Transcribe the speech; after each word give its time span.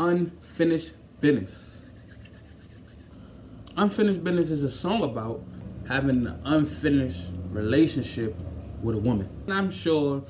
Unfinished 0.00 0.94
Business. 1.20 1.90
Unfinished 3.76 4.24
Business 4.24 4.48
is 4.48 4.62
a 4.62 4.70
song 4.70 5.02
about 5.02 5.42
having 5.86 6.26
an 6.26 6.40
unfinished 6.46 7.24
relationship 7.50 8.34
with 8.82 8.96
a 8.96 8.98
woman. 8.98 9.28
And 9.44 9.52
I'm 9.52 9.70
sure 9.70 10.24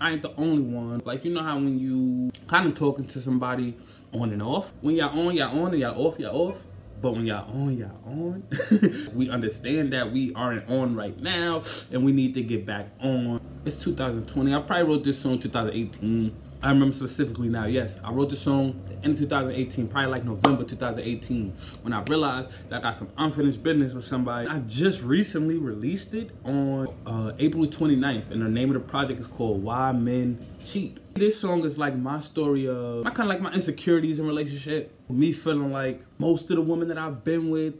I 0.00 0.12
ain't 0.12 0.22
the 0.22 0.32
only 0.36 0.62
one. 0.62 1.02
Like, 1.04 1.24
you 1.24 1.34
know 1.34 1.42
how 1.42 1.56
when 1.56 1.80
you 1.80 2.30
kind 2.46 2.68
of 2.68 2.76
talking 2.76 3.06
to 3.06 3.20
somebody 3.20 3.76
on 4.12 4.30
and 4.30 4.40
off? 4.40 4.72
When 4.82 4.94
y'all 4.94 5.18
on, 5.18 5.34
y'all 5.34 5.64
on, 5.64 5.72
and 5.72 5.80
y'all 5.80 6.06
off, 6.06 6.20
y'all 6.20 6.50
off. 6.50 6.58
But 7.02 7.14
when 7.14 7.26
y'all 7.26 7.50
on, 7.50 7.76
y'all 7.76 8.00
on. 8.06 8.44
we 9.14 9.30
understand 9.30 9.94
that 9.94 10.12
we 10.12 10.32
aren't 10.34 10.70
on 10.70 10.94
right 10.94 11.18
now 11.20 11.64
and 11.90 12.04
we 12.04 12.12
need 12.12 12.34
to 12.34 12.42
get 12.44 12.64
back 12.64 12.86
on. 13.00 13.40
It's 13.64 13.78
2020. 13.78 14.54
I 14.54 14.60
probably 14.60 14.84
wrote 14.84 15.02
this 15.02 15.20
song 15.20 15.40
2018. 15.40 16.47
I 16.60 16.70
remember 16.70 16.92
specifically 16.92 17.48
now, 17.48 17.66
yes. 17.66 17.98
I 18.02 18.10
wrote 18.10 18.30
the 18.30 18.36
song 18.36 18.82
in 19.04 19.16
2018, 19.16 19.86
probably 19.86 20.10
like 20.10 20.24
November 20.24 20.64
2018, 20.64 21.56
when 21.82 21.92
I 21.92 22.02
realized 22.02 22.50
that 22.68 22.80
I 22.80 22.82
got 22.82 22.96
some 22.96 23.08
unfinished 23.16 23.62
business 23.62 23.92
with 23.92 24.04
somebody. 24.04 24.48
I 24.48 24.58
just 24.60 25.02
recently 25.02 25.58
released 25.58 26.14
it 26.14 26.30
on 26.44 26.88
uh, 27.06 27.32
April 27.38 27.64
29th, 27.64 28.32
and 28.32 28.42
the 28.42 28.48
name 28.48 28.70
of 28.70 28.74
the 28.74 28.88
project 28.88 29.20
is 29.20 29.28
called 29.28 29.62
Why 29.62 29.92
Men 29.92 30.44
Cheat. 30.64 30.98
This 31.14 31.40
song 31.40 31.64
is 31.64 31.78
like 31.78 31.96
my 31.96 32.18
story 32.18 32.68
of, 32.68 33.06
I 33.06 33.10
kind 33.10 33.20
of 33.20 33.28
like 33.28 33.40
my 33.40 33.52
insecurities 33.52 34.18
in 34.18 34.26
relationship. 34.26 34.92
Me 35.08 35.32
feeling 35.32 35.70
like 35.72 36.02
most 36.18 36.50
of 36.50 36.56
the 36.56 36.62
women 36.62 36.88
that 36.88 36.98
I've 36.98 37.22
been 37.22 37.50
with, 37.50 37.74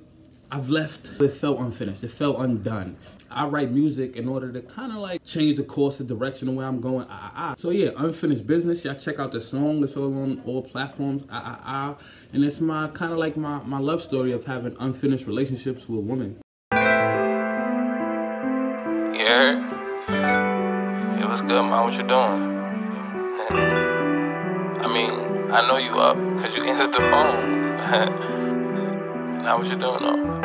I've 0.52 0.70
left, 0.70 1.20
it 1.20 1.32
felt 1.32 1.59
unfinished, 1.59 2.04
it 2.04 2.12
felt 2.12 2.38
undone. 2.38 2.96
I 3.30 3.46
write 3.46 3.70
music 3.70 4.16
in 4.16 4.27
order 4.28 4.50
to 4.52 4.62
kind 4.62 4.91
of 4.91 4.98
like 4.98 5.23
change 5.24 5.56
the 5.56 5.62
course, 5.62 5.98
the 5.98 6.05
direction 6.05 6.48
of 6.48 6.55
where 6.55 6.66
I'm 6.66 6.80
going. 6.80 7.06
Ah, 7.10 7.20
ah, 7.23 7.32
ah. 7.37 7.54
So 7.59 7.70
yeah, 7.70 7.91
unfinished 7.96 8.46
business. 8.46 8.84
Y'all 8.84 8.95
check 8.95 9.18
out 9.18 9.32
the 9.32 9.41
song. 9.41 9.84
It's 9.84 9.96
all 9.96 10.14
on 10.23 10.41
all 10.46 10.62
platforms. 10.62 11.24
Ah, 11.30 11.42
ah, 11.45 11.62
ah. 11.64 11.96
And 12.32 12.45
it's 12.45 12.60
my 12.60 12.88
kind 12.88 13.12
of 13.12 13.18
like 13.18 13.37
my 13.37 13.62
my 13.64 13.78
love 13.78 14.02
story 14.02 14.32
of 14.32 14.46
having 14.46 14.74
unfinished 14.80 15.27
relationships 15.27 15.88
with 15.88 16.04
women. 16.04 16.40
Yeah. 19.12 19.59
It 21.21 21.29
was 21.29 21.43
good, 21.43 21.62
man. 21.62 21.84
What 21.84 21.93
you 21.93 22.04
doing? 22.06 22.56
I 24.80 24.87
mean, 24.90 25.10
I 25.51 25.66
know 25.66 25.76
you 25.76 25.99
up 25.99 26.16
because 26.16 26.54
you 26.54 26.62
answered 26.71 26.93
the 26.93 27.01
phone. 27.01 27.76
now 29.43 29.59
what 29.59 29.66
you 29.66 29.76
doing 29.76 30.01
though? 30.01 30.43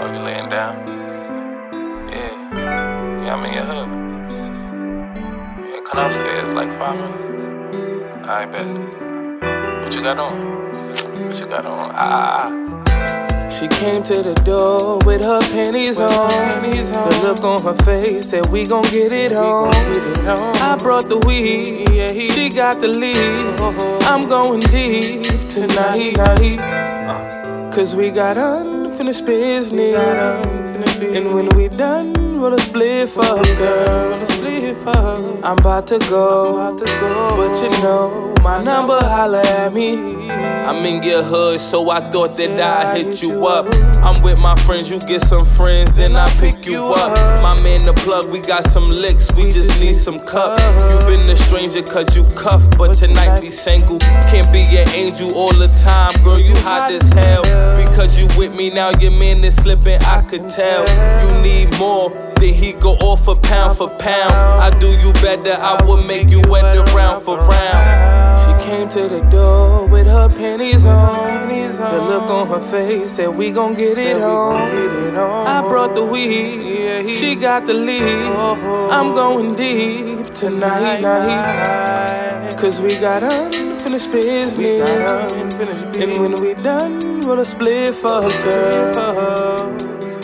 Oh, 0.00 0.12
you 0.12 0.20
laying 0.20 0.48
down? 0.48 0.99
Yeah. 2.52 3.24
Yeah, 3.24 3.34
I'm 3.34 3.44
in 3.44 3.54
your 3.54 3.64
hood. 3.64 4.10
Yeah, 5.70 5.80
come 5.84 6.06
upstairs 6.06 6.52
like 6.52 6.70
five 6.78 6.96
minutes. 6.98 8.28
I 8.28 8.46
bet. 8.46 8.66
What 9.82 9.94
you 9.94 10.02
got 10.02 10.18
on? 10.18 10.34
What 11.28 11.38
you 11.38 11.46
got 11.46 11.66
on? 11.66 11.90
Ah. 11.92 11.94
ah, 11.94 12.84
ah. 12.88 13.48
She 13.50 13.68
came 13.68 14.02
to 14.04 14.22
the 14.22 14.34
door 14.44 14.98
with 15.06 15.24
her 15.24 15.40
panties 15.52 16.00
on. 16.00 16.08
The 16.08 17.20
look 17.22 17.44
on 17.44 17.62
her 17.62 17.76
face 17.84 18.30
said 18.30 18.46
we 18.48 18.64
gon' 18.64 18.84
get 18.84 19.12
it 19.12 19.32
on. 19.32 19.68
I 20.62 20.76
brought 20.78 21.08
the 21.08 21.18
weed, 21.26 21.88
she 22.32 22.48
got 22.48 22.80
the 22.80 22.88
lead. 22.88 23.60
Uh-huh. 23.60 23.98
I'm 24.10 24.22
going 24.28 24.60
deep 24.60 25.22
tonight. 25.50 26.18
Uh, 26.18 27.70
Cause 27.70 27.94
we 27.94 28.10
got 28.10 28.38
unfinished 28.38 29.26
business. 29.26 29.70
And 31.00 31.34
when 31.34 31.48
we 31.50 31.68
done, 31.68 32.14
roll 32.40 32.54
a 32.54 32.58
split 32.58 33.08
for 33.10 33.24
her, 33.24 33.56
girl. 33.56 34.26
I'm 35.44 35.58
about 35.58 35.86
to 35.88 35.98
go, 35.98 36.76
but 36.76 37.62
you 37.62 37.70
know 37.82 38.34
my 38.42 38.62
number, 38.62 38.98
holla 39.00 39.42
at 39.42 39.72
me. 39.72 40.19
I'm 40.40 40.86
in 40.86 41.02
your 41.02 41.22
hood, 41.22 41.60
so 41.60 41.90
I 41.90 42.00
thought 42.10 42.36
that 42.36 42.60
I'd 42.60 42.96
hit 42.96 43.22
you 43.22 43.46
up. 43.46 43.66
I'm 44.02 44.22
with 44.22 44.40
my 44.40 44.54
friends, 44.56 44.88
you 44.88 44.98
get 45.00 45.22
some 45.22 45.44
friends, 45.44 45.92
then 45.92 46.14
I 46.14 46.28
pick 46.38 46.64
you 46.64 46.80
up. 46.80 47.42
My 47.42 47.60
man, 47.62 47.84
the 47.84 47.92
plug, 47.92 48.30
we 48.30 48.40
got 48.40 48.64
some 48.64 48.88
licks, 48.88 49.34
we 49.34 49.50
just 49.50 49.80
need 49.80 49.96
some 49.96 50.20
cups. 50.20 50.62
You 50.84 50.98
been 51.06 51.28
a 51.28 51.36
stranger 51.36 51.82
cause 51.82 52.14
you 52.14 52.24
cuff, 52.34 52.62
but 52.78 52.94
tonight 52.94 53.40
be 53.40 53.50
single. 53.50 53.98
Can't 54.30 54.50
be 54.52 54.62
an 54.78 54.88
angel 54.90 55.34
all 55.34 55.52
the 55.52 55.68
time, 55.82 56.12
girl, 56.22 56.40
you 56.40 56.54
hot 56.58 56.90
as 56.90 57.08
hell. 57.14 57.42
Because 57.76 58.16
you 58.18 58.28
with 58.38 58.54
me 58.54 58.70
now, 58.70 58.90
your 59.00 59.12
man 59.12 59.44
is 59.44 59.56
slipping, 59.56 60.00
I 60.04 60.22
could 60.22 60.48
tell. 60.48 60.86
You 61.24 61.42
need 61.42 61.78
more. 61.78 62.10
Then 62.36 62.54
he 62.54 62.72
go 62.72 62.92
off 63.00 63.28
a 63.28 63.34
pound 63.34 63.76
for 63.76 63.90
pound. 63.98 64.32
I 64.32 64.70
do 64.78 64.98
you 64.98 65.12
better, 65.14 65.52
I 65.52 65.84
will 65.84 66.02
make 66.02 66.28
you 66.28 66.40
wet 66.48 66.76
around 66.76 67.24
for 67.24 67.36
round. 67.36 68.29
Came 68.60 68.88
to 68.90 69.08
the 69.08 69.20
door 69.30 69.86
with 69.86 70.06
her 70.06 70.28
panties 70.28 70.86
on. 70.86 71.48
The 71.48 71.98
look 71.98 72.30
on 72.30 72.46
her 72.48 72.60
face 72.70 73.12
said 73.12 73.28
we 73.28 73.50
gon' 73.50 73.74
get 73.74 73.98
it 73.98 74.22
on. 74.22 74.60
I 75.46 75.60
brought 75.62 75.94
the 75.94 76.04
weed, 76.04 77.10
she 77.10 77.34
got 77.34 77.66
the 77.66 77.74
lead. 77.74 78.26
I'm 78.92 79.14
going 79.14 79.54
deep 79.56 80.32
tonight. 80.34 81.02
Cause 82.56 82.80
we 82.80 82.96
got 82.98 83.22
unfinished 83.22 84.12
business. 84.12 84.82
And 85.96 86.18
when 86.18 86.34
we 86.40 86.54
done, 86.62 86.98
we'll 87.26 87.44
split 87.44 87.98
for 87.98 88.22
her, 88.22 88.50
girl. 88.50 89.76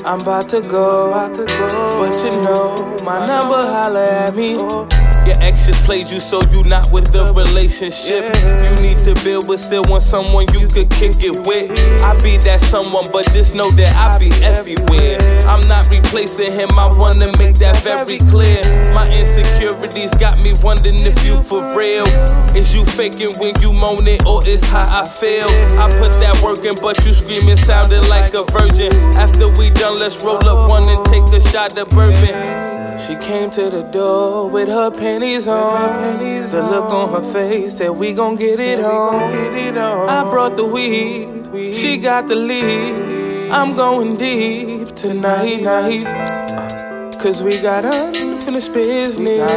I'm 0.04 0.20
about 0.20 0.48
to 0.50 0.60
go, 0.60 1.10
but 1.10 2.14
you 2.22 2.30
know 2.30 2.74
my 3.04 3.26
number, 3.26 3.62
holla 3.62 4.06
at 4.24 4.36
me. 4.36 4.56
Your 5.26 5.34
ex 5.42 5.66
just 5.66 5.82
played 5.82 6.06
you, 6.06 6.20
so 6.20 6.38
you 6.52 6.62
not 6.62 6.92
with 6.92 7.10
the 7.10 7.26
relationship. 7.34 8.22
You 8.62 8.72
need 8.78 8.98
to 9.02 9.12
build, 9.24 9.48
but 9.48 9.58
still 9.58 9.82
want 9.88 10.04
someone 10.04 10.46
you 10.54 10.70
could 10.70 10.88
kick 10.90 11.18
it 11.18 11.34
with. 11.50 11.74
I 11.98 12.14
be 12.22 12.38
that 12.46 12.60
someone, 12.60 13.04
but 13.12 13.26
just 13.32 13.52
know 13.52 13.68
that 13.74 13.90
I 13.98 14.16
be 14.22 14.30
everywhere. 14.46 15.18
I'm 15.50 15.66
not 15.66 15.90
replacing 15.90 16.54
him, 16.54 16.70
I 16.78 16.86
wanna 16.86 17.34
make 17.38 17.58
that 17.58 17.82
very 17.82 18.18
clear. 18.30 18.62
My 18.94 19.02
insecurities 19.10 20.14
got 20.14 20.38
me 20.38 20.54
wondering 20.62 21.02
if 21.02 21.18
you 21.26 21.42
for 21.42 21.74
real. 21.74 22.06
Is 22.54 22.72
you 22.72 22.86
faking 22.86 23.34
when 23.42 23.58
you 23.60 23.72
moan 23.72 24.06
it, 24.06 24.24
or 24.26 24.46
is 24.46 24.62
how 24.62 24.86
I 24.86 25.02
feel? 25.18 25.50
I 25.74 25.90
put 25.98 26.14
that 26.22 26.38
work 26.38 26.62
in, 26.62 26.78
but 26.78 27.02
you 27.04 27.12
screaming 27.12 27.56
sounding 27.56 28.06
like 28.06 28.32
a 28.34 28.44
virgin. 28.54 28.94
After 29.18 29.48
we 29.58 29.70
done, 29.70 29.96
let's 29.98 30.22
roll 30.22 30.38
up 30.46 30.70
one 30.70 30.88
and 30.88 31.04
take 31.06 31.26
a 31.34 31.40
shot 31.50 31.76
of 31.76 31.90
bourbon. 31.90 32.75
She 32.98 33.14
came 33.16 33.50
to 33.50 33.68
the 33.68 33.82
door 33.92 34.48
with 34.48 34.68
her 34.68 34.90
panties 34.90 35.46
on. 35.46 36.18
The 36.18 36.62
look 36.62 36.90
on 36.90 37.10
her 37.12 37.32
face 37.32 37.76
said 37.76 37.90
we 37.90 38.14
gon' 38.14 38.36
get 38.36 38.58
it 38.58 38.80
on. 38.80 40.08
I 40.08 40.30
brought 40.30 40.56
the 40.56 40.64
weed, 40.64 41.74
she 41.74 41.98
got 41.98 42.28
the 42.28 42.36
lead. 42.36 43.50
I'm 43.50 43.76
going 43.76 44.16
deep 44.16 44.96
tonight. 44.96 45.62
Cause 47.20 47.42
we 47.42 47.60
got 47.60 47.84
unfinished 47.84 48.72
business. 48.72 49.52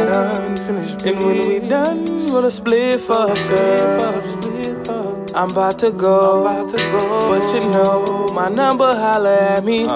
And 1.04 1.22
when 1.24 1.38
we 1.48 1.60
done, 1.66 2.04
a 2.04 2.50
split 2.50 3.04
for 3.04 3.28
her, 3.28 3.56
girl. 3.56 4.30
I'm 5.34 5.48
about 5.50 5.78
to 5.78 5.92
go, 5.92 6.68
but 6.72 7.54
you 7.54 7.60
know 7.60 8.26
my 8.34 8.48
number, 8.48 8.92
holla 8.96 9.56
at 9.56 9.64
me. 9.64 9.86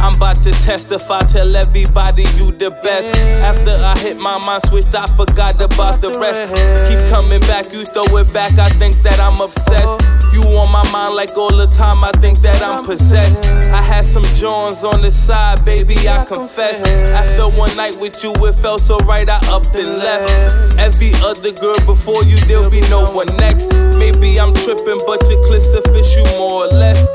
I'm 0.00 0.14
about 0.14 0.42
to 0.44 0.50
testify, 0.50 1.20
tell 1.20 1.54
everybody 1.54 2.22
you 2.36 2.52
the 2.52 2.70
best. 2.82 3.20
After 3.40 3.76
I 3.84 3.98
hit 3.98 4.22
my 4.22 4.38
mind 4.46 4.62
switched, 4.66 4.94
I 4.94 5.06
forgot 5.06 5.60
about 5.60 6.00
the 6.00 6.10
rest. 6.18 6.40
Keep 6.88 7.08
coming 7.10 7.40
back, 7.40 7.72
you 7.72 7.84
throw 7.84 8.16
it 8.16 8.32
back, 8.32 8.58
I 8.58 8.68
think 8.70 8.96
that 9.02 9.20
I'm 9.20 9.40
obsessed. 9.40 10.19
You 10.32 10.42
on 10.58 10.70
my 10.70 10.88
mind 10.92 11.14
like 11.14 11.36
all 11.36 11.54
the 11.54 11.66
time, 11.66 12.04
I 12.04 12.12
think 12.12 12.38
that 12.40 12.62
I'm 12.62 12.84
possessed. 12.84 13.46
I 13.70 13.82
had 13.82 14.06
some 14.06 14.24
Johns 14.38 14.84
on 14.84 15.02
the 15.02 15.10
side, 15.10 15.64
baby, 15.64 16.08
I 16.08 16.24
confess. 16.24 16.80
After 17.10 17.56
one 17.56 17.74
night 17.76 17.98
with 18.00 18.22
you, 18.22 18.32
it 18.46 18.54
felt 18.54 18.80
so 18.80 18.96
right, 18.98 19.28
I 19.28 19.38
upped 19.50 19.74
and 19.74 19.98
left. 19.98 20.78
Every 20.78 21.12
other 21.22 21.52
girl 21.52 21.78
before 21.84 22.22
you, 22.24 22.36
there'll 22.46 22.70
be 22.70 22.82
no 22.88 23.04
one 23.12 23.26
next. 23.38 23.74
Maybe 23.98 24.38
I'm 24.38 24.54
tripping, 24.54 25.00
but 25.06 25.20
your 25.28 25.42
clips 25.46 25.68
fish 25.90 26.16
you 26.16 26.24
more 26.38 26.64
or 26.64 26.68
less. 26.68 27.06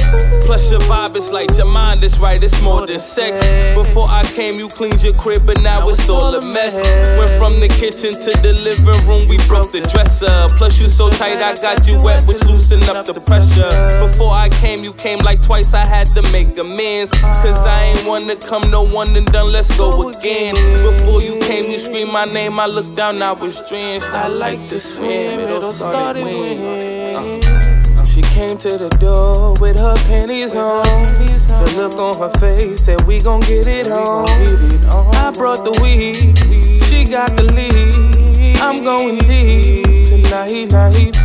Plus 0.46 0.70
your 0.70 0.82
vibe 0.82 1.16
is 1.16 1.32
like 1.32 1.50
your 1.58 1.66
mind 1.66 2.04
is 2.04 2.20
right, 2.20 2.42
it's 2.42 2.62
more 2.62 2.86
than 2.86 3.00
sex. 3.00 3.40
Before 3.74 4.10
I 4.10 4.24
came, 4.24 4.60
you 4.60 4.68
cleaned 4.68 5.02
your 5.02 5.14
crib, 5.14 5.46
but 5.46 5.62
now 5.62 5.90
it's 5.90 6.08
all 6.10 6.36
a 6.36 6.42
mess. 6.54 6.76
Went 7.18 7.32
from 7.40 7.60
the 7.60 7.68
kitchen 7.68 8.14
to 8.14 8.32
the 8.42 8.54
living 8.54 9.08
room, 9.08 9.28
we 9.28 9.38
broke 9.48 9.72
the 9.72 9.82
dresser. 9.82 10.48
Plus 10.58 10.80
you 10.80 10.90
so 10.90 11.10
tight, 11.10 11.38
I 11.38 11.56
got 11.56 11.88
you 11.88 12.00
wet, 12.00 12.26
which 12.28 12.44
loosened 12.46 12.84
up 12.84 13.05
the 13.14 13.22
pressure. 13.22 14.08
Before 14.08 14.34
I 14.34 14.50
came, 14.50 14.80
you 14.80 14.94
came 14.94 15.20
like 15.20 15.42
twice, 15.42 15.74
I 15.74 15.86
had 15.86 16.08
to 16.16 16.22
make 16.32 16.58
amends. 16.58 17.12
Cause 17.12 17.60
I 17.60 17.84
ain't 17.84 18.08
wanna 18.08 18.36
come, 18.36 18.64
no 18.70 18.84
one 18.84 19.16
and 19.16 19.28
done, 19.28 19.48
let's 19.48 19.76
go 19.78 20.10
again. 20.10 20.56
Before 20.82 21.22
you 21.22 21.40
came, 21.40 21.64
you 21.66 21.80
screamed 21.80 22.12
my 22.12 22.26
name, 22.26 22.60
I 22.60 22.66
looked 22.66 22.96
down, 22.96 23.22
I 23.22 23.34
was 23.34 23.62
drenched. 23.68 24.10
I 24.10 24.28
like 24.28 24.68
to 24.68 24.80
swim, 24.80 25.40
it 25.40 25.64
all 25.64 25.74
started 25.74 26.24
when. 26.24 27.42
Uh, 27.98 28.06
she 28.06 28.22
came 28.22 28.58
to 28.58 28.78
the 28.78 28.90
door 29.00 29.54
with 29.60 29.80
her 29.80 29.96
panties 30.08 30.56
on. 30.56 30.84
The 30.84 31.74
look 31.78 31.96
on 31.98 32.18
her 32.20 32.40
face 32.40 32.86
said 32.86 33.02
we 33.04 33.20
gon' 33.20 33.42
get 33.42 33.68
it 33.68 33.90
on. 33.90 34.28
I 35.16 35.32
brought 35.32 35.64
the 35.64 35.72
weed, 35.82 36.38
she 36.84 37.06
got 37.06 37.30
the 37.36 37.44
lead. 37.44 38.58
I'm 38.62 38.84
going 38.84 39.18
deep 39.20 40.08
tonight. 40.08 41.25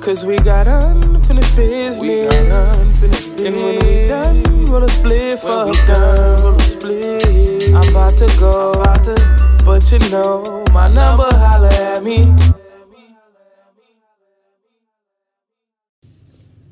Cause 0.00 0.24
we 0.24 0.38
got 0.38 0.66
unfinished 0.66 1.54
business. 1.54 2.00
We 2.00 2.24
got 2.24 2.78
unfinished 2.78 3.36
business. 3.36 3.42
And 3.42 3.56
when 3.56 3.78
we 3.84 4.08
done, 4.08 4.64
roll 4.64 4.82
a 4.82 4.88
split 4.88 5.42
for 5.42 5.66
we 5.66 5.72
done, 5.86 6.42
roll 6.42 6.54
a 6.54 6.60
split. 6.60 7.74
I'm 7.74 7.88
about 7.90 8.12
to 8.12 8.26
go, 8.40 8.72
about 8.72 9.04
to, 9.04 9.62
but 9.64 9.92
you 9.92 9.98
know, 10.10 10.64
my 10.72 10.88
number 10.88 11.28
holla 11.30 11.68
at 11.68 12.02
me. 12.02 12.26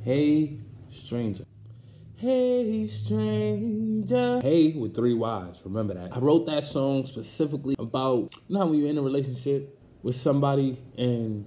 Hey, 0.03 0.59
stranger. 0.89 1.45
Hey, 2.17 2.87
stranger. 2.87 4.41
Hey, 4.41 4.73
with 4.73 4.97
three 4.97 5.13
Y's. 5.13 5.61
Remember 5.67 5.93
that. 5.93 6.17
I 6.17 6.19
wrote 6.19 6.47
that 6.47 6.65
song 6.65 7.07
specifically 7.07 7.77
about, 7.79 8.35
you 8.49 8.57
know, 8.57 8.67
when 8.67 8.81
you're 8.81 8.89
in 8.89 8.97
a 8.97 9.03
relationship 9.03 9.79
with 10.03 10.17
somebody 10.17 10.79
and 10.97 11.45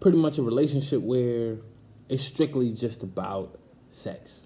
pretty 0.00 0.18
much 0.18 0.38
a 0.38 0.42
relationship 0.42 1.02
where 1.02 1.58
it's 2.08 2.24
strictly 2.24 2.72
just 2.72 3.02
about 3.02 3.58
sex. 3.90 4.40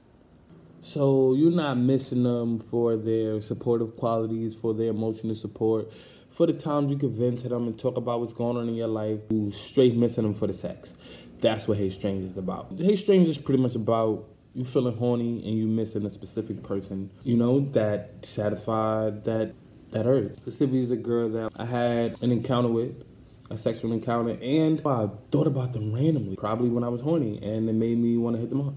So 0.80 1.34
you're 1.34 1.52
not 1.52 1.78
missing 1.78 2.24
them 2.24 2.58
for 2.58 2.96
their 2.96 3.40
supportive 3.40 3.96
qualities, 3.96 4.54
for 4.54 4.74
their 4.74 4.90
emotional 4.90 5.34
support, 5.34 5.92
for 6.30 6.46
the 6.46 6.52
times 6.52 6.90
you 6.90 6.98
can 6.98 7.16
vent 7.16 7.40
to 7.40 7.48
them 7.48 7.68
and 7.68 7.78
talk 7.78 7.96
about 7.96 8.20
what's 8.20 8.32
going 8.32 8.56
on 8.56 8.68
in 8.68 8.74
your 8.74 8.88
life. 8.88 9.20
You're 9.30 9.52
straight 9.52 9.94
missing 9.96 10.24
them 10.24 10.34
for 10.34 10.46
the 10.46 10.52
sex. 10.52 10.94
That's 11.40 11.68
what 11.68 11.78
Hey 11.78 11.90
Strange 11.90 12.24
is 12.32 12.38
about. 12.38 12.72
Hey 12.76 12.96
Strange 12.96 13.28
is 13.28 13.38
pretty 13.38 13.62
much 13.62 13.74
about 13.74 14.28
you 14.54 14.64
feeling 14.64 14.96
horny 14.96 15.42
and 15.46 15.58
you 15.58 15.66
missing 15.66 16.04
a 16.04 16.10
specific 16.10 16.62
person, 16.62 17.10
you 17.22 17.36
know, 17.36 17.60
that 17.72 18.24
satisfied 18.24 19.24
that 19.24 19.54
that 19.92 20.06
urge. 20.06 20.36
Specifically 20.36 20.82
is 20.82 20.90
a 20.90 20.96
girl 20.96 21.28
that 21.28 21.52
I 21.54 21.66
had 21.66 22.20
an 22.22 22.32
encounter 22.32 22.68
with 22.68 23.04
a 23.52 23.58
sexual 23.58 23.92
encounter, 23.92 24.38
and 24.40 24.80
I 24.86 25.10
thought 25.30 25.46
about 25.46 25.72
them 25.72 25.92
randomly, 25.92 26.36
probably 26.36 26.70
when 26.70 26.82
I 26.84 26.88
was 26.88 27.02
horny, 27.02 27.38
and 27.42 27.68
it 27.68 27.74
made 27.74 27.98
me 27.98 28.16
want 28.16 28.36
to 28.36 28.40
hit 28.40 28.48
them 28.48 28.66
up. 28.66 28.74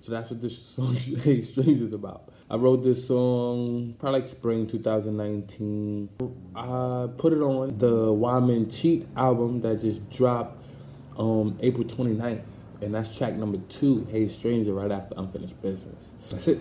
So 0.00 0.12
that's 0.12 0.30
what 0.30 0.40
this 0.40 0.58
song 0.74 0.94
Hey 0.94 1.42
Strings 1.42 1.80
is 1.80 1.94
about. 1.94 2.28
I 2.50 2.56
wrote 2.56 2.82
this 2.82 3.06
song 3.06 3.94
probably 3.98 4.20
like 4.20 4.28
spring 4.28 4.66
2019. 4.66 6.10
I 6.54 7.08
put 7.16 7.32
it 7.32 7.40
on 7.40 7.78
the 7.78 8.12
Why 8.12 8.38
Men 8.40 8.68
Cheat 8.68 9.08
album 9.16 9.60
that 9.62 9.80
just 9.80 10.08
dropped 10.10 10.62
um, 11.18 11.56
April 11.60 11.84
29th. 11.84 12.42
And 12.82 12.94
that's 12.94 13.16
track 13.16 13.34
number 13.34 13.58
two, 13.68 14.06
Hey 14.10 14.28
Stranger, 14.28 14.74
right 14.74 14.90
after 14.90 15.14
Unfinished 15.16 15.62
Business. 15.62 16.10
That's 16.30 16.48
it. 16.48 16.58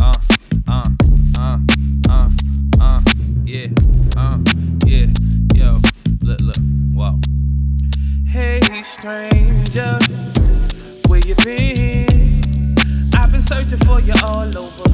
Uh, 0.00 0.12
uh, 0.68 0.88
uh, 1.38 1.58
uh, 2.08 2.30
uh, 2.80 3.02
yeah, 3.44 3.66
uh, 4.16 4.38
look, 6.22 6.40
look, 6.40 6.56
wow. 6.94 7.18
Hey, 8.26 8.60
stranger, 8.82 9.98
where 11.08 11.20
you 11.20 11.34
been? 11.36 12.74
I've 13.16 13.32
been 13.32 13.42
searching 13.42 13.78
for 13.78 14.00
you 14.00 14.14
all 14.22 14.56
over. 14.56 14.84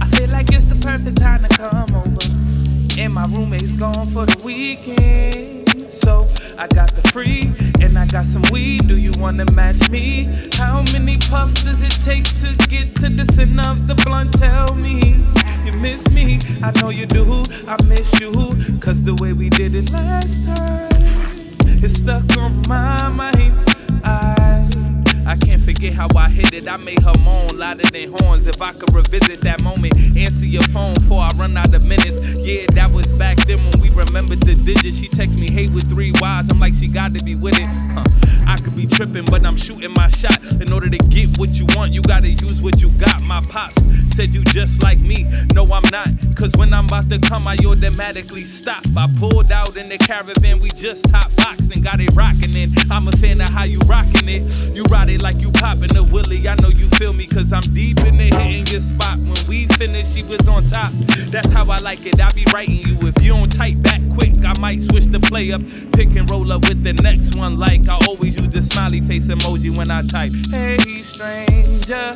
I 0.00 0.06
feel 0.16 0.28
like 0.30 0.52
it's 0.52 0.66
the 0.66 0.76
perfect 0.76 1.18
time 1.18 1.42
to 1.44 1.48
come 1.48 1.94
over. 1.94 3.00
And 3.00 3.14
my 3.14 3.26
roommate's 3.26 3.74
gone 3.74 4.06
for 4.12 4.26
the 4.26 4.40
weekend. 4.42 5.69
So 5.90 6.28
I 6.56 6.68
got 6.68 6.90
the 6.94 7.08
free 7.12 7.52
and 7.80 7.98
I 7.98 8.06
got 8.06 8.24
some 8.24 8.42
weed. 8.52 8.86
Do 8.86 8.96
you 8.96 9.10
wanna 9.18 9.44
match 9.54 9.90
me? 9.90 10.24
How 10.54 10.84
many 10.92 11.18
puffs 11.18 11.64
does 11.64 11.82
it 11.82 11.96
take 12.04 12.24
to 12.40 12.54
get 12.68 12.94
to 12.96 13.08
the 13.08 13.24
center 13.32 13.68
of 13.68 13.88
the 13.88 13.96
blunt? 14.04 14.32
Tell 14.38 14.74
me. 14.76 15.00
You 15.64 15.72
miss 15.72 16.10
me, 16.10 16.38
I 16.62 16.72
know 16.80 16.88
you 16.88 17.06
do. 17.06 17.42
I 17.66 17.76
miss 17.84 18.18
you, 18.18 18.32
cause 18.80 19.02
the 19.02 19.14
way 19.20 19.32
we 19.32 19.50
did 19.50 19.74
it 19.74 19.92
last 19.92 20.42
time, 20.44 21.56
it's 21.82 22.00
stuck 22.00 22.36
on 22.38 22.62
my 22.68 22.96
mind. 23.08 23.52
I 24.02 24.79
I 25.30 25.36
can't 25.36 25.62
forget 25.62 25.92
how 25.92 26.08
I 26.16 26.28
hit 26.28 26.52
it. 26.54 26.66
I 26.66 26.76
made 26.76 27.00
her 27.04 27.12
moan 27.22 27.46
louder 27.54 27.88
than 27.92 28.12
horns. 28.18 28.48
If 28.48 28.60
I 28.60 28.72
could 28.72 28.92
revisit 28.92 29.40
that 29.42 29.62
moment, 29.62 29.94
answer 30.18 30.44
your 30.44 30.64
phone 30.74 30.94
before 30.94 31.20
I 31.20 31.28
run 31.36 31.56
out 31.56 31.72
of 31.72 31.84
minutes. 31.84 32.18
Yeah, 32.38 32.66
that 32.74 32.90
was 32.90 33.06
back 33.06 33.36
then 33.46 33.62
when 33.62 33.80
we 33.80 33.90
remembered 33.90 34.42
the 34.42 34.56
digits. 34.56 34.98
She 34.98 35.06
text 35.06 35.38
me 35.38 35.48
hate 35.48 35.70
with 35.70 35.88
three 35.88 36.10
Y's. 36.20 36.48
I'm 36.50 36.58
like, 36.58 36.74
she 36.74 36.88
got 36.88 37.14
to 37.16 37.24
be 37.24 37.36
with 37.36 37.56
it. 37.56 37.68
Huh. 37.94 38.04
I 38.50 38.56
could 38.56 38.74
be 38.74 38.88
tripping, 38.88 39.24
but 39.30 39.46
I'm 39.46 39.56
shooting 39.56 39.94
my 39.96 40.08
shot. 40.08 40.42
In 40.60 40.72
order 40.72 40.90
to 40.90 40.98
get 40.98 41.38
what 41.38 41.50
you 41.50 41.66
want, 41.76 41.92
you 41.92 42.02
gotta 42.02 42.28
use 42.28 42.60
what 42.60 42.82
you 42.82 42.90
got. 42.98 43.22
My 43.22 43.40
pops 43.42 43.80
said 44.16 44.34
you 44.34 44.42
just 44.42 44.82
like 44.82 44.98
me. 44.98 45.24
No, 45.54 45.62
I'm 45.72 45.88
not. 45.92 46.08
Cause 46.34 46.50
when 46.56 46.74
I'm 46.74 46.86
about 46.86 47.08
to 47.10 47.20
come, 47.20 47.46
I 47.46 47.56
automatically 47.64 48.44
stop. 48.44 48.82
I 48.96 49.06
pulled 49.18 49.52
out 49.52 49.76
in 49.76 49.88
the 49.88 49.98
caravan, 49.98 50.58
we 50.58 50.68
just 50.70 51.04
top 51.04 51.34
boxed 51.36 51.72
and 51.72 51.82
got 51.82 52.00
it 52.00 52.10
rocking 52.14 52.56
it. 52.56 52.70
I'm 52.90 53.06
a 53.06 53.12
fan 53.12 53.40
of 53.40 53.50
how 53.50 53.64
you 53.64 53.78
rocking 53.86 54.28
it. 54.28 54.74
You 54.74 54.82
ride 54.84 55.10
it 55.10 55.19
like 55.22 55.40
you 55.40 55.50
popping 55.52 55.96
a 55.96 56.02
willy. 56.02 56.46
I 56.48 56.54
know 56.62 56.68
you 56.68 56.88
feel 56.90 57.12
me, 57.12 57.26
cause 57.26 57.52
I'm 57.52 57.60
deep 57.72 58.00
in 58.00 58.16
the 58.16 58.24
hitting 58.24 58.66
your 58.66 58.80
spot. 58.80 59.18
When 59.18 59.36
we 59.48 59.66
finished, 59.76 60.14
she 60.14 60.22
was 60.22 60.46
on 60.48 60.66
top. 60.66 60.92
That's 61.30 61.50
how 61.50 61.70
I 61.70 61.76
like 61.78 62.06
it. 62.06 62.20
I 62.20 62.28
be 62.34 62.44
writing 62.52 62.76
you. 62.76 62.98
If 63.06 63.22
you 63.22 63.32
don't 63.32 63.50
type 63.50 63.80
back 63.82 64.00
quick, 64.18 64.44
I 64.44 64.52
might 64.60 64.82
switch 64.82 65.06
the 65.06 65.20
play 65.20 65.52
up. 65.52 65.62
Pick 65.92 66.14
and 66.16 66.30
roll 66.30 66.52
up 66.52 66.68
with 66.68 66.82
the 66.82 66.92
next 67.02 67.36
one, 67.36 67.56
like 67.56 67.88
I 67.88 67.98
always 68.06 68.36
use 68.36 68.52
the 68.52 68.62
smiley 68.62 69.00
face 69.00 69.28
emoji 69.28 69.76
when 69.76 69.90
I 69.90 70.02
type. 70.02 70.32
Hey, 70.50 70.78
stranger. 71.02 72.14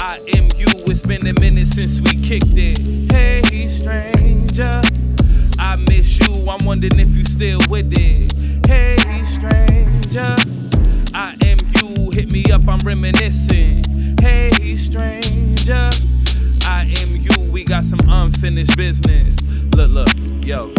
I 0.00 0.18
am 0.34 0.48
you. 0.56 0.66
It's 0.86 1.02
been 1.02 1.26
a 1.26 1.38
minute 1.40 1.68
since 1.68 2.00
we 2.00 2.20
kicked 2.22 2.56
it. 2.56 3.12
Hey, 3.12 3.68
stranger. 3.68 4.80
I 5.58 5.76
miss 5.88 6.18
you. 6.18 6.48
I'm 6.48 6.64
wondering 6.64 6.98
if 6.98 7.16
you 7.16 7.24
still 7.24 7.60
with 7.68 7.92
it. 7.96 8.32
Hey, 8.66 9.24
stranger. 9.24 10.61
I 11.14 11.36
am 11.44 11.58
you. 11.76 12.10
Hit 12.10 12.30
me 12.30 12.44
up. 12.52 12.66
I'm 12.66 12.78
reminiscing. 12.84 13.82
Hey, 14.20 14.76
stranger. 14.76 15.90
I 16.66 16.92
am 17.02 17.16
you. 17.16 17.50
We 17.50 17.64
got 17.64 17.84
some 17.84 18.00
unfinished 18.08 18.76
business. 18.76 19.42
Look, 19.76 19.90
look, 19.90 20.08
yo. 20.42 20.72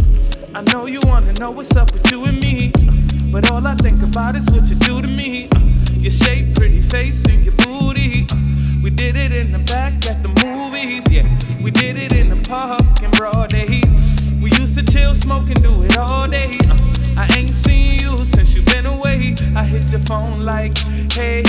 I 0.56 0.62
know 0.72 0.86
you 0.86 1.00
wanna 1.04 1.34
know 1.34 1.52
what's 1.52 1.76
up 1.76 1.92
with 1.92 2.10
you 2.12 2.26
and 2.26 2.40
me. 2.40 2.72
But 3.32 3.50
all 3.52 3.66
I 3.66 3.76
think 3.76 4.02
about 4.02 4.36
is 4.36 4.46
what 4.52 4.68
you 4.70 4.76
do 4.76 5.02
to 5.02 5.08
me. 5.08 5.50
Your 5.94 6.12
shape, 6.12 6.56
pretty 6.56 6.82
face, 6.82 7.26
and 7.28 7.44
your 7.44 7.56
booty. 7.58 8.26
We 8.84 8.90
did 8.90 9.16
it 9.16 9.32
in 9.32 9.52
the 9.52 9.60
back 9.60 9.94
at 10.10 10.22
the 10.22 10.30
movies, 10.30 11.04
yeah. 11.10 11.28
We 11.64 11.72
did 11.72 11.98
it 11.98 12.14
in 12.14 12.30
the 12.30 12.42
park 12.48 12.82
in 13.02 13.10
broad 13.12 13.52
day. 13.52 13.82
We 14.42 14.52
used 14.52 14.78
to 14.78 14.84
chill, 14.84 15.16
smoke, 15.16 15.48
and 15.50 15.62
do 15.64 15.84
it 15.84 15.98
all 15.98 16.28
day. 16.28 16.58
I 17.16 17.28
ain't 17.38 17.53
like, 20.44 20.78
hey, 21.14 21.44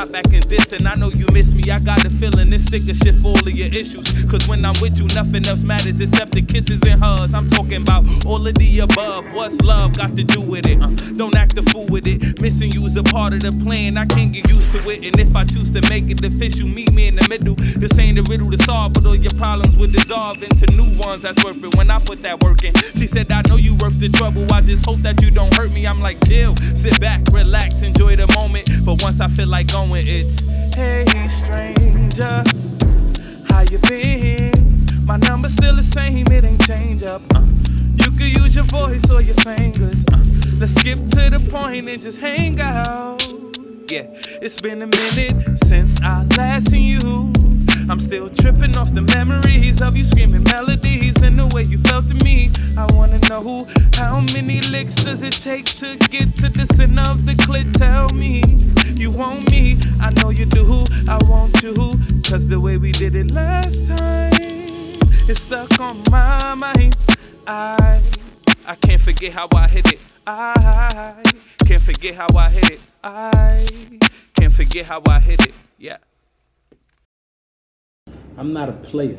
stop 0.00 0.14
acting 0.14 0.40
distant. 0.40 0.86
I 0.86 0.94
know 0.94 1.08
you 1.08 1.26
miss 1.32 1.52
me. 1.52 1.62
I 1.70 1.78
got 1.78 2.04
a 2.06 2.10
feeling 2.10 2.48
this 2.48 2.64
sticker 2.64 2.94
shit 2.94 3.14
for 3.16 3.28
all 3.28 3.38
of 3.38 3.52
your 3.52 3.68
issues. 3.68 4.24
Cause 4.24 4.48
when 4.48 4.64
I'm 4.64 4.74
with 4.80 4.98
you, 4.98 5.06
nothing 5.14 5.46
else 5.46 5.62
matters 5.62 6.00
except 6.00 6.32
the 6.32 6.42
kisses 6.42 6.80
and 6.86 7.02
hugs. 7.02 7.34
I'm 7.34 7.48
talking 7.48 7.82
about 7.82 8.04
all 8.24 8.46
of 8.46 8.54
the 8.54 8.78
above. 8.80 9.30
What's 9.34 9.60
love 9.60 9.96
got 9.96 10.16
to 10.16 10.24
do 10.24 10.40
with 10.40 10.66
it? 10.66 10.80
Uh, 10.80 10.88
don't 11.16 11.36
act 11.36 11.58
a 11.58 11.62
fool 11.70 11.86
with 11.86 12.06
it. 12.06 12.40
Missing 12.40 12.70
you's 12.72 12.96
a 12.96 13.02
part 13.02 13.34
of 13.34 13.40
the 13.40 13.52
plan. 13.64 13.98
I 13.98 14.06
can't 14.06 14.32
get 14.32 14.48
used 14.48 14.72
to 14.72 14.78
it. 14.88 15.04
And 15.04 15.18
if 15.20 15.34
I 15.36 15.44
choose 15.44 15.70
to 15.72 15.86
make 15.90 16.08
it 16.08 16.24
official, 16.24 16.66
meet 16.66 16.92
me 16.92 17.08
in 17.08 17.16
the 17.16 17.26
middle. 17.28 17.56
This 17.56 17.98
ain't 17.98 18.18
a 18.18 18.22
riddle 18.30 18.50
to 18.50 18.62
solve, 18.64 18.94
but 18.94 19.04
all 19.04 19.16
your 19.16 19.34
problems 19.36 19.76
will 19.76 19.90
dissolve 19.90 20.42
into 20.42 20.66
new 20.72 20.96
ones. 21.04 21.22
That's 21.22 21.42
worth 21.44 21.62
it 21.62 21.76
when 21.76 21.90
I 21.90 21.98
put 21.98 22.22
that 22.22 22.42
work 22.42 22.64
in. 22.64 22.72
She 22.96 23.06
said, 23.06 23.30
I 23.30 23.42
know 23.48 23.56
you 23.56 23.74
worth 23.76 23.98
the 24.00 24.08
trouble. 24.08 24.46
I 24.52 24.62
just 24.62 24.86
hope 24.86 25.00
that 25.00 25.20
you 25.20 25.30
don't 25.30 25.54
hurt 25.54 25.72
me. 25.72 25.86
I'm 25.86 26.00
like, 26.00 26.24
chill, 26.26 26.56
sit 26.74 26.98
back, 27.00 27.20
relax, 27.32 27.82
enjoy 27.82 28.16
the 28.16 28.28
moment. 28.34 28.68
But 28.84 29.02
once 29.02 29.20
I 29.20 29.28
feel 29.28 29.48
like 29.48 29.70
going, 29.72 29.89
going, 29.90 30.06
it's 30.06 30.42
Hey 30.76 31.04
stranger, 31.28 32.42
how 33.50 33.64
you 33.70 33.78
been? 33.88 34.86
My 35.04 35.16
number's 35.16 35.52
still 35.52 35.74
the 35.74 35.82
same, 35.82 36.26
it 36.30 36.44
ain't 36.44 36.64
change 36.66 37.02
up. 37.02 37.22
Uh, 37.34 37.44
you 37.96 38.10
could 38.12 38.36
use 38.36 38.54
your 38.54 38.64
voice 38.66 39.08
or 39.10 39.20
your 39.20 39.34
fingers. 39.36 40.04
Uh, 40.12 40.24
let's 40.58 40.74
skip 40.74 40.98
to 41.10 41.30
the 41.30 41.44
point 41.50 41.88
and 41.88 42.00
just 42.00 42.20
hang 42.20 42.60
out. 42.60 43.20
Yeah, 43.90 44.06
it's 44.40 44.60
been 44.60 44.82
a 44.82 44.86
minute 44.86 45.58
since 45.64 46.00
I 46.02 46.24
last 46.36 46.70
seen 46.70 47.00
you. 47.00 47.39
I'm 47.90 47.98
still 47.98 48.30
tripping 48.30 48.78
off 48.78 48.94
the 48.94 49.02
memories 49.02 49.82
of 49.82 49.96
you 49.96 50.04
screaming 50.04 50.44
melodies 50.44 51.20
and 51.22 51.36
the 51.36 51.50
way 51.52 51.64
you 51.64 51.78
felt 51.80 52.06
to 52.06 52.14
me. 52.24 52.52
I 52.78 52.86
wanna 52.94 53.18
know 53.28 53.42
who, 53.42 53.66
how 53.94 54.20
many 54.32 54.60
licks 54.70 54.94
does 55.02 55.24
it 55.24 55.32
take 55.32 55.64
to 55.82 55.96
get 56.08 56.36
to 56.36 56.50
the 56.50 56.66
center 56.66 57.02
of 57.10 57.26
the 57.26 57.32
clit? 57.32 57.72
Tell 57.72 58.06
me 58.16 58.42
you 58.94 59.10
want 59.10 59.50
me. 59.50 59.76
I 60.00 60.10
know 60.22 60.30
you 60.30 60.46
do. 60.46 60.84
I 61.08 61.18
want 61.26 61.60
you. 61.64 61.74
Cause 62.30 62.46
the 62.46 62.60
way 62.60 62.76
we 62.76 62.92
did 62.92 63.16
it 63.16 63.32
last 63.32 63.84
time, 63.88 65.00
it's 65.28 65.40
stuck 65.40 65.80
on 65.80 66.04
my 66.12 66.54
mind. 66.54 66.96
I 67.48 68.00
I 68.66 68.76
can't 68.76 69.00
forget 69.00 69.32
how 69.32 69.48
I 69.56 69.66
hit 69.66 69.92
it. 69.92 69.98
I 70.28 71.16
can't 71.66 71.82
forget 71.82 72.14
how 72.14 72.28
I 72.36 72.50
hit 72.50 72.70
it. 72.70 72.80
I 73.02 73.66
can't 74.36 74.52
forget 74.52 74.86
how 74.86 75.02
I 75.08 75.18
hit 75.18 75.44
it. 75.44 75.54
Yeah. 75.76 75.96
I'm 78.36 78.52
not 78.52 78.68
a 78.68 78.72
player. 78.72 79.18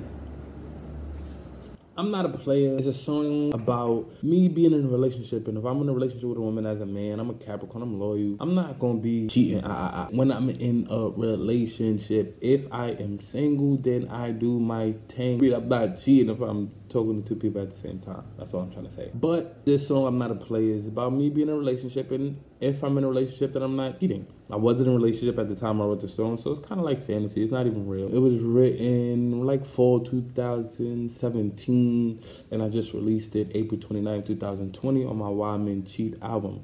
I'm 1.98 2.10
not 2.10 2.26
a 2.26 2.30
player. 2.30 2.76
It's 2.78 2.88
a 2.88 2.94
song 2.94 3.54
about 3.54 4.24
me 4.24 4.48
being 4.48 4.74
in 4.74 4.86
a 4.86 4.88
relationship, 4.88 5.48
and 5.48 5.58
if 5.58 5.66
I'm 5.66 5.82
in 5.82 5.90
a 5.90 5.94
relationship 5.94 6.30
with 6.30 6.38
a 6.40 6.42
woman 6.42 6.66
as 6.66 6.82
a 6.82 6.86
man, 6.86 7.20
I'm 7.20 7.30
a 7.30 7.34
Capricorn, 7.36 7.84
I'm 7.84 8.00
loyal. 8.00 8.38
I'm 8.40 8.56
not 8.56 8.80
gonna 8.80 9.00
be 9.00 9.28
cheating. 9.28 9.64
I, 9.64 9.70
I, 9.70 9.88
I. 10.04 10.08
When 10.10 10.32
I'm 10.32 10.50
in 10.50 10.88
a 10.90 11.10
relationship, 11.10 12.38
if 12.42 12.66
I 12.72 12.92
am 12.92 13.20
single, 13.20 13.78
then 13.78 14.08
I 14.08 14.32
do 14.32 14.60
my 14.60 14.96
thing. 15.10 15.54
I'm 15.54 15.70
not 15.70 16.00
cheating 16.00 16.30
if 16.34 16.42
I'm 16.42 16.72
talking 16.90 17.22
to 17.22 17.30
two 17.30 17.36
people 17.36 17.62
at 17.62 17.72
the 17.72 17.78
same 17.78 18.00
time. 18.00 18.24
That's 18.38 18.54
all 18.54 18.62
I'm 18.62 18.72
trying 18.72 18.86
to 18.86 18.92
say. 18.92 19.12
But 19.14 19.66
this 19.66 19.88
song, 19.88 20.08
I'm 20.08 20.18
not 20.18 20.32
a 20.32 20.36
player, 20.36 20.74
is 20.74 20.88
about 20.88 21.14
me 21.14 21.30
being 21.30 21.50
in 21.50 21.54
a 21.54 21.58
relationship, 21.58 22.12
and 22.12 22.42
if 22.62 22.84
I'm 22.84 22.98
in 22.98 23.04
a 23.04 23.10
relationship, 23.10 23.54
then 23.54 23.64
I'm 23.64 23.76
not 23.76 24.00
cheating. 24.00 24.26
I 24.52 24.58
wasn't 24.58 24.88
in 24.88 24.94
a 24.94 24.96
relationship 24.96 25.40
at 25.40 25.48
the 25.48 25.56
time 25.56 25.82
I 25.82 25.86
wrote 25.86 26.02
the 26.02 26.10
song, 26.10 26.36
so 26.38 26.52
it's 26.52 26.60
kind 26.60 26.82
of 26.82 26.86
like 26.86 27.08
fantasy. 27.08 27.42
It's 27.42 27.54
not 27.54 27.68
even 27.68 27.88
real. 27.88 28.14
It 28.14 28.20
was 28.20 28.38
written 28.40 29.46
like 29.46 29.66
fall 29.66 30.02
2017, 30.02 32.22
and 32.52 32.62
I 32.62 32.68
just 32.68 32.94
released 32.94 33.34
it 33.36 33.52
April 33.54 33.80
29, 33.80 34.24
2020 34.24 35.06
on 35.06 35.18
my 35.18 35.30
Why 35.30 35.56
Men 35.56 35.86
Cheat 35.86 36.22
album. 36.22 36.64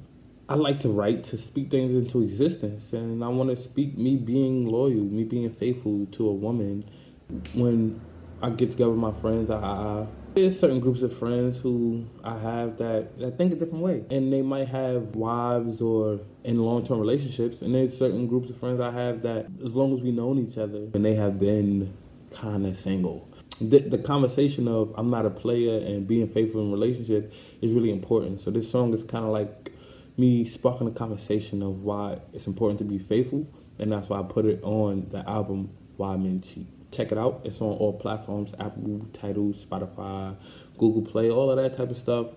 I 0.50 0.54
like 0.54 0.80
to 0.80 0.90
write 0.90 1.24
to 1.24 1.36
speak 1.38 1.70
things 1.70 1.94
into 1.94 2.22
existence, 2.22 2.92
and 2.92 3.24
I 3.24 3.28
want 3.28 3.48
to 3.50 3.56
speak 3.56 3.96
me 3.96 4.16
being 4.16 4.66
loyal, 4.66 5.04
me 5.04 5.24
being 5.24 5.50
faithful 5.50 6.06
to 6.12 6.28
a 6.28 6.32
woman. 6.32 6.84
When 7.54 8.02
I 8.42 8.50
get 8.50 8.72
together 8.72 8.90
with 8.90 9.00
my 9.00 9.12
friends, 9.12 9.48
I, 9.50 9.56
I 9.56 10.06
there's 10.34 10.58
certain 10.58 10.80
groups 10.80 11.02
of 11.02 11.16
friends 11.16 11.60
who 11.60 12.06
I 12.22 12.38
have 12.38 12.76
that, 12.78 13.18
that 13.18 13.36
think 13.36 13.52
a 13.52 13.56
different 13.56 13.82
way. 13.82 14.04
And 14.10 14.32
they 14.32 14.42
might 14.42 14.68
have 14.68 15.16
wives 15.16 15.80
or 15.80 16.20
in 16.48 16.58
long 16.58 16.86
term 16.86 16.98
relationships. 16.98 17.60
And 17.60 17.74
there's 17.74 17.96
certain 17.96 18.26
groups 18.26 18.48
of 18.48 18.56
friends 18.56 18.80
I 18.80 18.90
have 18.90 19.20
that, 19.22 19.46
as 19.62 19.74
long 19.74 19.92
as 19.92 20.00
we 20.00 20.10
known 20.10 20.38
each 20.38 20.56
other, 20.56 20.88
and 20.94 21.04
they 21.04 21.14
have 21.14 21.38
been 21.38 21.94
kind 22.34 22.66
of 22.66 22.74
single. 22.74 23.28
The, 23.60 23.80
the 23.80 23.98
conversation 23.98 24.66
of 24.66 24.94
I'm 24.96 25.10
not 25.10 25.26
a 25.26 25.30
player 25.30 25.84
and 25.84 26.06
being 26.06 26.26
faithful 26.26 26.62
in 26.62 26.72
relationship 26.72 27.34
is 27.60 27.72
really 27.72 27.90
important. 27.90 28.40
So 28.40 28.50
this 28.50 28.70
song 28.70 28.94
is 28.94 29.04
kind 29.04 29.26
of 29.26 29.30
like 29.30 29.72
me 30.16 30.46
sparking 30.46 30.88
a 30.88 30.92
conversation 30.92 31.62
of 31.62 31.82
why 31.82 32.18
it's 32.32 32.46
important 32.46 32.78
to 32.78 32.84
be 32.84 32.98
faithful. 32.98 33.46
And 33.78 33.92
that's 33.92 34.08
why 34.08 34.18
I 34.18 34.22
put 34.22 34.46
it 34.46 34.60
on 34.62 35.08
the 35.10 35.28
album 35.28 35.70
Why 35.96 36.16
Men 36.16 36.40
Cheat 36.40 36.66
check 36.90 37.12
it 37.12 37.18
out. 37.18 37.42
It's 37.44 37.60
on 37.60 37.76
all 37.76 37.92
platforms: 37.92 38.54
Apple, 38.58 39.06
Tidal, 39.12 39.52
Spotify, 39.52 40.36
Google 40.78 41.02
Play, 41.02 41.30
all 41.30 41.50
of 41.50 41.56
that 41.56 41.76
type 41.76 41.90
of 41.90 41.98
stuff. 41.98 42.28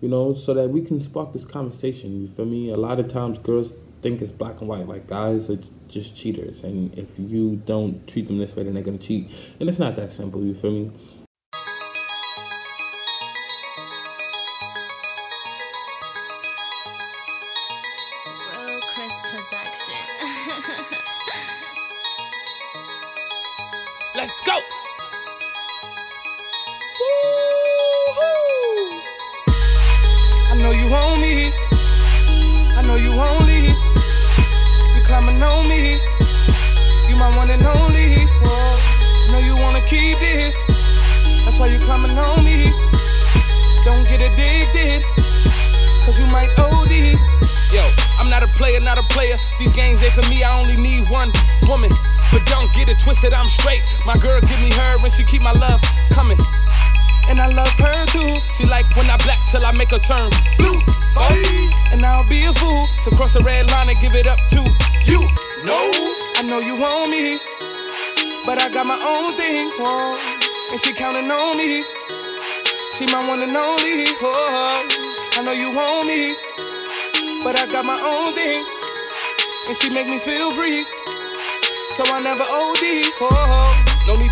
You 0.00 0.08
know, 0.08 0.34
so 0.34 0.52
that 0.54 0.68
we 0.68 0.82
can 0.82 1.00
spark 1.00 1.32
this 1.32 1.44
conversation. 1.44 2.20
You 2.20 2.28
feel 2.28 2.44
me? 2.44 2.70
A 2.70 2.76
lot 2.76 3.00
of 3.00 3.08
times, 3.08 3.38
girls 3.38 3.72
think 4.02 4.20
it's 4.22 4.30
black 4.30 4.60
and 4.60 4.68
white. 4.68 4.86
Like 4.86 5.06
guys 5.06 5.50
are 5.50 5.58
just 5.88 6.16
cheaters, 6.16 6.60
and 6.60 6.96
if 6.98 7.08
you 7.18 7.56
don't 7.64 8.06
treat 8.06 8.26
them 8.26 8.38
this 8.38 8.54
way, 8.54 8.64
then 8.64 8.74
they're 8.74 8.82
gonna 8.82 8.98
cheat. 8.98 9.30
And 9.58 9.68
it's 9.68 9.78
not 9.78 9.96
that 9.96 10.12
simple. 10.12 10.44
You 10.44 10.54
feel 10.54 10.70
me? 10.70 10.92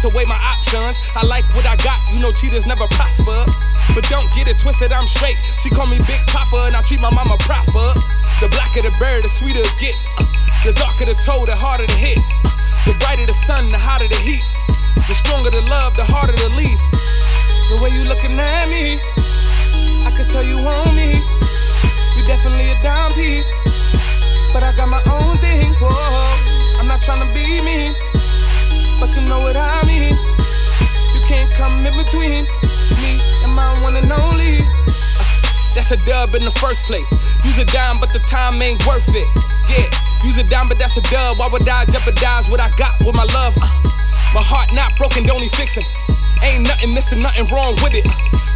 To 0.05 0.13
weigh 0.13 0.29
my 0.29 0.37
options. 0.37 1.01
I 1.17 1.25
like 1.25 1.49
what 1.57 1.65
I 1.65 1.81
got, 1.81 1.97
you 2.13 2.21
know 2.21 2.29
cheaters 2.31 2.67
never 2.69 2.87
prosper. 2.93 3.41
But 3.97 4.05
don't 4.13 4.29
get 4.37 4.49
it 4.49 4.61
twisted, 4.61 4.93
I'm 4.93 5.09
straight. 5.09 5.37
She 5.57 5.71
call 5.71 5.89
me 5.89 5.97
Big 6.05 6.21
Papa, 6.29 6.69
and 6.69 6.77
I 6.77 6.83
treat 6.83 7.01
my 7.01 7.09
mama 7.09 7.41
proper. 7.41 7.97
The 8.45 8.53
blacker 8.53 8.85
the 8.85 8.93
bird, 9.01 9.25
the 9.25 9.33
sweeter 9.33 9.65
it 9.65 9.77
gets. 9.81 10.05
The 10.65 10.77
darker 10.77 11.09
the 11.09 11.17
toe, 11.25 11.49
the 11.49 11.57
harder 11.57 11.89
the 11.89 11.97
hit. 11.97 12.21
The 12.85 12.93
brighter 13.01 13.25
the 13.25 13.33
sun, 13.49 13.73
the 13.73 13.81
hotter 13.81 14.09
the 14.09 14.21
heat. 14.21 14.45
The 15.09 15.17
stronger 15.17 15.49
the 15.49 15.65
love, 15.73 15.97
the 15.97 16.05
harder 16.05 16.37
the 16.37 16.53
leave. 16.53 16.81
The 17.73 17.81
way 17.81 17.89
you 17.97 18.05
looking 18.05 18.37
at 18.37 18.69
me, 18.69 19.01
I 20.05 20.13
could 20.13 20.29
tell 20.29 20.45
you 20.45 20.61
want 20.61 20.93
me. 20.93 21.17
You 22.17 22.23
definitely 22.29 22.69
a 22.69 22.77
dime 22.85 23.17
piece, 23.17 23.49
but 24.53 24.61
I 24.61 24.77
got 24.77 24.89
my 24.93 25.01
own 25.09 25.39
thing. 25.41 25.73
Whoa. 25.81 26.55
I'm 26.77 26.89
not 26.89 27.01
trying 27.01 27.25
to 27.25 27.31
be 27.33 27.63
mean, 27.65 27.95
but 29.01 29.15
you 29.17 29.23
know 29.29 29.41
what 29.41 29.57
I 29.57 29.85
mean. 29.87 30.15
You 31.15 31.21
can't 31.27 31.51
come 31.55 31.87
in 31.87 31.95
between 31.97 32.45
me 33.01 33.21
and 33.43 33.53
my 33.53 33.81
one 33.83 33.97
and 33.97 34.11
only. 34.11 34.59
Uh, 34.61 35.25
that's 35.75 35.91
a 35.91 35.99
dub 36.07 36.35
in 36.35 36.45
the 36.45 36.55
first 36.63 36.83
place. 36.85 37.11
Use 37.45 37.59
a 37.59 37.65
dime, 37.67 37.99
but 38.01 38.13
the 38.13 38.21
time 38.21 38.61
ain't 38.63 38.85
worth 38.87 39.09
it. 39.09 39.29
Yeah, 39.71 39.89
use 40.25 40.39
a 40.39 40.45
dime, 40.45 40.69
but 40.69 40.79
that's 40.79 40.97
a 40.97 41.03
dub. 41.11 41.39
Why 41.39 41.49
would 41.49 41.69
I 41.69 41.85
jeopardize 41.87 42.49
what 42.49 42.61
I 42.61 42.71
got 42.77 42.99
with 43.01 43.15
my 43.15 43.25
love? 43.35 43.55
Uh, 43.57 43.69
my 44.35 44.43
heart 44.43 44.73
not 44.75 44.97
broken, 44.97 45.25
don't 45.25 45.41
need 45.41 45.55
fixing. 45.55 45.85
Ain't 46.43 46.67
nothing 46.67 46.93
missing, 46.93 47.21
nothing 47.21 47.47
wrong 47.55 47.75
with 47.83 47.95
it. 47.95 48.07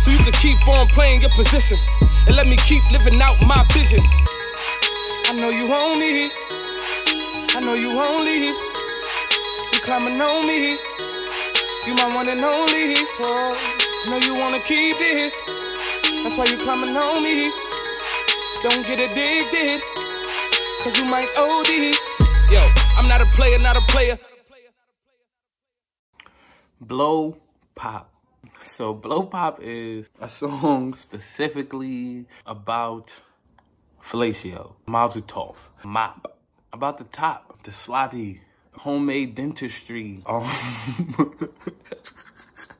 So 0.04 0.10
you 0.10 0.18
can 0.18 0.32
keep 0.40 0.60
on 0.68 0.88
playing 0.88 1.20
your 1.20 1.30
position 1.30 1.78
and 2.26 2.36
let 2.36 2.46
me 2.46 2.56
keep 2.56 2.82
living 2.92 3.20
out 3.22 3.36
my 3.46 3.64
vision. 3.72 4.00
I 5.26 5.32
know 5.32 5.50
you 5.50 5.68
want 5.68 6.00
me. 6.00 6.30
I 7.56 7.60
know 7.60 7.74
you 7.74 7.94
won't 7.94 8.24
leave. 8.24 8.67
Climbing 9.88 10.20
on 10.20 10.46
me. 10.46 10.72
You 11.86 11.94
my 11.94 12.14
one 12.14 12.28
and 12.28 12.44
only. 12.44 12.94
Whoa. 13.18 14.10
Know 14.10 14.18
you 14.18 14.34
wanna 14.34 14.60
keep 14.60 14.98
this. 14.98 15.34
That's 16.22 16.36
why 16.36 16.44
you 16.44 16.58
climbing 16.58 16.94
on 16.94 17.22
me. 17.22 17.50
Don't 18.62 18.86
get 18.86 19.00
addicted. 19.00 19.80
Cause 20.82 20.98
you 20.98 21.06
might 21.06 21.30
OD. 21.38 21.70
Yo, 22.52 22.60
I'm 22.98 23.08
not 23.08 23.22
a 23.22 23.26
player, 23.34 23.58
not 23.58 23.78
a 23.78 23.80
player. 23.88 24.18
Blow 26.82 27.38
Pop. 27.74 28.12
So 28.64 28.92
Blow 28.92 29.22
Pop 29.22 29.58
is 29.62 30.04
a 30.20 30.28
song 30.28 30.98
specifically 31.00 32.26
about 32.44 33.08
fellatio, 34.06 34.74
mazel 34.86 35.22
tov, 35.22 35.56
mop 35.82 36.38
about 36.74 36.98
the 36.98 37.04
top, 37.04 37.64
the 37.64 37.72
sloppy 37.72 38.42
homemade 38.78 39.34
dentistry. 39.34 40.22
Um, 40.26 41.48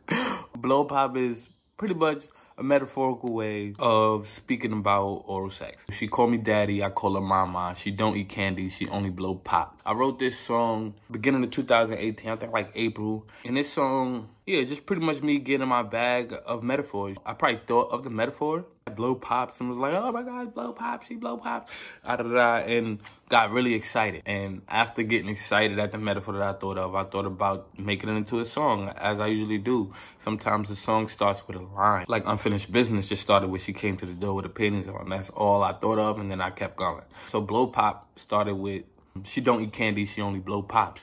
blow 0.56 0.84
pop 0.84 1.16
is 1.16 1.48
pretty 1.76 1.94
much 1.94 2.22
a 2.58 2.62
metaphorical 2.62 3.32
way 3.32 3.72
of 3.78 4.28
speaking 4.34 4.72
about 4.72 5.22
oral 5.26 5.50
sex. 5.50 5.76
She 5.96 6.08
call 6.08 6.26
me 6.26 6.38
daddy, 6.38 6.82
I 6.82 6.90
call 6.90 7.14
her 7.14 7.20
mama. 7.20 7.76
She 7.80 7.92
don't 7.92 8.16
eat 8.16 8.28
candy, 8.28 8.68
she 8.68 8.88
only 8.88 9.10
blow 9.10 9.36
pop. 9.36 9.78
I 9.86 9.92
wrote 9.92 10.18
this 10.18 10.34
song 10.46 10.94
beginning 11.10 11.44
of 11.44 11.52
2018, 11.52 12.28
I 12.28 12.36
think 12.36 12.52
like 12.52 12.72
April. 12.74 13.26
And 13.44 13.56
this 13.56 13.72
song, 13.72 14.30
yeah, 14.44 14.58
it's 14.58 14.70
just 14.70 14.86
pretty 14.86 15.02
much 15.02 15.22
me 15.22 15.38
getting 15.38 15.68
my 15.68 15.84
bag 15.84 16.34
of 16.46 16.64
metaphors. 16.64 17.16
I 17.24 17.34
probably 17.34 17.60
thought 17.68 17.92
of 17.92 18.02
the 18.02 18.10
metaphor 18.10 18.64
blow 18.98 19.14
pops 19.14 19.60
and 19.60 19.68
was 19.68 19.78
like, 19.78 19.94
oh 19.94 20.10
my 20.10 20.24
God, 20.24 20.52
blow 20.52 20.72
pops, 20.72 21.06
she 21.06 21.14
blow 21.14 21.36
pops, 21.36 21.70
da, 22.04 22.16
da, 22.16 22.24
da, 22.24 22.56
and 22.56 22.98
got 23.28 23.52
really 23.52 23.74
excited. 23.74 24.22
And 24.26 24.62
after 24.68 25.04
getting 25.04 25.28
excited 25.28 25.78
at 25.78 25.92
the 25.92 25.98
metaphor 25.98 26.34
that 26.34 26.42
I 26.42 26.52
thought 26.58 26.76
of, 26.76 26.96
I 26.96 27.04
thought 27.04 27.24
about 27.24 27.78
making 27.78 28.10
it 28.10 28.16
into 28.16 28.40
a 28.40 28.44
song, 28.44 28.88
as 28.96 29.20
I 29.20 29.28
usually 29.28 29.58
do. 29.58 29.94
Sometimes 30.24 30.68
the 30.68 30.74
song 30.74 31.08
starts 31.08 31.40
with 31.46 31.56
a 31.56 31.62
line. 31.62 32.06
Like 32.08 32.24
Unfinished 32.26 32.72
Business 32.72 33.08
just 33.08 33.22
started 33.22 33.48
with 33.48 33.62
she 33.62 33.72
came 33.72 33.96
to 33.98 34.06
the 34.06 34.12
door 34.12 34.34
with 34.34 34.44
her 34.44 34.50
panties 34.50 34.88
on. 34.88 35.08
That's 35.10 35.30
all 35.30 35.62
I 35.62 35.74
thought 35.74 36.00
of, 36.00 36.18
and 36.18 36.28
then 36.28 36.40
I 36.40 36.50
kept 36.50 36.76
going. 36.76 37.04
So 37.28 37.40
blow 37.40 37.68
pop 37.68 38.10
started 38.18 38.56
with 38.56 38.82
she 39.24 39.40
don't 39.40 39.62
eat 39.62 39.72
candy, 39.72 40.06
she 40.06 40.20
only 40.20 40.40
blow 40.40 40.62
pops. 40.62 41.02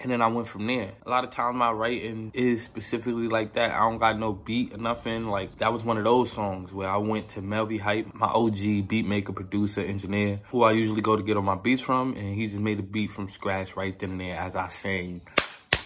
And 0.00 0.10
then 0.10 0.20
I 0.22 0.26
went 0.26 0.48
from 0.48 0.66
there. 0.66 0.92
A 1.06 1.08
lot 1.10 1.24
of 1.24 1.30
times 1.30 1.56
my 1.56 1.70
writing 1.70 2.32
is 2.34 2.62
specifically 2.62 3.28
like 3.28 3.54
that. 3.54 3.70
I 3.70 3.78
don't 3.78 3.98
got 3.98 4.18
no 4.18 4.32
beat 4.32 4.72
or 4.72 4.78
nothing. 4.78 5.28
Like 5.28 5.58
that 5.58 5.72
was 5.72 5.84
one 5.84 5.98
of 5.98 6.04
those 6.04 6.32
songs 6.32 6.72
where 6.72 6.88
I 6.88 6.96
went 6.96 7.28
to 7.30 7.42
Melvy 7.42 7.78
Hype, 7.78 8.12
my 8.14 8.26
OG 8.26 8.88
beat 8.88 9.06
maker, 9.06 9.32
producer, 9.32 9.80
engineer, 9.80 10.40
who 10.50 10.62
I 10.62 10.72
usually 10.72 11.02
go 11.02 11.16
to 11.16 11.22
get 11.22 11.36
on 11.36 11.44
my 11.44 11.54
beats 11.54 11.82
from, 11.82 12.14
and 12.16 12.34
he 12.34 12.48
just 12.48 12.60
made 12.60 12.78
a 12.78 12.82
beat 12.82 13.12
from 13.12 13.30
scratch 13.30 13.76
right 13.76 13.98
then 13.98 14.12
and 14.12 14.20
there 14.20 14.36
as 14.36 14.56
I 14.56 14.68
sang, 14.68 15.22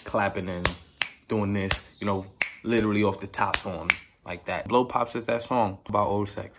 clapping 0.04 0.48
and 0.48 0.68
doing 1.28 1.52
this, 1.52 1.72
you 2.00 2.06
know, 2.06 2.26
literally 2.62 3.02
off 3.02 3.20
the 3.20 3.26
top 3.26 3.64
on 3.66 3.88
like 4.24 4.46
that. 4.46 4.68
Blow 4.68 4.84
Pops 4.84 5.14
is 5.14 5.24
that 5.26 5.46
song 5.46 5.78
about 5.88 6.08
old 6.08 6.28
sex. 6.28 6.58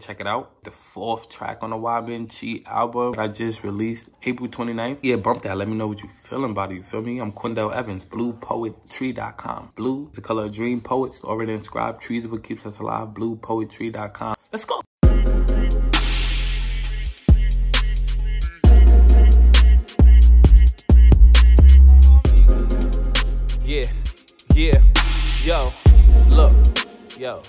Check 0.00 0.20
it 0.20 0.26
out. 0.26 0.62
The 0.64 0.70
fourth 0.70 1.28
track 1.28 1.58
on 1.62 1.70
the 1.70 1.76
Why 1.76 2.00
Men 2.00 2.28
Cheat 2.28 2.66
album 2.66 3.14
I 3.18 3.28
just 3.28 3.62
released 3.62 4.06
April 4.22 4.48
29th. 4.48 4.98
Yeah, 5.02 5.16
bump 5.16 5.42
that. 5.42 5.56
Let 5.56 5.68
me 5.68 5.74
know 5.74 5.88
what 5.88 6.02
you 6.02 6.10
feeling 6.28 6.50
about 6.50 6.72
it. 6.72 6.76
You 6.76 6.82
feel 6.82 7.02
me? 7.02 7.18
I'm 7.18 7.32
Quindell 7.32 7.74
Evans, 7.74 8.04
bluepoetry.com. 8.04 9.72
Blue, 9.76 10.10
the 10.14 10.20
color 10.20 10.44
of 10.44 10.52
dream 10.52 10.80
poets, 10.80 11.20
already 11.24 11.52
inscribed. 11.52 12.02
Trees 12.02 12.26
what 12.26 12.44
keeps 12.44 12.64
us 12.66 12.78
alive, 12.78 13.08
bluepoetry.com. 13.08 14.34
Let's 14.52 14.64
go. 14.64 14.82
Yeah, 23.64 23.90
yeah, 24.54 24.80
yo, 25.42 25.60
look, 26.28 26.54
yo, 27.18 27.42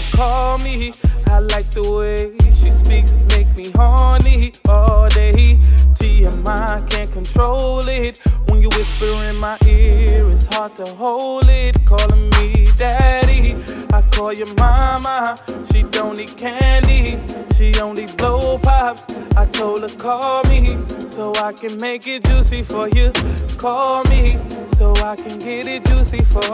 to 0.00 0.16
call 0.16 0.58
me. 0.58 0.92
I 1.28 1.40
like 1.40 1.70
the 1.70 1.82
way 1.82 2.32
she 2.52 2.70
speaks, 2.70 3.18
make 3.30 3.48
me 3.56 3.70
horny 3.70 4.52
all 4.68 5.08
day. 5.08 5.58
TMI 5.98 6.88
can't 6.88 7.10
control 7.10 7.88
it. 7.88 8.20
When 8.48 8.62
you 8.62 8.68
whisper 8.76 9.06
in 9.24 9.36
my 9.36 9.58
ear, 9.66 10.28
it's 10.30 10.46
hard 10.54 10.74
to 10.76 10.86
hold 10.94 11.48
it. 11.48 11.76
Calling 11.84 12.30
me 12.30 12.68
daddy, 12.76 13.56
I 13.92 14.02
call 14.12 14.32
you 14.32 14.46
mama. 14.54 15.36
She 15.70 15.82
don't 15.82 16.18
eat 16.20 16.36
candy, 16.36 17.18
she 17.58 17.74
only 17.80 18.06
blow 18.06 18.56
pops. 18.58 19.16
I 19.36 19.44
told 19.46 19.82
her 19.82 19.96
call 19.96 20.44
me 20.44 20.78
so 20.88 21.32
I 21.34 21.52
can 21.52 21.76
make 21.78 22.06
it 22.06 22.22
juicy 22.24 22.62
for 22.62 22.88
you. 22.90 23.10
Call 23.58 24.04
me 24.04 24.38
so 24.68 24.92
I 25.02 25.16
can 25.16 25.38
get 25.38 25.66
it 25.66 25.84
juicy 25.84 26.22
for 26.22 26.44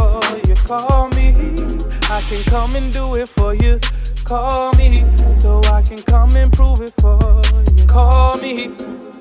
you. 0.48 0.54
Call 0.64 1.10
me, 1.10 1.28
I 2.08 2.22
can 2.22 2.42
come 2.44 2.74
and 2.74 2.90
do 2.90 3.14
it 3.16 3.28
for 3.28 3.54
you. 3.54 3.78
Call 4.24 4.72
me 4.76 5.04
so 5.34 5.60
I 5.64 5.82
can 5.82 6.02
come 6.02 6.34
and 6.36 6.50
prove 6.50 6.80
it 6.80 6.94
for 6.98 7.42
you. 7.76 7.86
Call 7.86 8.38
me 8.38 8.68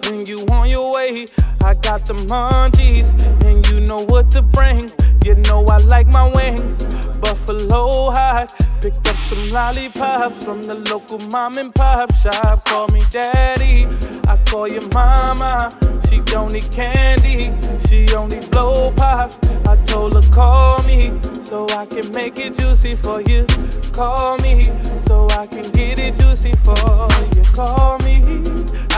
when 0.08 0.26
you 0.26 0.46
on 0.52 0.70
your 0.70 0.94
way. 0.94 1.26
I 1.66 1.74
got 1.74 2.06
the 2.06 2.14
munchies 2.14 3.12
and 3.44 3.68
you 3.68 3.82
know 3.82 4.06
what 4.06 4.32
to 4.32 4.42
bring. 4.42 4.90
You 5.26 5.36
know 5.50 5.66
I 5.66 5.78
like 5.80 6.08
my 6.08 6.32
wings, 6.34 6.86
buffalo 7.20 8.12
hot. 8.12 8.73
Picked 8.84 9.08
up 9.08 9.16
some 9.16 9.48
lollipops 9.48 10.44
from 10.44 10.62
the 10.62 10.76
local 10.92 11.18
mom 11.32 11.58
and 11.58 11.74
pop 11.74 12.14
shop. 12.16 12.66
Call 12.66 12.90
me 12.90 13.00
daddy, 13.10 13.88
I 14.28 14.36
call 14.44 14.68
you 14.68 14.82
mama. 14.94 15.70
She 16.10 16.20
don't 16.20 16.54
eat 16.54 16.70
candy, 16.70 17.54
she 17.88 18.14
only 18.14 18.46
blow 18.48 18.92
pops. 18.92 19.40
I 19.70 19.78
told 19.86 20.22
her 20.22 20.30
call 20.32 20.84
me 20.84 21.18
so 21.22 21.66
I 21.70 21.86
can 21.86 22.12
make 22.12 22.38
it 22.38 22.56
juicy 22.56 22.92
for 22.92 23.22
you. 23.22 23.46
Call 23.94 24.38
me 24.40 24.74
so 25.00 25.30
I 25.32 25.48
can 25.48 25.72
get 25.72 26.00
it 26.00 26.16
juicy 26.16 26.52
for 26.66 27.08
you. 27.38 27.44
Call 27.54 28.00
me, 28.00 28.44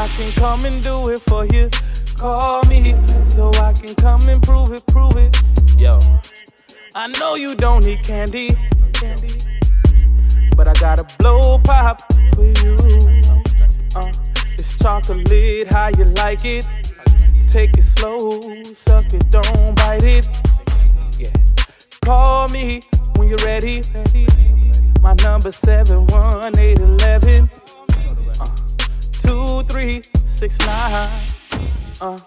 I 0.01 0.07
can 0.17 0.31
come 0.31 0.65
and 0.65 0.81
do 0.81 1.07
it 1.11 1.19
for 1.27 1.45
you. 1.45 1.69
Call 2.17 2.63
me 2.63 2.95
so 3.23 3.51
I 3.61 3.71
can 3.73 3.93
come 3.93 4.27
and 4.29 4.41
prove 4.41 4.71
it, 4.71 4.83
prove 4.87 5.15
it. 5.15 5.39
Yo, 5.79 5.99
I 6.95 7.05
know 7.19 7.35
you 7.35 7.53
don't 7.53 7.85
eat 7.85 8.01
candy, 8.01 8.47
candy, 8.47 8.75
but 10.55 10.67
I 10.67 10.74
got 10.74 11.00
a 11.00 11.07
blow 11.19 11.59
pop 11.59 12.01
for 12.33 12.45
you. 12.45 12.75
Uh, 13.95 14.12
it's 14.53 14.75
chocolate, 14.81 15.71
how 15.71 15.89
you 15.97 16.05
like 16.15 16.46
it? 16.46 16.68
Take 17.48 17.77
it 17.77 17.83
slow, 17.83 18.39
suck 18.74 19.13
it, 19.13 19.29
don't 19.29 19.75
bite 19.75 20.03
it. 20.03 20.27
Yeah. 21.18 21.31
Call 22.01 22.48
me 22.50 22.81
when 23.18 23.27
you're 23.29 23.37
ready. 23.46 23.81
My 25.01 25.13
number 25.24 25.51
seven 25.51 26.07
one 26.07 26.57
eight 26.57 26.79
eleven. 26.79 27.50
Uh, 28.39 28.46
two 29.20 29.63
three 29.63 30.01
six 30.25 30.59
nine. 30.59 31.07
Uh, 32.01 32.18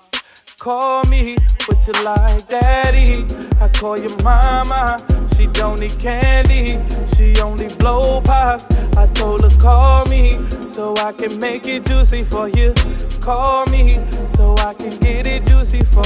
call 0.58 1.04
me 1.04 1.36
what 1.66 1.86
you 1.86 1.92
like, 2.04 2.48
daddy. 2.48 3.26
I 3.60 3.68
call 3.68 3.98
you 3.98 4.16
mama. 4.22 4.96
She 5.38 5.46
don't 5.46 5.80
eat 5.80 6.00
candy. 6.00 6.80
She 7.14 7.40
only 7.40 7.72
blow 7.76 8.20
pops. 8.20 8.64
I 8.96 9.06
told 9.12 9.42
her 9.42 9.56
call 9.58 10.04
me 10.06 10.36
so 10.50 10.96
I 10.96 11.12
can 11.12 11.38
make 11.38 11.64
it 11.68 11.84
juicy 11.84 12.22
for 12.22 12.48
you. 12.48 12.74
Call 13.20 13.64
me 13.66 14.04
so 14.26 14.56
I 14.58 14.74
can 14.74 14.98
get 14.98 15.28
it 15.28 15.46
juicy 15.46 15.82
for 15.82 16.02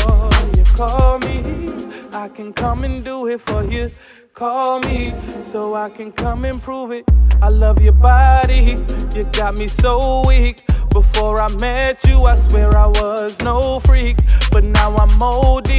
you. 0.54 0.64
Call 0.74 1.18
me, 1.20 1.88
I 2.12 2.28
can 2.28 2.52
come 2.52 2.84
and 2.84 3.02
do 3.02 3.26
it 3.26 3.40
for 3.40 3.64
you. 3.64 3.90
Call 4.34 4.80
me 4.80 5.14
so 5.40 5.72
I 5.72 5.88
can 5.88 6.12
come 6.12 6.44
and 6.44 6.62
prove 6.62 6.92
it. 6.92 7.08
I 7.40 7.48
love 7.48 7.82
your 7.82 7.94
body, 7.94 8.84
you 9.14 9.24
got 9.32 9.56
me 9.56 9.66
so 9.66 10.24
weak. 10.28 10.60
Before 10.92 11.40
I 11.40 11.48
met 11.48 12.04
you, 12.04 12.24
I 12.24 12.36
swear 12.36 12.76
I 12.76 12.86
was 12.86 13.40
no 13.42 13.80
freak. 13.80 14.18
But 14.50 14.64
now 14.64 14.94
I'm 14.96 15.22
OD, 15.22 15.70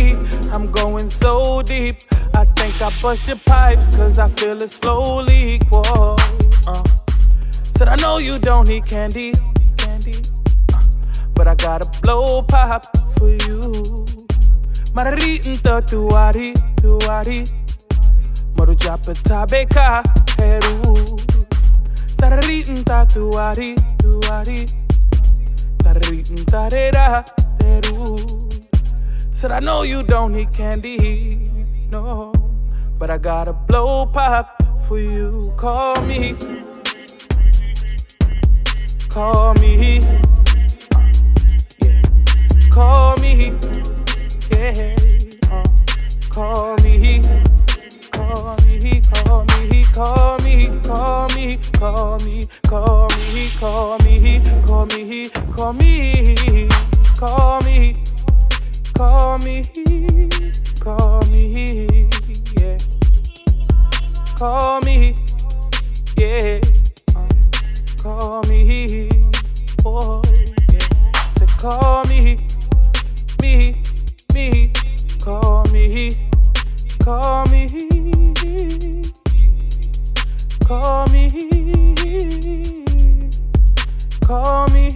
I'm 0.51 0.71
going 0.71 1.09
so 1.09 1.61
deep. 1.61 1.95
I 2.35 2.45
think 2.45 2.81
I 2.81 2.91
bust 2.99 3.27
your 3.27 3.37
pipes, 3.37 3.95
cause 3.95 4.17
I 4.17 4.27
feel 4.29 4.59
it 4.61 4.71
slowly. 4.71 5.59
Whoa, 5.69 6.15
uh. 6.67 6.83
Said 7.77 7.89
I 7.89 7.95
know 7.97 8.17
you 8.17 8.39
don't 8.39 8.67
eat 8.69 8.85
candy, 8.87 9.33
candy. 9.77 10.21
Uh, 10.73 10.83
but 11.35 11.47
I 11.47 11.55
gotta 11.55 11.89
blow 12.01 12.41
pop 12.41 12.85
for 13.17 13.29
you. 13.29 14.05
Maritinta 14.95 15.81
tuari, 15.81 16.53
tuari. 16.81 17.45
Marujapa 18.55 19.13
tabeka, 19.23 20.03
Peru. 20.37 21.05
Taritinta 22.17 23.05
tuari, 23.05 23.75
tuari. 23.97 24.82
Taritinta 25.83 26.69
rera, 26.71 27.23
Peru. 27.59 28.25
Said 29.31 29.51
I 29.51 29.59
know 29.59 29.83
you 29.83 30.01
don't 30.01 30.33
eat 30.35 30.53
candy, 30.53 31.51
no. 31.91 32.31
But 32.97 33.09
I 33.09 33.17
gotta 33.17 33.51
blow 33.51 34.05
pop 34.05 34.63
for 34.87 34.97
you. 34.97 35.53
Call 35.57 36.01
me. 36.03 36.35
Call 39.09 39.53
me. 39.55 39.99
Yeah. 41.81 42.01
Call 42.71 43.17
me. 43.17 43.53
Yeah. 44.51 44.95
Uh, 45.51 45.63
call 46.29 46.77
me. 46.77 47.21
Call 48.13 48.55
me. 48.69 49.01
Call 49.01 49.45
me. 49.45 49.83
Call 49.91 50.39
me. 50.39 50.69
Call 50.83 51.27
me. 51.29 51.57
Call 51.73 52.19
me. 52.23 52.43
Call 52.69 53.09
me. 53.09 53.49
Call 53.59 53.97
me. 53.99 54.39
Call 54.67 54.85
me. 54.85 55.29
Call 55.49 55.73
me. 55.73 56.79
Call 57.17 57.61
me. 57.63 57.89
Call 58.93 59.39
me. 59.39 60.29
Call 60.79 61.21
me. 61.27 62.07
Yeah. 62.55 62.77
Call 64.37 64.81
me. 64.81 65.15
Yeah. 66.17 66.61
Uh, 67.15 67.27
call 68.01 68.43
me. 68.43 69.09
Oh, 69.85 70.21
yeah. 70.71 71.11
Say 71.37 71.47
call 71.57 72.05
me. 72.05 72.37
Me. 73.41 73.81
Me. 74.33 74.71
Call 75.23 75.65
me. 75.71 76.11
Call 77.03 77.45
me. 77.47 77.92
Call 80.65 81.07
me. 81.07 81.29
Call 84.25 84.67
me. 84.69 84.89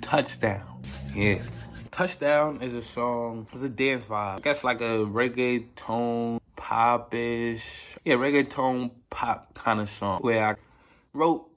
Touchdown. 0.00 0.82
Yeah. 1.14 1.42
Touchdown 1.90 2.62
is 2.62 2.74
a 2.74 2.82
song, 2.82 3.46
it's 3.52 3.64
a 3.64 3.68
dance 3.68 4.04
vibe. 4.04 4.36
I 4.36 4.40
guess 4.40 4.62
like 4.62 4.80
a 4.80 5.04
reggaeton, 5.06 6.40
popish, 6.56 7.62
yeah, 8.04 8.14
reggaeton 8.14 8.90
pop 9.08 9.54
kind 9.54 9.80
of 9.80 9.88
song 9.90 10.20
where 10.20 10.46
I 10.46 10.54
wrote 11.14 11.48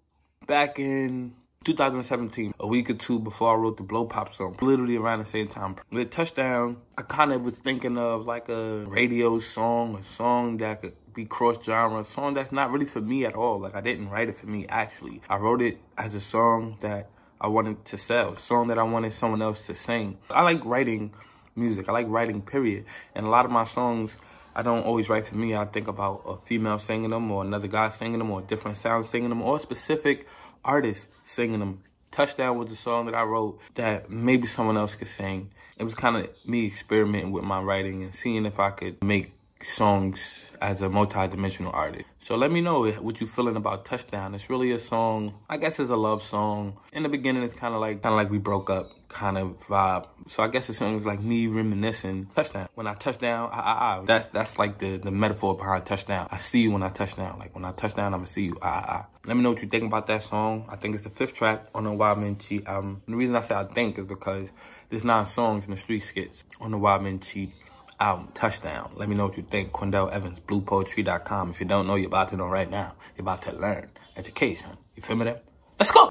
back 0.47 0.79
in 0.79 1.33
2017, 1.65 2.53
a 2.57 2.65
week 2.65 2.89
or 2.89 2.93
two 2.93 3.19
before 3.19 3.51
I 3.51 3.55
wrote 3.55 3.75
the 3.75 3.83
Blow 3.83 4.05
Pop 4.05 4.33
song, 4.33 4.55
literally 4.61 4.95
around 4.95 5.19
the 5.19 5.29
same 5.29 5.49
time. 5.49 5.75
With 5.91 6.09
Touchdown, 6.09 6.77
I 6.97 7.01
kind 7.01 7.33
of 7.33 7.41
was 7.41 7.55
thinking 7.55 7.97
of 7.97 8.25
like 8.25 8.47
a 8.47 8.85
radio 8.85 9.41
song, 9.41 9.97
a 9.97 10.15
song 10.15 10.55
that 10.57 10.81
could 10.81 10.93
be 11.13 11.25
cross 11.25 11.57
genre, 11.65 11.99
a 11.99 12.05
song 12.05 12.35
that's 12.35 12.53
not 12.53 12.71
really 12.71 12.85
for 12.85 13.01
me 13.01 13.25
at 13.25 13.35
all. 13.35 13.59
Like 13.59 13.75
I 13.75 13.81
didn't 13.81 14.07
write 14.07 14.29
it 14.29 14.39
for 14.39 14.47
me 14.47 14.67
actually. 14.69 15.21
I 15.29 15.35
wrote 15.35 15.61
it 15.61 15.81
as 15.97 16.15
a 16.15 16.21
song 16.21 16.77
that 16.79 17.09
I 17.41 17.47
wanted 17.47 17.83
to 17.87 17.97
sell, 17.97 18.35
a 18.35 18.39
song 18.39 18.69
that 18.69 18.77
I 18.77 18.83
wanted 18.83 19.13
someone 19.13 19.41
else 19.41 19.59
to 19.67 19.75
sing. 19.75 20.17
I 20.29 20.43
like 20.43 20.63
writing 20.63 21.11
music. 21.57 21.89
I 21.89 21.91
like 21.91 22.07
writing 22.07 22.41
period. 22.41 22.85
And 23.13 23.25
a 23.25 23.29
lot 23.29 23.43
of 23.43 23.51
my 23.51 23.65
songs 23.65 24.11
I 24.55 24.61
don't 24.61 24.85
always 24.85 25.09
write 25.09 25.27
for 25.27 25.35
me. 25.35 25.55
I 25.55 25.65
think 25.65 25.89
about 25.89 26.23
a 26.25 26.37
female 26.47 26.79
singing 26.79 27.09
them 27.09 27.29
or 27.29 27.43
another 27.43 27.67
guy 27.67 27.89
singing 27.89 28.19
them 28.19 28.31
or 28.31 28.39
a 28.39 28.43
different 28.43 28.77
sound 28.77 29.07
singing 29.07 29.27
them 29.27 29.41
or 29.41 29.57
a 29.57 29.61
specific 29.61 30.25
artist 30.63 31.05
singing 31.29 31.59
them. 31.59 31.83
Touchdown 32.11 32.57
was 32.57 32.71
a 32.71 32.75
song 32.75 33.05
that 33.05 33.15
I 33.15 33.23
wrote 33.23 33.59
that 33.75 34.09
maybe 34.09 34.47
someone 34.47 34.77
else 34.77 34.95
could 34.95 35.09
sing. 35.15 35.51
It 35.77 35.83
was 35.83 35.93
kind 35.93 36.17
of 36.17 36.29
me 36.45 36.65
experimenting 36.65 37.31
with 37.31 37.43
my 37.43 37.61
writing 37.61 38.03
and 38.03 38.13
seeing 38.13 38.45
if 38.45 38.59
I 38.59 38.71
could 38.71 39.03
make 39.03 39.31
songs 39.63 40.19
as 40.61 40.81
a 40.81 40.89
multi-dimensional 40.89 41.71
artist. 41.71 42.09
So 42.25 42.35
let 42.35 42.51
me 42.51 42.61
know 42.61 42.85
what 42.91 43.21
you 43.21 43.27
feeling 43.27 43.55
about 43.55 43.85
Touchdown. 43.85 44.35
It's 44.35 44.49
really 44.49 44.71
a 44.71 44.79
song, 44.79 45.33
I 45.49 45.57
guess 45.57 45.79
it's 45.79 45.89
a 45.89 45.95
love 45.95 46.23
song. 46.23 46.77
In 46.93 47.03
the 47.03 47.09
beginning, 47.09 47.43
it's 47.43 47.55
kind 47.55 47.73
of 47.73 47.81
like 47.81 48.03
kind 48.03 48.13
of 48.13 48.17
like 48.17 48.29
we 48.29 48.37
broke 48.37 48.69
up 48.69 48.91
kind 49.09 49.37
of 49.37 49.59
vibe. 49.67 50.05
So 50.29 50.43
I 50.43 50.47
guess 50.47 50.69
it's 50.69 50.79
like 50.79 51.21
me 51.21 51.47
reminiscing 51.47 52.27
Touchdown. 52.35 52.69
When 52.75 52.85
I 52.85 52.93
touch 52.93 53.19
down, 53.19 53.49
I, 53.51 53.59
I, 53.59 53.71
I. 53.71 54.05
That's, 54.05 54.31
that's 54.31 54.59
like 54.59 54.79
the, 54.79 54.97
the 54.97 55.11
metaphor 55.11 55.57
behind 55.57 55.85
Touchdown. 55.85 56.27
I 56.29 56.37
see 56.37 56.59
you 56.59 56.71
when 56.71 56.83
I 56.83 56.89
touch 56.89 57.15
down. 57.15 57.39
Like 57.39 57.55
when 57.55 57.65
I 57.65 57.71
touch 57.71 57.95
down, 57.95 58.13
I'm 58.13 58.21
gonna 58.21 58.31
see 58.31 58.43
you. 58.43 58.57
I, 58.61 58.67
I, 58.67 59.05
Let 59.25 59.35
me 59.35 59.41
know 59.41 59.51
what 59.51 59.61
you 59.61 59.67
think 59.67 59.85
about 59.85 60.07
that 60.07 60.23
song. 60.23 60.67
I 60.69 60.75
think 60.75 60.95
it's 60.95 61.03
the 61.03 61.09
fifth 61.09 61.33
track 61.33 61.67
on 61.73 61.85
the 61.85 61.91
Why 61.91 62.13
Men 62.13 62.37
Cheat. 62.37 62.67
And 62.67 63.01
the 63.07 63.15
reason 63.15 63.35
I 63.35 63.41
say 63.41 63.55
I 63.55 63.63
think 63.63 63.97
is 63.97 64.05
because 64.05 64.49
there's 64.89 65.03
nine 65.03 65.25
songs 65.25 65.63
in 65.65 65.71
the 65.71 65.77
street 65.77 66.03
skits 66.03 66.43
on 66.61 66.71
the 66.71 66.77
Why 66.77 66.99
Men 66.99 67.19
Cheat 67.19 67.53
album, 67.99 68.29
Touchdown. 68.33 68.91
Let 68.95 69.09
me 69.09 69.15
know 69.15 69.27
what 69.27 69.37
you 69.37 69.43
think. 69.43 69.71
Quindell 69.71 70.11
Evans, 70.11 70.39
bluepoetry.com. 70.39 71.51
If 71.51 71.59
you 71.59 71.65
don't 71.65 71.87
know, 71.87 71.95
you're 71.95 72.07
about 72.07 72.29
to 72.29 72.37
know 72.37 72.47
right 72.47 72.69
now. 72.69 72.93
You're 73.17 73.23
about 73.23 73.41
to 73.43 73.51
learn. 73.51 73.89
Education. 74.15 74.77
You 74.95 75.03
feel 75.03 75.15
me 75.15 75.25
there? 75.25 75.41
Let's 75.79 75.91
go! 75.91 76.09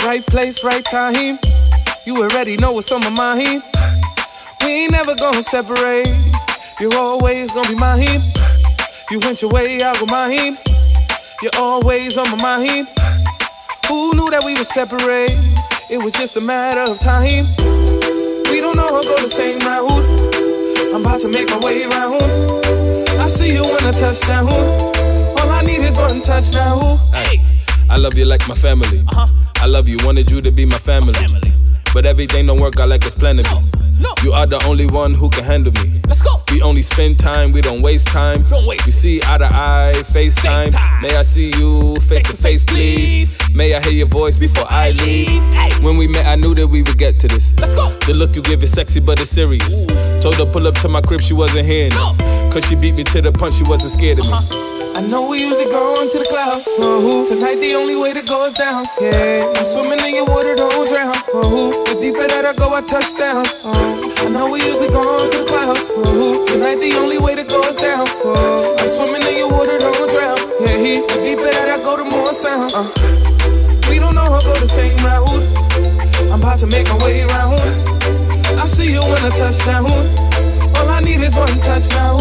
Right 0.00 0.24
place, 0.26 0.62
right 0.62 0.84
time 0.84 1.38
you 2.06 2.22
already 2.22 2.56
know 2.56 2.72
what's 2.72 2.90
on 2.92 3.00
my 3.00 3.10
mind. 3.10 3.62
We 4.60 4.66
ain't 4.66 4.92
never 4.92 5.14
gonna 5.14 5.42
separate. 5.42 6.08
You're 6.80 6.94
always 6.94 7.50
gonna 7.50 7.68
be 7.68 7.74
my 7.74 7.96
mine. 7.96 8.22
You 9.10 9.20
went 9.20 9.42
your 9.42 9.50
way, 9.50 9.80
I 9.80 9.98
go 9.98 10.06
my 10.06 10.28
mine. 10.28 10.58
You're 11.42 11.56
always 11.56 12.16
on 12.18 12.30
my 12.30 12.40
mind. 12.40 12.88
Who 13.88 14.14
knew 14.14 14.30
that 14.30 14.42
we 14.44 14.54
would 14.54 14.66
separate? 14.66 15.36
It 15.90 16.02
was 16.02 16.12
just 16.14 16.36
a 16.36 16.40
matter 16.40 16.90
of 16.90 16.98
time. 16.98 17.46
We 18.50 18.60
don't 18.60 18.76
know 18.76 18.88
how 18.88 19.02
go 19.02 19.20
the 19.20 19.28
same 19.28 19.58
route. 19.60 20.94
I'm 20.94 21.00
about 21.00 21.20
to 21.20 21.28
make 21.28 21.48
my 21.50 21.58
way 21.58 21.84
around. 21.84 22.22
I 23.18 23.26
see 23.26 23.54
you 23.54 23.62
when 23.62 23.82
I 23.84 23.92
touch 23.92 24.20
down. 24.22 24.48
All 24.48 25.48
I 25.50 25.62
need 25.62 25.80
is 25.80 25.96
one 25.96 26.20
touch 26.22 26.52
now. 26.52 26.96
Hey, 27.12 27.40
I 27.88 27.96
love 27.96 28.16
you 28.16 28.24
like 28.24 28.46
my 28.48 28.54
family. 28.54 29.04
Uh-huh. 29.08 29.28
I 29.56 29.66
love 29.66 29.88
you, 29.88 29.96
wanted 30.04 30.30
you 30.30 30.42
to 30.42 30.50
be 30.50 30.66
my 30.66 30.78
family. 30.78 31.14
family. 31.14 31.53
But 31.94 32.06
everything 32.06 32.46
don't 32.46 32.60
work 32.60 32.80
out 32.80 32.88
like 32.88 33.04
it's 33.04 33.14
planned 33.14 33.44
to 33.44 33.44
be. 33.44 33.70
No. 34.00 34.12
You 34.24 34.32
are 34.32 34.46
the 34.46 34.60
only 34.66 34.88
one 34.88 35.14
who 35.14 35.30
can 35.30 35.44
handle 35.44 35.72
me. 35.72 36.00
Let's 36.08 36.22
go. 36.22 36.42
We 36.50 36.60
only 36.60 36.82
spend 36.82 37.20
time, 37.20 37.52
we 37.52 37.60
don't 37.60 37.82
waste 37.82 38.08
time. 38.08 38.42
Don't 38.48 38.66
waste. 38.66 38.84
We 38.84 38.90
see 38.90 39.20
eye 39.24 39.38
to 39.38 39.44
eye, 39.44 39.92
FaceTime. 40.08 40.70
FaceTime. 40.70 41.02
May 41.02 41.16
I 41.16 41.22
see 41.22 41.56
you 41.56 41.94
face, 42.00 42.08
face 42.08 42.22
to 42.24 42.36
face, 42.36 42.64
please? 42.64 43.38
May 43.54 43.74
I 43.74 43.80
hear 43.80 43.92
your 43.92 44.08
voice 44.08 44.36
before 44.36 44.66
I 44.68 44.90
leave? 44.90 45.40
Hey. 45.54 45.70
When 45.84 45.96
we 45.96 46.08
met, 46.08 46.26
I 46.26 46.34
knew 46.34 46.52
that 46.56 46.66
we 46.66 46.82
would 46.82 46.98
get 46.98 47.20
to 47.20 47.28
this. 47.28 47.56
Let's 47.60 47.76
go. 47.76 47.90
The 48.06 48.14
look 48.14 48.34
you 48.34 48.42
give 48.42 48.64
is 48.64 48.72
sexy, 48.72 48.98
but 48.98 49.20
it's 49.20 49.30
serious. 49.30 49.84
Ooh. 49.84 50.20
Told 50.20 50.34
her 50.34 50.46
pull 50.46 50.66
up 50.66 50.74
to 50.76 50.88
my 50.88 51.00
crib, 51.00 51.20
she 51.20 51.32
wasn't 51.32 51.64
hearing 51.64 51.90
no. 51.90 52.16
it. 52.18 52.52
Cause 52.52 52.66
she 52.66 52.74
beat 52.74 52.96
me 52.96 53.04
to 53.04 53.22
the 53.22 53.30
punch, 53.30 53.54
she 53.54 53.64
wasn't 53.64 53.92
scared 53.92 54.18
of 54.18 54.26
uh 54.26 54.42
-huh. 54.42 54.73
Uh-huh. 54.94 55.04
I 55.04 55.08
know 55.08 55.28
we 55.28 55.40
usually 55.42 55.64
go 55.66 56.00
on 56.00 56.08
to 56.10 56.18
the 56.18 56.26
clouds. 56.26 56.66
Oh, 56.78 57.26
tonight 57.26 57.56
the 57.56 57.74
only 57.74 57.96
way 57.96 58.12
to 58.12 58.22
go 58.22 58.46
is 58.46 58.54
down. 58.54 58.84
Yeah, 59.00 59.52
I'm 59.56 59.64
swimming 59.64 59.98
in 60.06 60.14
your 60.14 60.26
water, 60.26 60.54
don't 60.54 60.88
drown. 60.88 61.14
Oh, 61.34 61.72
the 61.86 62.00
deeper 62.00 62.26
that 62.26 62.44
I 62.46 62.54
go, 62.54 62.72
I 62.72 62.80
touch 62.82 63.16
down. 63.18 63.44
Oh, 63.64 63.74
I 64.18 64.28
know 64.28 64.50
we 64.50 64.62
usually 64.62 64.88
go 64.88 65.02
on 65.02 65.30
to 65.30 65.38
the 65.38 65.46
clouds. 65.46 65.88
Tonight 66.50 66.78
the 66.80 66.94
only 66.94 67.18
way 67.18 67.34
to 67.34 67.44
go 67.44 67.60
is 67.62 67.76
down. 67.76 68.06
I'm 68.78 68.88
swimming 68.88 69.22
in 69.22 69.38
your 69.38 69.50
water, 69.50 69.78
don't 69.78 70.10
drown. 70.10 70.38
Yeah, 70.62 70.78
he, 70.78 71.02
the 71.02 71.18
deeper 71.26 71.50
that 71.50 71.68
I 71.74 71.82
go, 71.82 71.96
the 71.96 72.04
more 72.04 72.32
sounds. 72.32 72.74
Uh, 72.74 72.86
we 73.90 73.98
don't 73.98 74.14
know 74.14 74.30
how 74.30 74.40
go 74.40 74.54
the 74.58 74.68
same 74.68 74.96
route. 75.02 75.42
I'm 76.30 76.40
about 76.40 76.58
to 76.60 76.66
make 76.66 76.86
my 76.88 76.98
way 77.02 77.22
around. 77.22 77.58
I 78.58 78.64
see 78.66 78.92
you 78.92 79.02
when 79.02 79.22
I 79.22 79.30
touch 79.30 79.58
down. 79.66 79.86
All 80.76 80.88
I 80.88 81.00
need 81.00 81.20
is 81.20 81.34
one 81.36 81.58
touch 81.60 81.90
now. 81.90 82.16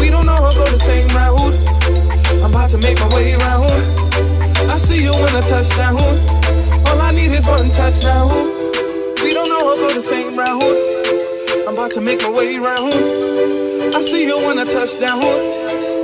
We 0.00 0.10
don't 0.10 0.26
know 0.26 0.34
how 0.34 0.52
go 0.52 0.66
the 0.70 0.78
same 0.78 1.08
route. 1.08 1.61
Make 2.82 2.98
my 2.98 3.14
way 3.14 3.34
around. 3.34 3.70
I 4.68 4.76
see 4.76 5.04
you 5.04 5.12
when 5.12 5.36
I 5.36 5.40
touch 5.42 5.68
down. 5.76 5.96
All 6.88 7.00
I 7.00 7.12
need 7.12 7.30
is 7.30 7.46
one 7.46 7.70
touch 7.70 8.02
now. 8.02 8.26
We 9.22 9.32
don't 9.32 9.48
know 9.48 9.64
how 9.68 9.76
go 9.76 9.94
the 9.94 10.00
same 10.00 10.36
route. 10.36 11.68
I'm 11.68 11.74
about 11.74 11.92
to 11.92 12.00
make 12.00 12.22
my 12.22 12.30
way 12.30 12.56
around. 12.56 12.92
I 13.94 14.00
see 14.00 14.26
you 14.26 14.36
when 14.36 14.58
I 14.58 14.64
touch 14.64 14.98
down. 14.98 15.61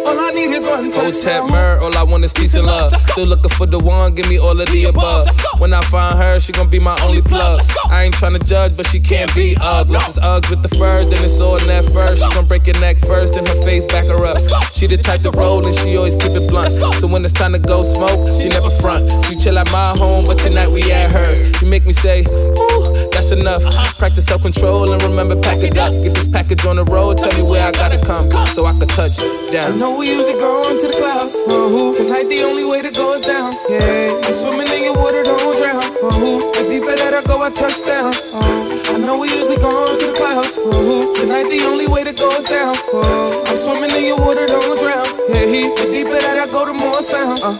All 0.09 0.19
I 0.19 0.31
need 0.31 0.49
is 0.57 0.67
one 0.67 0.91
touch. 0.91 1.21
tap 1.21 1.51
myrrh, 1.51 1.81
all 1.83 1.95
I 1.95 2.03
want 2.03 2.25
is 2.25 2.33
peace 2.33 2.55
and 2.55 2.67
love. 2.67 2.99
Still 2.99 3.27
looking 3.27 3.51
for 3.51 3.67
the 3.67 3.79
one, 3.79 4.15
give 4.15 4.27
me 4.27 4.39
all 4.39 4.59
of 4.59 4.67
the 4.69 4.85
above. 4.85 5.29
When 5.61 5.75
I 5.75 5.83
find 5.83 6.17
her, 6.17 6.41
she 6.41 6.51
gon' 6.51 6.71
be 6.71 6.79
my 6.79 6.97
only 7.03 7.21
plug. 7.21 7.61
I 7.91 8.05
ain't 8.05 8.15
tryna 8.15 8.43
judge, 8.43 8.75
but 8.75 8.87
she 8.87 9.01
can't 9.01 9.33
be 9.35 9.55
ugly. 9.61 9.97
Unless 9.97 10.17
it's 10.17 10.19
Uggs 10.25 10.49
with 10.49 10.63
the 10.63 10.71
fur, 10.79 11.05
then 11.05 11.23
it's 11.23 11.39
all 11.41 11.59
in 11.59 11.67
that 11.67 11.85
first. 11.93 12.23
She 12.23 12.31
gon' 12.31 12.47
break 12.47 12.67
your 12.67 12.81
neck 12.81 13.01
first, 13.01 13.37
and 13.37 13.47
her 13.47 13.63
face 13.67 13.85
back 13.85 14.07
her 14.07 14.25
up. 14.25 14.39
She 14.73 14.87
the 14.87 14.97
type 14.97 15.21
to 15.23 15.31
roll, 15.33 15.67
and 15.67 15.75
she 15.77 15.95
always 15.99 16.17
keep 16.17 16.33
it 16.33 16.49
blunt. 16.49 16.73
So 16.95 17.07
when 17.07 17.23
it's 17.23 17.35
time 17.35 17.53
to 17.53 17.59
go 17.59 17.83
smoke, 17.83 18.41
she 18.41 18.49
never 18.49 18.71
front. 18.71 19.13
She 19.27 19.37
chill 19.37 19.59
at 19.59 19.71
my 19.71 19.95
home, 19.95 20.25
but 20.25 20.39
tonight 20.39 20.71
we 20.71 20.91
at 20.91 21.11
hers. 21.11 21.39
She 21.59 21.67
make 21.67 21.85
me 21.85 21.93
say, 21.93 22.21
ooh, 22.23 23.09
that's 23.13 23.31
enough. 23.31 23.63
Practice 23.99 24.25
self 24.25 24.41
control 24.41 24.91
and 24.91 25.03
remember 25.03 25.39
pack 25.43 25.63
it 25.63 25.77
up. 25.77 25.93
Get 26.03 26.15
this 26.15 26.27
package 26.27 26.65
on 26.65 26.77
the 26.77 26.85
road, 26.85 27.19
tell 27.19 27.37
me 27.37 27.43
where 27.43 27.67
I 27.67 27.73
gotta 27.73 27.99
come, 28.03 28.31
so 28.47 28.65
I 28.65 28.73
can 28.73 28.89
touch 28.89 29.19
it 29.19 29.53
down 29.53 29.79
we 29.99 30.09
usually 30.09 30.39
go 30.39 30.63
on 30.63 30.79
to 30.79 30.87
the 30.87 30.95
clouds. 30.95 31.35
Oh, 31.51 31.93
tonight 31.93 32.29
the 32.31 32.43
only 32.47 32.65
way 32.65 32.81
to 32.83 32.91
go 32.91 33.15
is 33.15 33.23
down. 33.23 33.53
Yeah, 33.69 34.15
I'm 34.23 34.33
swimming 34.33 34.71
in 34.71 34.85
your 34.85 34.95
water, 34.95 35.25
don't 35.25 35.59
drown. 35.59 35.83
Oh, 36.07 36.39
the 36.55 36.71
deeper 36.71 36.95
that 36.95 37.15
I 37.15 37.23
go, 37.27 37.43
I 37.43 37.51
touch 37.51 37.83
down. 37.83 38.15
Oh, 38.31 38.95
I 38.95 38.99
know 38.99 39.19
we 39.19 39.27
usually 39.27 39.59
go 39.59 39.67
on 39.67 39.99
to 39.99 40.07
the 40.07 40.15
clouds. 40.15 40.55
Oh, 40.57 41.13
tonight 41.19 41.51
the 41.51 41.67
only 41.67 41.89
way 41.89 42.05
to 42.05 42.15
go 42.15 42.31
is 42.39 42.47
down. 42.47 42.79
I'm 42.95 43.57
swimming 43.59 43.91
in 43.91 44.05
your 44.07 44.19
water, 44.23 44.47
don't 44.47 44.79
drown. 44.79 45.07
Yeah, 45.35 45.47
he, 45.51 45.67
the 45.75 45.91
deeper 45.91 46.15
that 46.15 46.39
I 46.39 46.47
go, 46.47 46.63
the 46.71 46.75
more 46.79 47.03
sounds. 47.03 47.43
Uh, 47.43 47.59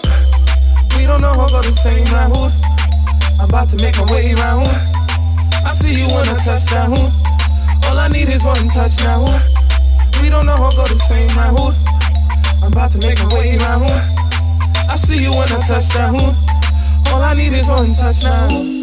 we 0.97 1.11
don't 1.11 1.21
know 1.21 1.35
how 1.35 1.51
go 1.51 1.61
the 1.61 1.75
same 1.75 2.07
route. 2.07 2.55
I'm 3.43 3.51
about 3.51 3.69
to 3.75 3.77
make 3.83 3.99
my 3.99 4.07
way 4.15 4.33
around. 4.39 4.71
I 5.67 5.75
see 5.75 5.91
you 5.91 6.07
when 6.07 6.23
I 6.23 6.39
touch 6.39 6.71
down. 6.71 6.95
All 7.83 7.99
I 7.99 8.07
need 8.07 8.29
is 8.31 8.45
one 8.45 8.69
touch 8.71 8.95
now. 9.03 9.27
We 10.23 10.31
don't 10.31 10.47
know 10.47 10.57
how 10.57 10.71
go 10.71 10.87
the 10.87 11.03
same 11.03 11.35
route. 11.35 11.98
I'm 12.63 12.73
about 12.73 12.91
to 12.93 12.99
make 13.07 13.19
my 13.19 13.35
way 13.35 13.57
around. 13.57 13.85
I 14.89 14.97
see 14.97 15.23
you 15.23 15.31
when 15.31 15.53
I 15.53 15.61
touch 15.61 15.89
that 15.89 16.13
down. 16.13 16.35
All 17.13 17.23
I 17.23 17.35
need 17.35 17.53
is 17.53 17.69
one 17.69 17.93
touch 17.93 18.23
now. 18.23 18.78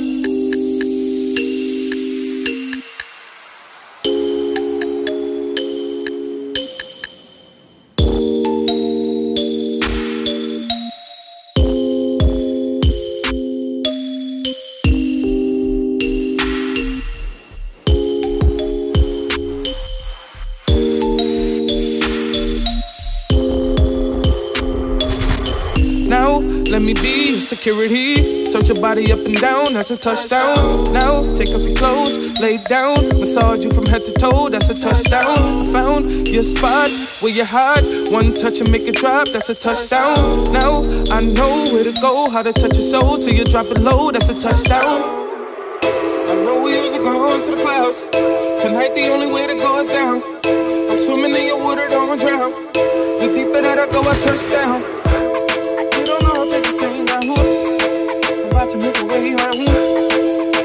Security. 27.65 28.45
Search 28.45 28.69
your 28.69 28.79
body 28.79 29.11
up 29.11 29.25
and 29.25 29.41
down, 29.41 29.73
that's 29.73 29.89
a 29.89 29.97
touchdown. 29.97 30.93
Now, 30.93 31.25
take 31.35 31.49
off 31.49 31.63
your 31.63 31.75
clothes, 31.75 32.15
lay 32.39 32.57
down. 32.57 33.09
Massage 33.17 33.65
you 33.65 33.71
from 33.71 33.87
head 33.87 34.05
to 34.05 34.13
toe, 34.13 34.49
that's 34.49 34.69
a 34.69 34.75
touchdown. 34.75 35.65
I 35.65 35.71
found 35.73 36.27
your 36.27 36.43
spot 36.43 36.91
where 37.21 37.33
your 37.33 37.45
heart. 37.45 37.83
One 38.11 38.35
touch 38.35 38.61
and 38.61 38.69
make 38.71 38.87
it 38.87 38.97
drop, 38.97 39.29
that's 39.29 39.49
a 39.49 39.55
touchdown. 39.55 40.53
Now, 40.53 40.83
I 41.09 41.21
know 41.21 41.73
where 41.73 41.83
to 41.83 41.93
go, 42.01 42.29
how 42.29 42.43
to 42.43 42.53
touch 42.53 42.75
your 42.75 42.85
soul 42.85 43.17
till 43.17 43.33
you 43.33 43.43
drop 43.45 43.65
it 43.65 43.79
low, 43.79 44.11
that's 44.11 44.29
a 44.29 44.35
touchdown. 44.35 45.01
I 45.81 46.35
know 46.45 46.61
we 46.61 46.77
use 46.77 46.99
gone 46.99 47.41
to 47.41 47.49
the 47.49 47.61
clouds. 47.63 48.03
Tonight, 48.61 48.93
the 48.93 49.07
only 49.09 49.31
way 49.31 49.47
to 49.47 49.55
go 49.55 49.79
is 49.79 49.87
down. 49.87 50.21
I'm 50.91 50.99
swimming 50.99 51.33
in 51.33 51.47
your 51.47 51.57
water, 51.63 51.87
don't 51.89 52.19
drown. 52.19 52.51
The 52.73 53.33
deeper 53.33 53.59
that 53.59 53.79
I 53.79 53.91
go, 53.91 54.01
I 54.01 54.13
touch 54.21 54.45
down. 54.51 54.94
Way 59.21 59.33
round. 59.35 59.55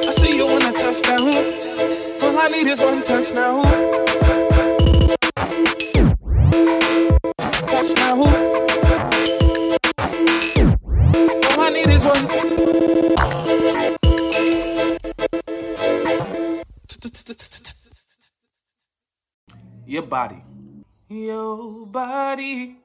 I 0.06 0.10
see 0.12 0.36
you 0.36 0.46
when 0.46 0.62
I 0.62 0.72
touch 0.72 1.02
down. 1.02 1.20
All 2.22 2.38
I 2.38 2.48
need 2.48 2.66
is 2.66 2.80
one 2.80 3.02
touch 3.02 3.32
now. 3.34 3.62
Touch 7.72 7.94
now. 7.96 8.20
All 11.48 11.60
I 11.60 11.70
need 11.70 11.88
is 11.88 12.04
one. 12.04 12.24
Your 19.86 20.02
body. 20.02 20.42
Your 21.08 21.86
body. 21.86 22.76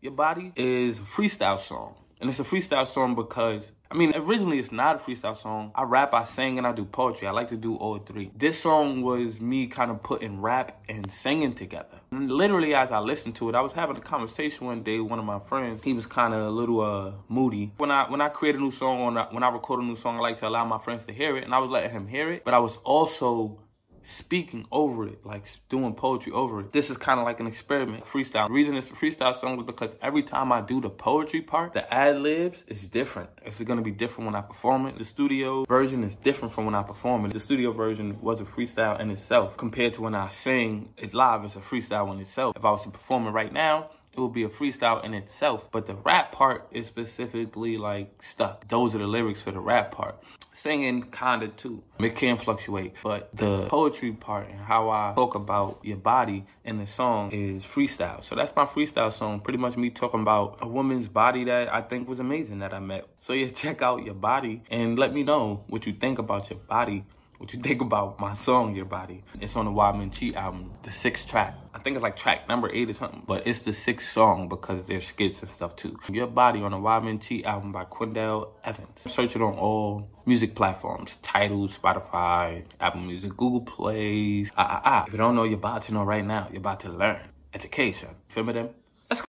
Your 0.00 0.12
body 0.12 0.52
is 0.56 0.96
a 0.96 1.06
freestyle 1.16 1.60
song. 1.66 1.94
And 2.20 2.30
it's 2.30 2.40
a 2.40 2.44
freestyle 2.44 2.92
song 2.92 3.14
because 3.14 3.62
I 3.90 3.94
mean, 3.94 4.12
originally 4.14 4.58
it's 4.58 4.70
not 4.70 4.96
a 4.96 4.98
freestyle 4.98 5.40
song. 5.40 5.72
I 5.74 5.82
rap, 5.82 6.12
I 6.12 6.24
sing, 6.24 6.58
and 6.58 6.66
I 6.66 6.72
do 6.72 6.84
poetry. 6.84 7.26
I 7.26 7.30
like 7.30 7.48
to 7.48 7.56
do 7.56 7.76
all 7.76 7.98
three. 7.98 8.30
This 8.36 8.60
song 8.60 9.00
was 9.02 9.40
me 9.40 9.66
kind 9.66 9.90
of 9.90 10.02
putting 10.02 10.42
rap 10.42 10.78
and 10.88 11.10
singing 11.10 11.54
together. 11.54 12.00
And 12.10 12.30
literally, 12.30 12.74
as 12.74 12.90
I 12.92 12.98
listened 12.98 13.36
to 13.36 13.48
it, 13.48 13.54
I 13.54 13.62
was 13.62 13.72
having 13.72 13.96
a 13.96 14.00
conversation 14.00 14.66
one 14.66 14.82
day 14.82 15.00
with 15.00 15.10
one 15.10 15.18
of 15.18 15.24
my 15.24 15.38
friends. 15.48 15.82
He 15.84 15.94
was 15.94 16.04
kind 16.04 16.34
of 16.34 16.42
a 16.46 16.50
little 16.50 16.80
uh, 16.80 17.12
moody. 17.28 17.72
When 17.78 17.90
I 17.90 18.10
when 18.10 18.20
I 18.20 18.28
create 18.28 18.56
a 18.56 18.60
new 18.60 18.72
song, 18.72 19.04
when 19.04 19.16
I, 19.16 19.26
when 19.30 19.42
I 19.42 19.48
record 19.48 19.80
a 19.80 19.84
new 19.84 19.96
song, 19.96 20.16
I 20.16 20.20
like 20.20 20.40
to 20.40 20.48
allow 20.48 20.66
my 20.66 20.78
friends 20.78 21.04
to 21.06 21.14
hear 21.14 21.38
it, 21.38 21.44
and 21.44 21.54
I 21.54 21.58
was 21.58 21.70
letting 21.70 21.90
him 21.90 22.08
hear 22.08 22.30
it. 22.30 22.44
But 22.44 22.52
I 22.52 22.58
was 22.58 22.76
also 22.84 23.58
speaking 24.08 24.66
over 24.72 25.06
it, 25.06 25.24
like 25.24 25.44
doing 25.68 25.94
poetry 25.94 26.32
over 26.32 26.60
it. 26.60 26.72
This 26.72 26.90
is 26.90 26.96
kind 26.96 27.20
of 27.20 27.26
like 27.26 27.40
an 27.40 27.46
experiment, 27.46 28.04
freestyle. 28.06 28.48
The 28.48 28.54
reason 28.54 28.76
it's 28.76 28.90
a 28.90 28.94
freestyle 28.94 29.38
song 29.38 29.60
is 29.60 29.66
because 29.66 29.90
every 30.00 30.22
time 30.22 30.52
I 30.52 30.60
do 30.60 30.80
the 30.80 30.90
poetry 30.90 31.42
part, 31.42 31.74
the 31.74 31.92
ad 31.92 32.20
libs 32.20 32.62
is 32.66 32.86
different. 32.86 33.30
It's 33.44 33.60
gonna 33.60 33.82
be 33.82 33.90
different 33.90 34.26
when 34.26 34.34
I 34.34 34.40
perform 34.40 34.86
it. 34.86 34.98
The 34.98 35.04
studio 35.04 35.64
version 35.64 36.04
is 36.04 36.14
different 36.16 36.54
from 36.54 36.64
when 36.64 36.74
I 36.74 36.82
perform 36.82 37.26
it. 37.26 37.32
The 37.32 37.40
studio 37.40 37.72
version 37.72 38.20
was 38.20 38.40
a 38.40 38.44
freestyle 38.44 38.98
in 39.00 39.10
itself 39.10 39.56
compared 39.56 39.94
to 39.94 40.02
when 40.02 40.14
I 40.14 40.30
sing 40.30 40.90
it 40.96 41.14
live, 41.14 41.44
it's 41.44 41.56
a 41.56 41.60
freestyle 41.60 42.12
in 42.12 42.20
itself. 42.20 42.56
If 42.56 42.64
I 42.64 42.70
was 42.70 42.82
to 42.82 42.90
perform 42.90 43.26
it 43.26 43.30
right 43.30 43.52
now, 43.52 43.90
it 44.12 44.20
will 44.20 44.28
be 44.28 44.42
a 44.42 44.48
freestyle 44.48 45.04
in 45.04 45.14
itself. 45.14 45.64
But 45.72 45.86
the 45.86 45.94
rap 45.94 46.32
part 46.32 46.68
is 46.72 46.86
specifically 46.86 47.76
like 47.76 48.22
stuck. 48.22 48.68
Those 48.68 48.94
are 48.94 48.98
the 48.98 49.06
lyrics 49.06 49.40
for 49.40 49.52
the 49.52 49.60
rap 49.60 49.92
part. 49.92 50.16
Singing 50.54 51.02
kinda 51.12 51.48
too. 51.48 51.84
It 52.00 52.16
can 52.16 52.36
fluctuate. 52.36 52.94
But 53.02 53.30
the 53.32 53.66
poetry 53.68 54.12
part 54.12 54.48
and 54.48 54.58
how 54.58 54.90
I 54.90 55.12
talk 55.14 55.36
about 55.36 55.78
your 55.82 55.98
body 55.98 56.46
in 56.64 56.78
the 56.78 56.86
song 56.86 57.30
is 57.30 57.62
freestyle. 57.62 58.28
So 58.28 58.34
that's 58.34 58.54
my 58.56 58.66
freestyle 58.66 59.16
song. 59.16 59.40
Pretty 59.40 59.58
much 59.58 59.76
me 59.76 59.90
talking 59.90 60.20
about 60.20 60.58
a 60.60 60.66
woman's 60.66 61.08
body 61.08 61.44
that 61.44 61.72
I 61.72 61.82
think 61.82 62.08
was 62.08 62.18
amazing 62.18 62.58
that 62.58 62.74
I 62.74 62.80
met. 62.80 63.06
So 63.20 63.32
yeah, 63.32 63.48
check 63.54 63.82
out 63.82 64.04
your 64.04 64.14
body 64.14 64.62
and 64.70 64.98
let 64.98 65.14
me 65.14 65.22
know 65.22 65.64
what 65.68 65.86
you 65.86 65.92
think 65.92 66.18
about 66.18 66.50
your 66.50 66.58
body 66.58 67.04
what 67.38 67.52
you 67.52 67.60
think 67.60 67.80
about 67.80 68.18
my 68.18 68.34
song, 68.34 68.74
Your 68.74 68.84
Body. 68.84 69.22
It's 69.40 69.54
on 69.54 69.64
the 69.64 69.70
Why 69.70 69.96
Men 69.96 70.10
Cheat 70.10 70.34
album, 70.34 70.72
the 70.82 70.90
sixth 70.90 71.28
track. 71.28 71.54
I 71.72 71.78
think 71.78 71.96
it's 71.96 72.02
like 72.02 72.16
track 72.16 72.48
number 72.48 72.68
eight 72.72 72.90
or 72.90 72.94
something, 72.94 73.22
but 73.26 73.46
it's 73.46 73.60
the 73.60 73.72
sixth 73.72 74.12
song 74.12 74.48
because 74.48 74.82
there's 74.88 75.06
skits 75.06 75.40
and 75.40 75.50
stuff 75.50 75.76
too. 75.76 75.96
Your 76.10 76.26
Body 76.26 76.60
on 76.60 76.72
the 76.72 76.78
Why 76.78 76.98
Men 76.98 77.20
Cheat 77.20 77.44
album 77.44 77.70
by 77.70 77.84
Quindell 77.84 78.48
Evans. 78.64 78.88
Search 79.08 79.36
it 79.36 79.42
on 79.42 79.54
all 79.54 80.08
music 80.26 80.56
platforms, 80.56 81.16
Tidal, 81.22 81.68
Spotify, 81.68 82.64
Apple 82.80 83.00
Music, 83.00 83.30
Google 83.30 83.60
Plays. 83.60 84.50
Ah, 84.56 84.66
ah, 84.68 84.82
ah. 84.84 85.04
If 85.06 85.12
you 85.12 85.18
don't 85.18 85.36
know, 85.36 85.44
you're 85.44 85.58
about 85.58 85.84
to 85.84 85.94
know 85.94 86.02
right 86.02 86.26
now. 86.26 86.48
You're 86.50 86.58
about 86.58 86.80
to 86.80 86.88
learn. 86.88 87.20
Education. 87.54 88.08
Feel 88.28 88.44
me 88.44 88.52
them? 88.52 88.70
Let's 89.08 89.22
go. 89.22 89.26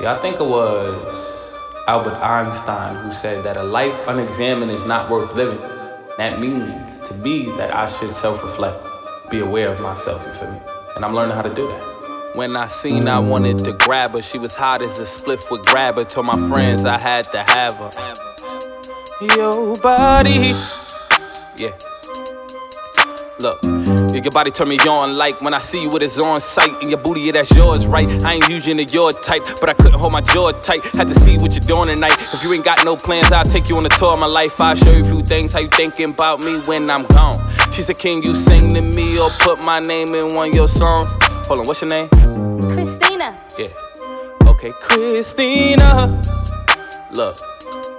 Yeah, 0.00 0.14
I 0.14 0.20
think 0.20 0.40
it 0.40 0.46
was 0.46 1.52
Albert 1.86 2.16
Einstein 2.16 2.96
who 2.96 3.12
said 3.12 3.44
that 3.44 3.58
a 3.58 3.62
life 3.62 3.94
unexamined 4.08 4.70
is 4.70 4.86
not 4.86 5.10
worth 5.10 5.34
living. 5.34 5.73
That 6.16 6.38
means 6.38 7.00
to 7.00 7.14
me 7.14 7.46
that 7.56 7.74
I 7.74 7.86
should 7.86 8.14
self-reflect, 8.14 9.30
be 9.30 9.40
aware 9.40 9.72
of 9.72 9.80
myself, 9.80 10.24
you 10.24 10.32
feel 10.32 10.52
me? 10.52 10.60
And 10.94 11.04
I'm 11.04 11.12
learning 11.12 11.34
how 11.34 11.42
to 11.42 11.52
do 11.52 11.66
that. 11.66 12.30
When 12.36 12.56
I 12.56 12.68
seen 12.68 13.08
I 13.08 13.18
wanted 13.18 13.58
to 13.58 13.72
grab 13.72 14.12
her, 14.12 14.22
she 14.22 14.38
was 14.38 14.54
hot 14.54 14.80
as 14.80 15.00
a 15.00 15.02
spliff 15.02 15.50
would 15.50 15.62
grab 15.62 15.96
her. 15.96 16.04
Told 16.04 16.26
my 16.26 16.48
friends 16.48 16.84
I 16.84 17.00
had 17.00 17.24
to 17.26 17.38
have 17.38 17.74
her. 17.76 17.90
Your 19.36 19.74
body. 19.76 20.54
Yeah. 21.56 21.76
Look, 23.40 23.62
your 23.64 24.30
body 24.30 24.50
turn 24.50 24.68
me 24.68 24.78
on 24.78 25.16
like 25.16 25.40
when 25.40 25.54
I 25.54 25.58
see 25.58 25.82
you 25.82 25.88
with 25.90 26.02
it's 26.02 26.18
on 26.18 26.38
sight 26.38 26.70
and 26.82 26.90
your 26.90 27.00
booty, 27.00 27.22
yeah, 27.22 27.32
that's 27.32 27.50
yours, 27.54 27.86
right? 27.86 28.06
I 28.24 28.34
ain't 28.34 28.48
usually 28.48 28.86
your 28.92 29.12
type, 29.12 29.42
but 29.60 29.68
I 29.68 29.74
couldn't 29.74 29.98
hold 29.98 30.12
my 30.12 30.20
jaw 30.20 30.50
tight. 30.62 30.84
Had 30.96 31.08
to 31.08 31.14
see 31.14 31.36
what 31.38 31.52
you're 31.52 31.66
doing 31.66 31.94
tonight. 31.94 32.12
If 32.32 32.44
you 32.44 32.52
ain't 32.54 32.64
got 32.64 32.84
no 32.84 32.96
plans, 32.96 33.32
I'll 33.32 33.44
take 33.44 33.68
you 33.68 33.76
on 33.76 33.86
a 33.86 33.88
tour 33.88 34.12
of 34.14 34.20
my 34.20 34.26
life. 34.26 34.60
I'll 34.60 34.76
show 34.76 34.92
you 34.92 35.02
a 35.02 35.04
few 35.04 35.22
things, 35.22 35.52
how 35.52 35.58
you 35.58 35.68
thinking 35.68 36.10
about 36.10 36.40
me 36.40 36.60
when 36.66 36.88
I'm 36.88 37.06
gone. 37.06 37.36
She 37.72 37.82
said, 37.82 37.98
Can 37.98 38.22
you 38.22 38.34
sing 38.34 38.72
to 38.74 38.80
me 38.80 39.18
or 39.18 39.30
put 39.40 39.64
my 39.64 39.80
name 39.80 40.14
in 40.14 40.34
one 40.34 40.50
of 40.50 40.54
your 40.54 40.68
songs? 40.68 41.10
Hold 41.48 41.58
on, 41.58 41.66
what's 41.66 41.82
your 41.82 41.90
name? 41.90 42.08
Christina. 42.08 43.36
Yeah. 43.58 44.48
Okay, 44.48 44.72
Christina. 44.80 46.22
Look, 47.12 47.34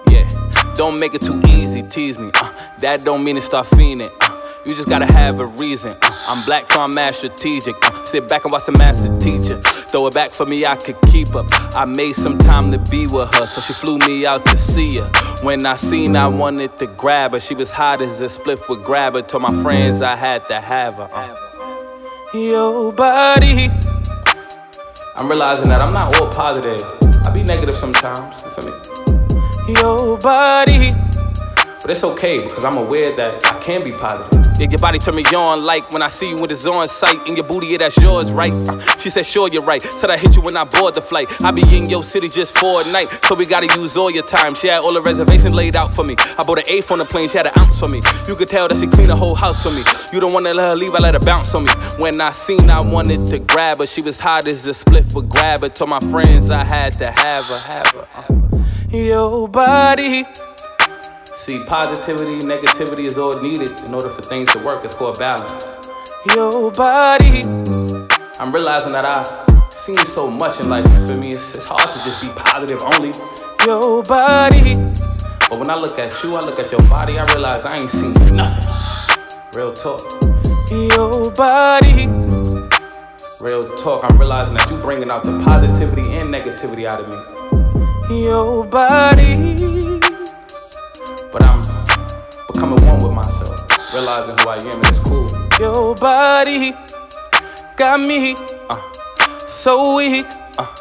yeah. 0.10 0.28
Don't 0.76 1.00
make 1.00 1.14
it 1.14 1.22
too 1.22 1.42
easy, 1.48 1.84
tease 1.84 2.18
me. 2.18 2.32
Uh, 2.36 2.52
that 2.80 3.04
don't 3.04 3.24
mean 3.24 3.36
to 3.36 3.42
start 3.42 3.68
fiending. 3.68 4.12
Uh, 4.22 4.25
you 4.66 4.74
just 4.74 4.90
gotta 4.90 5.06
have 5.06 5.40
a 5.40 5.46
reason. 5.46 5.96
I'm 6.28 6.44
black, 6.46 6.68
so 6.68 6.82
I'm 6.82 6.94
mad 6.94 7.14
strategic. 7.14 7.76
Sit 8.04 8.28
back 8.28 8.46
and 8.46 8.52
watch 8.52 8.66
the 8.66 8.72
master 8.72 9.16
teacher. 9.20 9.62
Throw 9.62 10.08
it 10.08 10.14
back 10.14 10.32
for 10.32 10.46
me, 10.46 10.66
I 10.66 10.76
could 10.76 11.00
keep 11.04 11.36
up. 11.36 11.46
I 11.76 11.86
made 11.86 12.14
some 12.14 12.38
time 12.38 12.72
to 12.72 12.80
be 12.90 13.06
with 13.08 13.32
her, 13.36 13.46
so 13.46 13.62
she 13.62 13.74
flew 13.74 14.00
me 14.00 14.26
out 14.26 14.44
to 14.46 14.58
see 14.58 14.98
her. 14.98 15.12
When 15.44 15.66
I 15.66 15.76
seen 15.76 16.16
I 16.16 16.28
wanted 16.28 16.80
to 16.80 16.88
grab 16.88 17.34
her, 17.34 17.40
she 17.40 17.54
was 17.54 17.72
hot 17.72 18.02
as 18.02 18.20
a 18.22 18.26
spliff 18.26 18.68
would 18.68 18.84
grab 18.84 19.14
her. 19.14 19.22
Told 19.22 19.44
my 19.44 19.62
friends 19.62 20.02
I 20.02 20.16
had 20.16 20.48
to 20.48 20.60
have 20.60 20.96
her. 20.96 21.10
Uh. 21.14 21.36
Your 22.34 22.92
body. 22.92 23.70
I'm 25.18 25.30
realizing 25.30 25.70
that 25.70 25.82
I'm 25.82 25.94
not 25.94 26.20
all 26.20 26.30
positive. 26.32 26.82
I 27.26 27.32
be 27.32 27.44
negative 27.44 27.76
sometimes, 27.76 28.44
you 28.44 28.50
feel 28.52 28.72
me? 28.72 29.80
Your 29.80 30.18
body. 30.18 30.90
But 31.86 31.92
it's 31.92 32.04
okay 32.04 32.42
because 32.42 32.66
I'm 32.66 32.78
aware 32.78 33.16
that 33.16 33.46
I 33.46 33.60
can 33.62 33.84
be 33.84 33.92
positive. 33.92 34.42
Yeah, 34.58 34.66
your 34.72 34.80
body 34.80 34.98
turn 34.98 35.14
me 35.14 35.22
on 35.22 35.64
like 35.64 35.92
when 35.92 36.02
I 36.02 36.08
see 36.08 36.30
you 36.30 36.36
with 36.42 36.52
it's 36.52 36.66
on 36.66 36.88
sight. 36.88 37.20
And 37.28 37.38
your 37.38 37.46
booty, 37.46 37.68
yeah, 37.68 37.78
that's 37.78 37.96
yours, 37.98 38.32
right? 38.32 38.50
She 38.98 39.12
said, 39.12 39.24
sure, 39.24 39.50
you're 39.50 39.62
right. 39.62 39.84
Said 39.84 40.10
I 40.10 40.18
hit 40.18 40.36
you 40.36 40.42
when 40.42 40.58
I 40.58 40.64
board 40.64 40.96
the 40.96 41.04
flight. 41.04 41.30
I 41.44 41.52
be 41.52 41.62
in 41.78 41.88
your 41.88 42.02
city 42.02 42.28
just 42.28 42.58
for 42.58 42.82
a 42.82 42.92
night. 42.92 43.24
So 43.26 43.36
we 43.36 43.46
gotta 43.46 43.68
use 43.80 43.98
all 43.98 44.10
your 44.10 44.26
time. 44.26 44.56
She 44.56 44.68
had 44.68 44.84
all 44.84 44.96
the 44.96 45.02
reservations 45.02 45.54
laid 45.54 45.76
out 45.76 45.92
for 45.92 46.04
me. 46.04 46.16
I 46.40 46.44
bought 46.44 46.58
an 46.58 46.68
eighth 46.70 46.92
on 46.92 46.98
the 46.98 47.06
plane, 47.06 47.30
she 47.30 47.38
had 47.38 47.46
an 47.46 47.54
ounce 47.56 47.80
for 47.80 47.88
me. 47.88 48.02
You 48.28 48.34
could 48.34 48.48
tell 48.48 48.68
that 48.68 48.80
she 48.80 48.88
cleaned 48.88 49.12
the 49.12 49.16
whole 49.16 49.36
house 49.36 49.62
for 49.62 49.70
me. 49.70 49.84
You 50.12 50.20
don't 50.20 50.34
wanna 50.34 50.54
let 50.54 50.70
her 50.70 50.76
leave, 50.76 50.96
I 50.96 50.98
let 50.98 51.14
her 51.14 51.20
bounce 51.20 51.54
on 51.54 51.66
me. 51.66 51.72
When 52.00 52.20
I 52.20 52.32
seen 52.32 52.68
I 52.68 52.82
wanted 52.82 53.28
to 53.30 53.38
grab 53.38 53.78
her, 53.78 53.86
she 53.86 54.02
was 54.02 54.20
hot 54.20 54.48
as 54.48 54.66
a 54.66 54.74
split 54.74 55.12
for 55.12 55.22
grab 55.22 55.62
her. 55.62 55.70
Told 55.70 55.92
my 55.92 56.00
friends 56.10 56.50
I 56.50 56.64
had 56.64 56.94
to 56.94 57.12
have 57.12 57.46
her, 57.46 57.60
have 57.68 57.92
her. 57.92 58.66
Your 58.90 59.48
body. 59.48 60.26
See, 61.46 61.64
positivity, 61.64 62.40
negativity 62.40 63.06
is 63.06 63.20
all 63.20 63.40
needed 63.40 63.84
in 63.84 63.94
order 63.94 64.10
for 64.10 64.24
things 64.24 64.52
to 64.54 64.58
work. 64.66 64.84
It's 64.84 64.96
called 64.96 65.20
balance. 65.20 65.92
Your 66.34 66.72
body. 66.72 67.44
I'm 68.40 68.52
realizing 68.52 68.94
that 68.94 69.06
I've 69.06 69.72
seen 69.72 69.96
so 69.96 70.28
much 70.28 70.60
in 70.60 70.72
life. 70.72 70.86
For 71.08 71.16
me, 71.16 71.28
it's, 71.28 71.56
it's 71.56 71.68
hard 71.68 71.88
to 71.88 72.00
just 72.04 72.24
be 72.24 72.30
positive 72.30 72.82
only. 72.82 73.14
Your 73.64 74.02
body. 74.02 74.74
But 75.48 75.60
when 75.60 75.70
I 75.70 75.76
look 75.76 76.00
at 76.00 76.16
you, 76.24 76.34
I 76.34 76.42
look 76.42 76.58
at 76.58 76.72
your 76.72 76.82
body, 76.90 77.20
I 77.20 77.24
realize 77.34 77.64
I 77.64 77.76
ain't 77.78 77.92
seen 77.92 78.12
nothing. 78.36 78.68
Real 79.54 79.72
talk. 79.72 80.02
Your 80.72 81.32
body. 81.34 82.08
Real 83.40 83.76
talk. 83.76 84.04
I'm 84.04 84.18
realizing 84.18 84.56
that 84.56 84.68
you 84.72 84.78
bringing 84.78 85.12
out 85.12 85.24
the 85.24 85.40
positivity 85.44 86.12
and 86.14 86.34
negativity 86.34 86.86
out 86.86 87.02
of 87.02 88.10
me. 88.10 88.24
Your 88.24 88.66
body. 88.66 89.95
But 91.36 91.44
I'm 91.44 91.62
becoming 92.48 92.82
one 92.86 93.04
with 93.04 93.12
myself, 93.12 93.60
realizing 93.94 94.38
who 94.38 94.50
I 94.50 94.56
am, 94.56 94.80
and 94.80 94.86
it's 94.86 95.00
cool. 95.00 95.28
Your 95.60 95.94
body 95.96 96.72
got 97.76 98.00
me 98.00 98.36
uh, 98.70 98.92
so 99.40 99.98
weak. 99.98 100.26
Uh, 100.58 100.74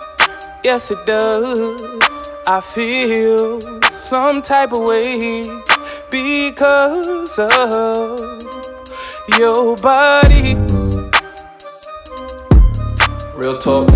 yes, 0.62 0.93
it 0.93 1.05
does. 1.07 1.83
I 2.47 2.61
feel 2.61 3.61
some 3.95 4.43
type 4.43 4.73
of 4.73 4.87
way 4.87 5.43
because 6.12 7.37
of 7.37 8.21
your 9.37 9.75
body. 9.79 10.55
Real 13.35 13.59
talk. 13.59 13.90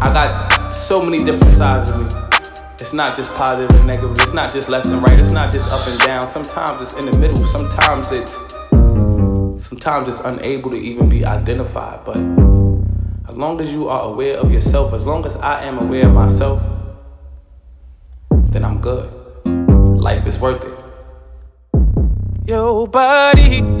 I 0.00 0.12
got 0.12 0.74
so 0.74 1.04
many 1.04 1.22
different 1.22 1.54
sides 1.54 1.90
of 1.92 2.16
me. 2.16 2.21
It's 2.82 2.92
not 2.92 3.16
just 3.16 3.32
positive 3.36 3.70
and 3.70 3.86
negative. 3.86 4.10
It's 4.10 4.32
not 4.32 4.52
just 4.52 4.68
left 4.68 4.86
and 4.86 5.06
right. 5.06 5.16
It's 5.16 5.30
not 5.30 5.52
just 5.52 5.70
up 5.70 5.86
and 5.86 6.00
down. 6.00 6.22
Sometimes 6.32 6.82
it's 6.82 6.94
in 6.94 7.08
the 7.08 7.16
middle. 7.16 7.36
Sometimes 7.36 8.10
it's 8.10 8.32
sometimes 9.64 10.08
it's 10.08 10.18
unable 10.18 10.70
to 10.70 10.76
even 10.76 11.08
be 11.08 11.24
identified. 11.24 12.04
But 12.04 12.16
as 13.28 13.36
long 13.36 13.60
as 13.60 13.72
you 13.72 13.88
are 13.88 14.02
aware 14.02 14.36
of 14.36 14.50
yourself, 14.50 14.94
as 14.94 15.06
long 15.06 15.24
as 15.24 15.36
I 15.36 15.62
am 15.62 15.78
aware 15.78 16.06
of 16.06 16.12
myself, 16.12 16.60
then 18.50 18.64
I'm 18.64 18.80
good. 18.80 19.08
Life 19.46 20.26
is 20.26 20.40
worth 20.40 20.64
it. 20.64 20.76
Yo, 22.44 22.88
buddy. 22.88 23.71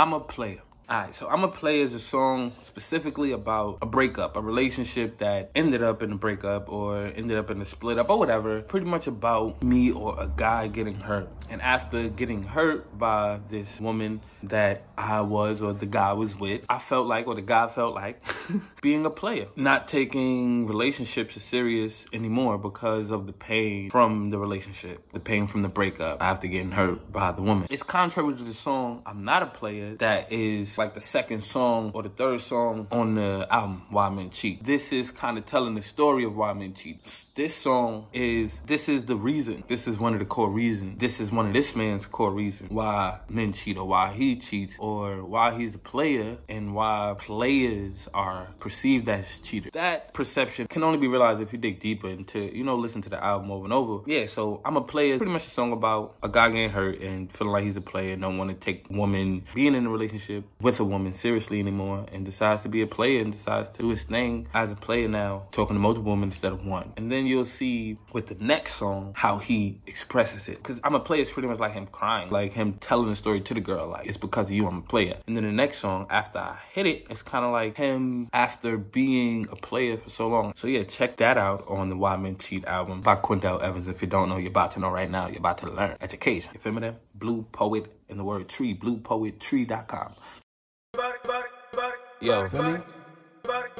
I'm 0.00 0.14
a 0.14 0.20
player. 0.20 0.69
Alright, 0.90 1.14
so 1.14 1.28
I'm 1.28 1.44
a 1.44 1.48
play 1.48 1.82
as 1.82 1.94
a 1.94 2.00
song 2.00 2.50
specifically 2.66 3.30
about 3.30 3.78
a 3.80 3.86
breakup, 3.86 4.34
a 4.34 4.40
relationship 4.40 5.18
that 5.18 5.52
ended 5.54 5.84
up 5.84 6.02
in 6.02 6.10
a 6.10 6.16
breakup 6.16 6.68
or 6.68 7.06
ended 7.06 7.38
up 7.38 7.48
in 7.48 7.62
a 7.62 7.64
split 7.64 7.96
up 7.96 8.10
or 8.10 8.18
whatever. 8.18 8.60
Pretty 8.62 8.86
much 8.86 9.06
about 9.06 9.62
me 9.62 9.92
or 9.92 10.20
a 10.20 10.26
guy 10.26 10.66
getting 10.66 10.96
hurt. 10.96 11.28
And 11.48 11.62
after 11.62 12.08
getting 12.08 12.42
hurt 12.42 12.98
by 12.98 13.38
this 13.50 13.68
woman 13.78 14.20
that 14.42 14.82
I 14.98 15.20
was 15.20 15.62
or 15.62 15.72
the 15.72 15.86
guy 15.86 16.12
was 16.12 16.34
with, 16.34 16.64
I 16.68 16.80
felt 16.80 17.06
like, 17.06 17.28
or 17.28 17.36
the 17.36 17.42
guy 17.42 17.68
felt 17.68 17.94
like, 17.94 18.20
being 18.82 19.06
a 19.06 19.10
player. 19.10 19.46
Not 19.54 19.86
taking 19.86 20.66
relationships 20.66 21.36
as 21.36 21.44
serious 21.44 22.04
anymore 22.12 22.58
because 22.58 23.12
of 23.12 23.26
the 23.26 23.32
pain 23.32 23.90
from 23.90 24.30
the 24.30 24.38
relationship, 24.38 25.12
the 25.12 25.20
pain 25.20 25.46
from 25.46 25.62
the 25.62 25.68
breakup 25.68 26.20
after 26.20 26.48
getting 26.48 26.72
hurt 26.72 27.12
by 27.12 27.30
the 27.30 27.42
woman. 27.42 27.68
It's 27.70 27.82
contrary 27.84 28.34
to 28.36 28.42
the 28.42 28.54
song, 28.54 29.02
I'm 29.06 29.24
not 29.24 29.42
a 29.42 29.46
player, 29.46 29.96
that 29.96 30.32
is 30.32 30.78
like 30.80 30.94
the 30.94 31.00
second 31.02 31.44
song 31.44 31.90
or 31.92 32.02
the 32.02 32.08
third 32.08 32.40
song 32.40 32.86
on 32.90 33.14
the 33.16 33.46
album, 33.50 33.82
Why 33.90 34.08
Men 34.08 34.30
Cheat. 34.30 34.64
This 34.64 34.90
is 34.90 35.10
kind 35.10 35.36
of 35.36 35.44
telling 35.44 35.74
the 35.74 35.82
story 35.82 36.24
of 36.24 36.34
Why 36.34 36.54
Men 36.54 36.72
Cheat. 36.74 37.00
This 37.34 37.54
song 37.54 38.06
is, 38.14 38.50
this 38.66 38.88
is 38.88 39.04
the 39.04 39.14
reason. 39.14 39.62
This 39.68 39.86
is 39.86 39.98
one 39.98 40.14
of 40.14 40.20
the 40.20 40.24
core 40.24 40.50
reasons. 40.50 40.98
This 40.98 41.20
is 41.20 41.30
one 41.30 41.48
of 41.48 41.52
this 41.52 41.76
man's 41.76 42.06
core 42.06 42.32
reasons 42.32 42.70
why 42.70 43.18
men 43.28 43.52
cheat 43.52 43.76
or 43.76 43.86
why 43.86 44.14
he 44.14 44.36
cheats 44.36 44.74
or 44.78 45.22
why 45.24 45.58
he's 45.58 45.74
a 45.74 45.78
player 45.78 46.38
and 46.48 46.74
why 46.74 47.14
players 47.18 47.96
are 48.14 48.48
perceived 48.58 49.06
as 49.08 49.26
cheaters. 49.42 49.72
That 49.74 50.14
perception 50.14 50.66
can 50.66 50.82
only 50.82 50.98
be 50.98 51.08
realized 51.08 51.42
if 51.42 51.52
you 51.52 51.58
dig 51.58 51.80
deeper 51.80 52.08
into, 52.08 52.38
you 52.56 52.64
know, 52.64 52.76
listen 52.76 53.02
to 53.02 53.10
the 53.10 53.22
album 53.22 53.50
over 53.50 53.64
and 53.64 53.72
over. 53.72 54.10
Yeah, 54.10 54.26
so 54.26 54.62
I'm 54.64 54.76
a 54.76 54.80
player. 54.80 55.18
Pretty 55.18 55.32
much 55.32 55.46
a 55.46 55.50
song 55.50 55.72
about 55.72 56.16
a 56.22 56.28
guy 56.28 56.48
getting 56.48 56.70
hurt 56.70 57.00
and 57.00 57.30
feeling 57.32 57.52
like 57.52 57.64
he's 57.64 57.76
a 57.76 57.82
player 57.82 58.14
and 58.14 58.22
don't 58.22 58.38
want 58.38 58.50
to 58.50 58.56
take 58.64 58.88
woman 58.88 59.44
being 59.54 59.74
in 59.74 59.84
a 59.84 59.90
relationship 59.90 60.44
with 60.60 60.69
with 60.70 60.80
a 60.80 60.84
woman 60.84 61.14
seriously 61.14 61.58
anymore 61.58 62.06
and 62.12 62.24
decides 62.24 62.62
to 62.62 62.68
be 62.68 62.82
a 62.82 62.86
player 62.86 63.20
and 63.20 63.32
decides 63.32 63.68
to 63.76 63.82
do 63.82 63.88
his 63.90 64.02
thing 64.04 64.48
as 64.54 64.70
a 64.70 64.76
player 64.76 65.08
now, 65.08 65.48
talking 65.52 65.74
to 65.74 65.80
multiple 65.80 66.12
women 66.12 66.30
instead 66.30 66.52
of 66.52 66.64
one. 66.64 66.92
And 66.96 67.10
then 67.10 67.26
you'll 67.26 67.46
see 67.46 67.98
with 68.12 68.28
the 68.28 68.36
next 68.36 68.76
song 68.76 69.12
how 69.16 69.38
he 69.38 69.80
expresses 69.86 70.48
it. 70.48 70.62
Because 70.62 70.78
I'm 70.84 70.94
a 70.94 71.00
player 71.00 71.22
is 71.22 71.30
pretty 71.30 71.48
much 71.48 71.58
like 71.58 71.72
him 71.72 71.86
crying, 71.86 72.30
like 72.30 72.52
him 72.52 72.74
telling 72.80 73.10
the 73.10 73.16
story 73.16 73.40
to 73.40 73.54
the 73.54 73.60
girl, 73.60 73.88
like 73.88 74.06
it's 74.06 74.16
because 74.16 74.46
of 74.46 74.52
you 74.52 74.66
I'm 74.66 74.78
a 74.78 74.82
player. 74.82 75.18
And 75.26 75.36
then 75.36 75.44
the 75.44 75.52
next 75.52 75.78
song, 75.78 76.06
after 76.10 76.38
I 76.38 76.58
hit 76.72 76.86
it, 76.86 77.06
it's 77.10 77.22
kind 77.22 77.44
of 77.44 77.52
like 77.52 77.76
him 77.76 78.28
after 78.32 78.76
being 78.76 79.48
a 79.50 79.56
player 79.56 79.96
for 79.98 80.10
so 80.10 80.28
long. 80.28 80.54
So 80.56 80.66
yeah, 80.66 80.84
check 80.84 81.16
that 81.16 81.36
out 81.36 81.64
on 81.68 81.88
the 81.88 81.96
Why 81.96 82.16
Men 82.16 82.36
Cheat 82.38 82.64
album 82.64 83.00
by 83.00 83.16
Quindell 83.16 83.62
Evans. 83.62 83.88
If 83.88 84.02
you 84.02 84.08
don't 84.08 84.28
know, 84.28 84.36
you're 84.36 84.50
about 84.50 84.72
to 84.72 84.80
know 84.80 84.90
right 84.90 85.10
now. 85.10 85.26
You're 85.28 85.38
about 85.38 85.58
to 85.58 85.70
learn. 85.70 85.96
Education. 86.00 86.50
You 86.54 86.60
feel 86.60 86.72
me 86.72 86.80
there? 86.80 86.96
Blue 87.14 87.46
Poet 87.52 87.86
in 88.08 88.16
the 88.16 88.24
word 88.24 88.48
tree. 88.48 88.74
BluePoetTree.com. 88.74 90.14
Yo, 92.22 92.48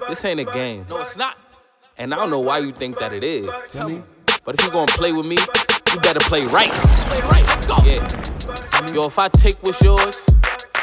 this 0.09 0.25
ain't 0.25 0.41
a 0.41 0.45
game. 0.45 0.87
No, 0.89 1.03
it's 1.03 1.15
not. 1.15 1.37
And 1.99 2.15
I 2.15 2.17
don't 2.17 2.31
know 2.31 2.41
why 2.41 2.57
you 2.57 2.73
think 2.73 2.99
that 2.99 3.13
it 3.13 3.23
is. 3.23 3.51
Tell 3.69 3.87
me. 3.87 4.03
But 4.47 4.59
if 4.59 4.65
you 4.65 4.71
gonna 4.71 4.87
play 4.87 5.13
with 5.13 5.27
me, 5.27 5.37
you 5.93 6.01
better 6.01 6.21
play 6.21 6.47
right. 6.47 6.71
Play 6.71 7.29
right. 7.29 7.47
Let's 7.47 7.67
go. 7.67 7.77
Yeah. 7.85 8.95
Yo, 8.95 9.03
if 9.03 9.19
I 9.19 9.29
take 9.29 9.59
what's 9.63 9.83
yours, 9.83 10.25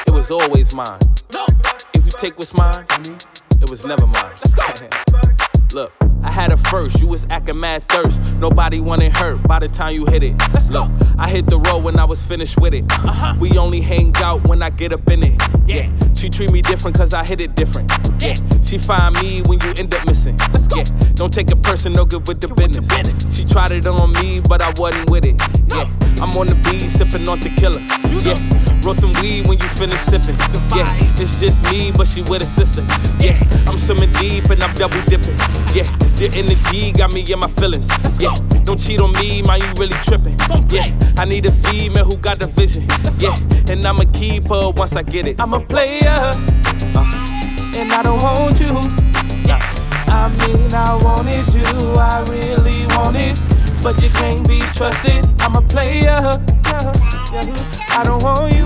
it 0.06 0.14
was 0.14 0.30
always 0.30 0.76
mine. 0.76 1.00
No. 1.34 1.48
If 1.96 2.06
you 2.06 2.12
take 2.12 2.38
what's 2.38 2.54
mine, 2.54 2.86
it 3.60 3.72
was 3.72 3.88
never 3.88 4.06
mine. 4.06 4.14
Let's 4.14 4.54
go. 4.54 4.88
Look. 5.74 5.94
I 6.24 6.32
had 6.32 6.52
a 6.52 6.58
first, 6.58 7.00
you 7.00 7.08
was 7.08 7.26
acting 7.30 7.60
mad 7.60 7.88
thirst. 7.88 8.22
Nobody 8.34 8.82
wanted 8.82 9.16
hurt 9.16 9.42
by 9.44 9.60
the 9.60 9.70
time 9.70 9.94
you 9.94 10.06
hit 10.06 10.24
it. 10.24 10.36
Let's 10.54 10.70
Look, 10.70 10.90
go. 11.00 11.06
I 11.18 11.30
hit 11.30 11.46
the 11.46 11.58
road 11.58 11.84
when 11.84 11.98
I 11.98 12.04
was 12.04 12.22
finished 12.22 12.60
with 12.60 12.74
it. 12.74 12.84
Uh-huh. 12.92 13.36
We 13.40 13.58
only 13.58 13.80
hang 13.80 14.14
out 14.18 14.44
when 14.46 14.62
I 14.62 14.70
get 14.70 14.92
up 14.92 15.08
in 15.10 15.24
it. 15.24 15.42
Yeah. 15.66 15.90
She 16.18 16.30
treat 16.30 16.52
me 16.52 16.62
different 16.62 16.98
cause 16.98 17.14
I 17.14 17.24
hit 17.24 17.46
it 17.46 17.56
different. 17.56 17.92
Yeah. 18.20 18.34
She 18.66 18.78
find 18.80 19.14
me 19.22 19.44
when 19.46 19.62
you 19.62 19.74
end 19.78 19.94
up 19.94 20.02
missing. 20.08 20.36
Let's 20.52 20.66
go. 20.66 20.78
Yeah. 20.82 21.14
Don't 21.14 21.32
take 21.32 21.52
it 21.52 21.62
personal, 21.62 22.06
good 22.06 22.28
with 22.28 22.42
the 22.42 22.50
business. 22.50 23.38
She 23.38 23.46
tried 23.46 23.72
it 23.72 23.86
on 23.86 24.12
me, 24.18 24.42
but 24.50 24.64
I 24.64 24.74
wasn't 24.78 25.10
with 25.12 25.26
it. 25.26 25.38
Yeah. 25.70 25.86
I'm 26.18 26.34
on 26.34 26.48
the 26.50 26.58
beat, 26.66 26.90
sipping 26.90 27.30
on 27.30 27.38
tequila. 27.38 27.78
Yeah. 28.26 28.34
Roll 28.82 28.98
some 28.98 29.14
weed 29.22 29.46
when 29.48 29.62
you 29.62 29.70
finish 29.78 30.02
sipping. 30.02 30.38
Yeah. 30.74 30.90
It's 31.22 31.40
just 31.40 31.62
me, 31.70 31.94
but 31.94 32.08
she 32.10 32.26
with 32.26 32.42
a 32.42 32.50
sister. 32.50 32.82
Yeah. 33.22 33.38
I'm 33.70 33.78
swimming 33.78 34.12
deep 34.18 34.50
and 34.50 34.64
I'm 34.64 34.74
double 34.74 35.02
dipping. 35.06 35.38
Yeah. 35.78 35.86
The 36.18 36.34
energy 36.34 36.92
got 36.98 37.14
me 37.14 37.22
in 37.22 37.38
my 37.38 37.48
feelings. 37.62 37.86
Yeah, 38.18 38.34
don't 38.66 38.82
cheat 38.82 39.00
on 39.00 39.12
me, 39.22 39.44
man, 39.46 39.62
you 39.62 39.70
really 39.78 39.94
tripping. 40.02 40.34
Yeah, 40.74 40.90
I 41.22 41.26
need 41.26 41.46
a 41.46 41.54
female 41.70 42.06
who 42.06 42.18
got 42.18 42.40
the 42.40 42.48
vision. 42.58 42.90
Yeah, 43.22 43.38
and 43.70 43.86
I'ma 43.86 44.10
keep 44.18 44.50
her 44.50 44.72
once 44.72 44.96
I 44.96 45.04
get 45.04 45.28
it. 45.28 45.40
I'm 45.40 45.54
a 45.54 45.60
player, 45.60 46.07
uh, 46.08 46.32
and 47.78 47.92
I 47.92 48.02
don't 48.04 48.22
want 48.24 48.60
you. 48.60 48.74
Yeah, 49.46 49.60
I 50.08 50.30
mean, 50.48 50.74
I 50.74 50.96
wanted 51.04 51.48
you, 51.54 51.68
I 52.00 52.24
really 52.32 52.88
want 52.96 53.18
it, 53.18 53.42
but 53.82 54.02
you 54.02 54.10
can't 54.10 54.48
be 54.48 54.60
trusted. 54.74 55.26
I'm 55.42 55.56
a 55.56 55.62
player, 55.62 56.18
Yeah, 56.66 56.94
yeah. 57.34 57.98
I 57.98 58.04
don't 58.04 58.24
want 58.24 58.54
you. 58.56 58.66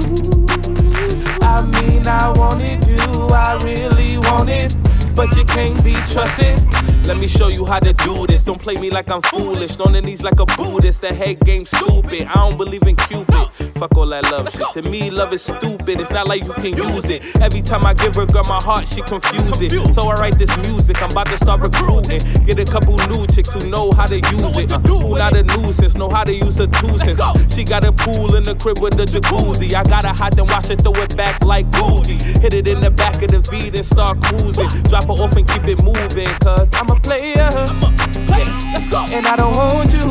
I 1.42 1.62
mean, 1.62 2.08
I 2.08 2.32
wanted 2.38 2.86
you, 2.88 3.28
I 3.34 3.58
really 3.64 4.18
want 4.18 4.50
it, 4.50 4.76
but 5.16 5.36
you 5.36 5.44
can't 5.46 5.84
be 5.84 5.94
trusted. 6.10 6.91
Let 7.08 7.18
me 7.18 7.28
show 7.28 7.48
you 7.48 7.66
how 7.66 7.80
to 7.80 7.94
do 7.94 8.28
this. 8.28 8.44
Don't 8.44 8.62
play 8.62 8.78
me 8.78 8.90
like 8.90 9.10
I'm 9.10 9.22
foolish. 9.24 9.80
On 9.80 9.92
the 9.92 10.02
knees 10.02 10.22
like 10.22 10.40
a 10.40 10.46
Buddhist. 10.46 11.02
The 11.02 11.14
head 11.14 11.40
game 11.42 11.66
stupid. 11.66 12.28
I 12.28 12.34
don't 12.36 12.58
believe 12.58 12.84
in 12.84 12.96
Cupid. 12.96 13.50
Fuck 13.76 13.98
all 13.98 14.06
that 14.08 14.30
love 14.32 14.52
shit. 14.52 14.66
To 14.74 14.82
me, 14.84 15.10
love 15.10 15.34
is 15.34 15.42
stupid. 15.42 16.00
It's 16.00 16.12
not 16.12 16.28
like 16.28 16.44
you 16.46 16.54
can 16.54 16.78
use 16.78 17.06
it. 17.06 17.26
Every 17.42 17.62
time 17.62 17.86
I 17.86 17.94
give 17.96 18.14
her 18.16 18.26
girl 18.28 18.44
my 18.48 18.60
heart, 18.62 18.88
she 18.88 19.02
confuse 19.02 19.60
it. 19.60 19.72
So 19.94 20.08
I 20.08 20.14
write 20.22 20.38
this 20.38 20.56
music. 20.70 21.02
I'm 21.02 21.10
about 21.10 21.26
to 21.28 21.38
start 21.38 21.62
recruiting. 21.62 22.22
Get 22.46 22.62
a 22.62 22.66
couple 22.70 22.94
new 23.10 23.26
chicks 23.26 23.52
who 23.52 23.68
know 23.70 23.90
how 23.98 24.06
to 24.06 24.22
use 24.22 24.58
it. 24.62 24.72
Uh, 24.72 24.80
who 24.86 25.18
not 25.18 25.36
a 25.36 25.42
nuisance, 25.58 25.96
know 25.96 26.10
how 26.10 26.24
to 26.24 26.34
use 26.34 26.60
a 26.60 26.68
two 26.68 26.94
cents. 27.02 27.56
She 27.56 27.64
got 27.64 27.84
a 27.84 27.92
pool 27.92 28.36
in 28.38 28.44
the 28.44 28.54
crib 28.62 28.78
with 28.80 29.02
a 29.02 29.06
jacuzzi. 29.10 29.74
I 29.74 29.82
got 29.84 30.06
to 30.06 30.14
hot 30.14 30.38
and 30.38 30.48
wash 30.50 30.70
it, 30.70 30.82
throw 30.82 30.94
it 31.02 31.18
back 31.18 31.44
like 31.44 31.66
Gucci. 31.72 32.22
Hit 32.42 32.54
it 32.54 32.70
in 32.70 32.80
the 32.80 32.92
back 32.92 33.18
of 33.22 33.34
the 33.34 33.42
V, 33.50 33.74
then 33.74 33.84
start 33.84 34.22
cruising. 34.22 34.70
Drop 34.86 35.10
her 35.10 35.18
off 35.18 35.36
and 35.36 35.48
keep 35.50 35.66
it 35.66 35.82
moving. 35.82 36.30
Cause 36.46 36.70
I'm 36.78 36.91
a 36.92 37.00
player. 37.00 37.50
I'm 37.56 37.84
a 37.84 37.92
player. 38.28 38.58
Let's 38.74 38.90
go. 38.90 39.06
And 39.12 39.26
I 39.26 39.36
don't 39.36 39.56
want 39.56 39.94
you. 39.94 40.08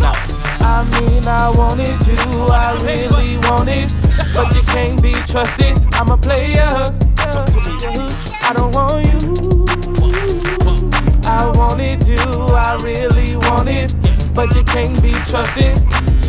No. 0.00 0.12
I 0.62 0.84
mean, 0.98 1.26
I 1.26 1.50
wanted 1.56 2.00
you. 2.06 2.16
I 2.50 2.76
really 2.82 3.38
wanted. 3.48 3.94
But 4.34 4.54
you 4.54 4.62
can't 4.62 5.00
be 5.02 5.12
trusted. 5.26 5.78
I'm 5.94 6.10
a 6.10 6.16
player. 6.16 6.68
I 8.42 8.52
don't 8.54 8.74
want 8.74 9.06
you. 9.06 9.34
I 11.24 11.50
wanted 11.56 12.06
you. 12.06 12.18
I 12.54 12.76
really 12.82 13.36
wanted. 13.36 14.09
But 14.34 14.54
you 14.54 14.62
can't 14.64 15.02
be 15.02 15.12
trusted 15.28 15.80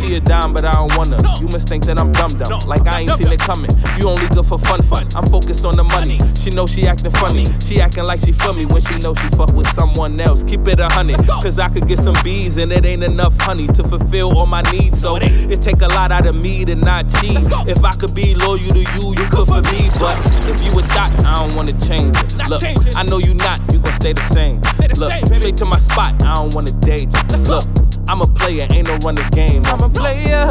she 0.02 0.16
a 0.16 0.20
dime, 0.20 0.52
but 0.52 0.64
I 0.64 0.72
don't 0.72 0.90
want 0.98 1.14
her. 1.14 1.22
You 1.38 1.46
must 1.54 1.68
think 1.68 1.86
that 1.86 2.00
I'm 2.00 2.10
dumb 2.10 2.34
dumb, 2.34 2.58
like 2.66 2.82
I 2.90 3.06
ain't 3.06 3.14
seen 3.14 3.30
it 3.30 3.38
coming. 3.38 3.70
You 3.98 4.10
only 4.10 4.26
good 4.34 4.44
for 4.44 4.58
fun 4.58 4.82
fun. 4.82 5.06
I'm 5.14 5.26
focused 5.26 5.64
on 5.64 5.78
the 5.78 5.86
money. 5.94 6.18
She 6.34 6.50
know 6.50 6.66
she 6.66 6.86
acting 6.90 7.14
funny. 7.22 7.46
She 7.62 7.80
acting 7.80 8.04
like 8.04 8.18
she 8.18 8.32
feel 8.32 8.52
me 8.52 8.66
when 8.74 8.82
she 8.82 8.98
know 8.98 9.14
she 9.14 9.28
fuck 9.38 9.54
with 9.54 9.70
someone 9.78 10.18
else. 10.18 10.42
Keep 10.42 10.66
it 10.66 10.80
a 10.80 10.88
hundred, 10.90 11.22
cause 11.38 11.58
I 11.58 11.68
could 11.68 11.86
get 11.86 11.98
some 11.98 12.16
bees 12.24 12.56
and 12.56 12.72
it 12.72 12.84
ain't 12.84 13.04
enough 13.04 13.38
honey 13.40 13.68
to 13.78 13.82
fulfill 13.86 14.36
all 14.36 14.46
my 14.46 14.62
needs. 14.74 15.00
So 15.00 15.16
it 15.22 15.62
take 15.62 15.82
a 15.82 15.88
lot 15.94 16.10
out 16.10 16.26
of 16.26 16.34
me 16.34 16.64
to 16.64 16.74
not 16.74 17.08
cheat. 17.22 17.38
If 17.70 17.84
I 17.84 17.92
could 17.92 18.14
be 18.14 18.34
loyal 18.34 18.58
to 18.58 18.82
you, 18.82 19.14
you 19.14 19.26
could 19.30 19.46
for 19.46 19.62
me. 19.70 19.86
But 20.02 20.18
if 20.50 20.58
you 20.66 20.74
a 20.74 20.82
dot, 20.90 21.10
I 21.24 21.38
don't 21.38 21.54
wanna 21.54 21.78
change 21.78 22.18
it. 22.18 22.34
Look, 22.50 22.62
I 22.98 23.06
know 23.06 23.18
you 23.22 23.34
not, 23.34 23.62
you 23.72 23.78
gon' 23.78 23.94
stay 23.94 24.12
the 24.12 24.26
same. 24.34 24.58
Look, 24.98 25.12
straight 25.38 25.56
to 25.58 25.64
my 25.64 25.78
spot, 25.78 26.10
I 26.24 26.34
don't 26.34 26.54
wanna 26.54 26.74
date 26.82 27.06
you. 27.06 27.38
Look, 27.46 27.64
I'm 28.08 28.20
a 28.20 28.26
player, 28.26 28.66
ain't 28.72 28.88
no 28.88 28.96
running 28.98 29.28
game. 29.30 29.62
I'm 29.66 29.80
a 29.80 29.88
player. 29.88 30.46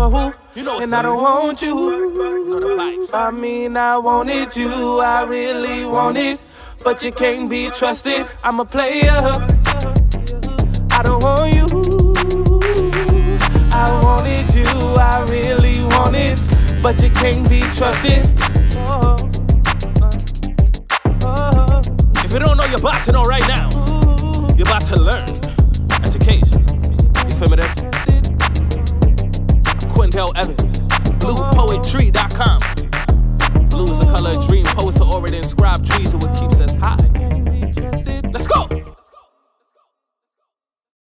Oh, 0.00 0.32
you 0.54 0.62
know 0.62 0.80
and 0.80 0.94
I 0.94 1.02
don't 1.02 1.20
want 1.20 1.60
you. 1.60 3.08
I 3.12 3.30
mean, 3.30 3.76
I 3.76 3.98
wanted 3.98 4.56
you. 4.56 5.00
I 5.00 5.24
really 5.24 5.84
wanted, 5.84 6.40
but 6.84 7.02
you 7.02 7.12
can't 7.12 7.50
be 7.50 7.70
trusted. 7.70 8.26
I'm 8.44 8.60
a 8.60 8.64
player. 8.64 9.16
I 10.92 11.02
don't 11.02 11.22
want 11.22 11.54
you. 11.54 11.66
I 13.72 14.00
wanted 14.02 14.54
you. 14.54 14.64
I 14.98 15.26
really 15.30 15.84
wanted, 15.96 16.40
but 16.82 17.02
you 17.02 17.10
can't 17.10 17.48
be 17.48 17.60
trusted. 17.76 18.26
If 22.24 22.32
you 22.32 22.40
don't 22.40 22.56
know, 22.56 22.64
you're 22.66 22.78
about 22.78 23.02
to 23.04 23.12
know 23.12 23.22
right 23.22 23.46
now. 23.48 23.68
You're 24.56 24.66
about 24.66 24.82
to 24.82 25.00
learn. 25.00 25.48
Education. 26.04 26.67
Quindell 29.94 30.32
Evans. 30.36 30.80
BluePoetry.com. 31.20 32.60
Blue 33.68 33.84
is 33.84 33.98
the 34.00 34.06
color 34.06 34.30
of 34.30 34.48
dream. 34.48 34.64
Poets 34.64 35.00
already 35.00 35.36
inscribed 35.36 35.88
trees 35.88 36.12
what 36.12 36.36
keeps 36.36 36.56
us 36.56 36.74
high. 36.82 36.96
Let's 38.32 38.48
go. 38.48 38.68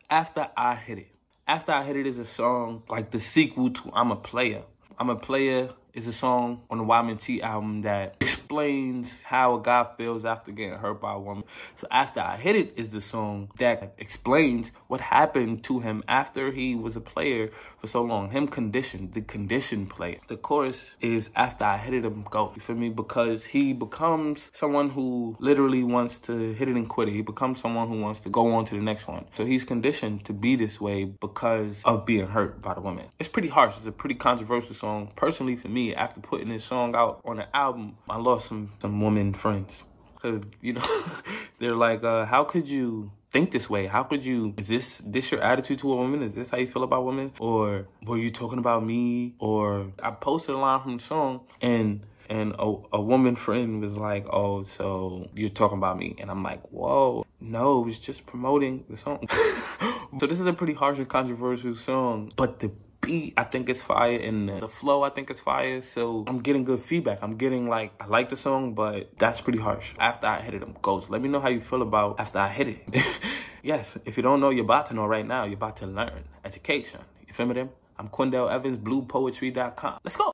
After 0.09 0.49
I 0.57 0.77
Hit 0.77 0.99
It. 0.99 1.09
After 1.49 1.73
I 1.73 1.85
Hit 1.85 1.97
It 1.97 2.07
is 2.07 2.19
a 2.19 2.25
song 2.25 2.85
like 2.89 3.11
the 3.11 3.21
sequel 3.21 3.71
to 3.71 3.91
I'm 3.93 4.13
a 4.13 4.17
Player. 4.17 4.63
I'm 4.99 5.11
a 5.11 5.17
Player 5.17 5.71
is 5.95 6.07
a 6.07 6.13
song 6.13 6.63
on 6.71 6.79
the 6.79 6.85
YMNT 6.85 7.41
album 7.43 7.83
that 7.83 8.17
explains 8.21 9.09
how 9.25 9.57
a 9.57 9.63
guy 9.63 9.87
feels 9.97 10.25
after 10.25 10.51
getting 10.51 10.79
hurt 10.79 11.01
by 11.01 11.15
a 11.15 11.19
woman. 11.19 11.45
So 11.81 11.87
After 11.91 12.21
I 12.21 12.37
Hit 12.37 12.57
It 12.57 12.73
is 12.77 12.89
the 12.89 13.01
song 13.01 13.51
that 13.59 13.95
explains 13.99 14.73
what 14.89 15.01
happened 15.01 15.65
to 15.65 15.81
him 15.81 16.03
after 16.09 16.51
he 16.53 16.75
was 16.75 16.97
a 16.97 17.01
player 17.01 17.51
for 17.81 17.87
so 17.87 18.03
long. 18.03 18.31
Him 18.31 18.49
conditioned, 18.49 19.15
the 19.15 19.23
conditioned 19.23 19.91
player. 19.91 20.19
The 20.29 20.37
chorus 20.37 20.77
is 21.01 21.31
After 21.35 21.65
I 21.65 21.79
Hit 21.79 21.95
It, 21.95 22.05
I'm 22.05 22.25
go. 22.25 22.53
You 22.55 22.63
feel 22.63 22.77
me? 22.77 22.89
Because 22.89 23.45
he 23.45 23.73
becomes 23.73 24.49
someone 24.53 24.91
who 24.91 25.37
literally 25.39 25.83
wants 25.83 26.19
to 26.27 26.53
hit 26.55 26.69
it 26.69 26.77
and 26.77 26.89
quit 26.89 27.09
it. 27.09 27.13
He 27.13 27.23
becomes 27.23 27.61
someone 27.61 27.89
who 27.89 28.01
wants 28.01 28.21
to 28.23 28.31
go 28.31 28.53
on 28.53 28.67
to 28.67 28.75
the 28.75 28.83
next 28.83 29.07
one. 29.07 29.27
So 29.37 29.45
he's 29.45 29.65
conditioned 29.65 30.25
to 30.27 30.33
be 30.33 30.57
this 30.57 30.81
way 30.81 31.05
because 31.05 31.77
of 31.85 32.05
being 32.05 32.27
hurt 32.27 32.61
by 32.61 32.75
the 32.75 32.81
woman. 32.81 33.07
It's 33.19 33.29
pretty 33.29 33.49
harsh. 33.49 33.77
It's 33.79 33.87
a 33.87 33.93
pretty 33.93 34.17
controversial 34.17 34.75
song. 34.75 35.13
Personally, 35.17 35.57
for 35.57 35.69
me, 35.69 35.80
after 35.95 36.21
putting 36.21 36.49
this 36.51 36.65
song 36.65 36.95
out 36.95 37.21
on 37.25 37.37
the 37.37 37.57
album, 37.57 37.97
I 38.09 38.19
lost 38.19 38.49
some, 38.49 38.73
some 38.81 39.01
women 39.01 39.35
friends. 39.35 39.73
Cause, 40.21 40.43
you 40.61 40.75
know, 40.75 40.87
they're 41.59 41.75
like, 41.75 42.05
uh, 42.05 42.27
how 42.27 42.45
could 42.45 42.69
you 42.69 43.11
think 43.33 43.53
this 43.53 43.71
way? 43.71 43.87
How 43.87 44.03
could 44.03 44.25
you, 44.25 44.55
is 44.59 44.69
this, 44.69 45.01
this 45.05 45.31
your 45.31 45.41
attitude 45.41 45.79
to 45.81 45.93
a 45.93 45.97
woman? 45.97 46.23
Is 46.23 46.35
this 46.35 46.51
how 46.51 46.59
you 46.59 46.71
feel 46.71 46.83
about 46.83 47.05
women? 47.05 47.33
Or 47.39 47.87
were 48.05 48.19
you 48.19 48.31
talking 48.31 48.59
about 48.59 48.85
me? 48.85 49.35
Or 49.39 49.93
I 50.03 50.11
posted 50.11 50.55
a 50.55 50.59
line 50.59 50.83
from 50.83 50.99
the 50.99 51.03
song 51.03 51.41
and 51.63 52.05
and 52.31 52.55
a, 52.61 52.75
a 52.93 53.01
woman 53.01 53.35
friend 53.35 53.83
was 53.83 53.95
like, 53.95 54.25
oh, 54.33 54.65
so 54.79 55.29
you're 55.35 55.51
talking 55.51 55.79
about 55.79 55.99
me. 55.99 56.15
And 56.21 56.31
I'm 56.31 56.45
like, 56.45 56.63
whoa, 56.71 57.27
no, 57.41 57.83
it 57.83 57.87
was 57.87 57.99
just 57.99 58.25
promoting 58.25 58.85
the 58.89 58.97
song. 58.97 59.27
so 60.21 60.27
this 60.29 60.39
is 60.39 60.47
a 60.47 60.53
pretty 60.53 60.75
harsh 60.75 60.99
and 60.99 61.09
controversial 61.09 61.77
song, 61.77 62.33
but 62.37 62.61
the 62.61 62.71
beat, 63.01 63.35
I 63.37 63.45
think 63.45 63.69
it's 63.69 63.83
fire, 63.83 64.17
and 64.19 64.49
the 64.49 64.69
flow, 64.69 65.03
I 65.03 65.11
think 65.11 65.31
it's 65.31 65.41
fire. 65.41 65.83
So 65.83 66.25
I'm 66.27 66.41
getting 66.41 66.65
good 66.65 66.85
feedback. 66.85 67.19
I'm 67.23 67.37
getting 67.37 67.69
like, 67.69 67.93
I 68.01 68.07
like 68.07 68.31
the 68.31 68.37
song, 68.37 68.75
but 68.75 69.11
that's 69.19 69.41
pretty 69.41 69.59
harsh. 69.59 69.93
After 69.99 70.27
I 70.27 70.41
hit 70.41 70.55
it, 70.55 70.63
I'm 70.63 70.77
ghost. 70.83 71.11
Let 71.11 71.23
me 71.23 71.29
know 71.29 71.41
how 71.41 71.49
you 71.49 71.61
feel 71.61 71.83
about 71.83 72.21
after 72.21 72.39
I 72.39 72.49
hit 72.49 72.69
it. 72.69 73.05
yes, 73.63 73.97
if 74.05 74.17
you 74.17 74.23
don't 74.23 74.41
know, 74.41 74.51
you're 74.51 74.65
about 74.65 74.87
to 74.89 74.95
know 74.95 75.07
right 75.07 75.27
now. 75.27 75.45
You're 75.45 75.55
about 75.55 75.77
to 75.79 75.87
learn. 75.87 76.25
Education. 76.45 77.01
You 77.27 77.35
feel 77.35 77.47
me 77.47 77.55
them? 77.55 77.71
I'm 77.99 78.09
Quindell 78.09 78.51
Evans, 78.51 78.79
bluepoetry.com. 78.79 79.99
Let's 80.05 80.17
go. 80.17 80.33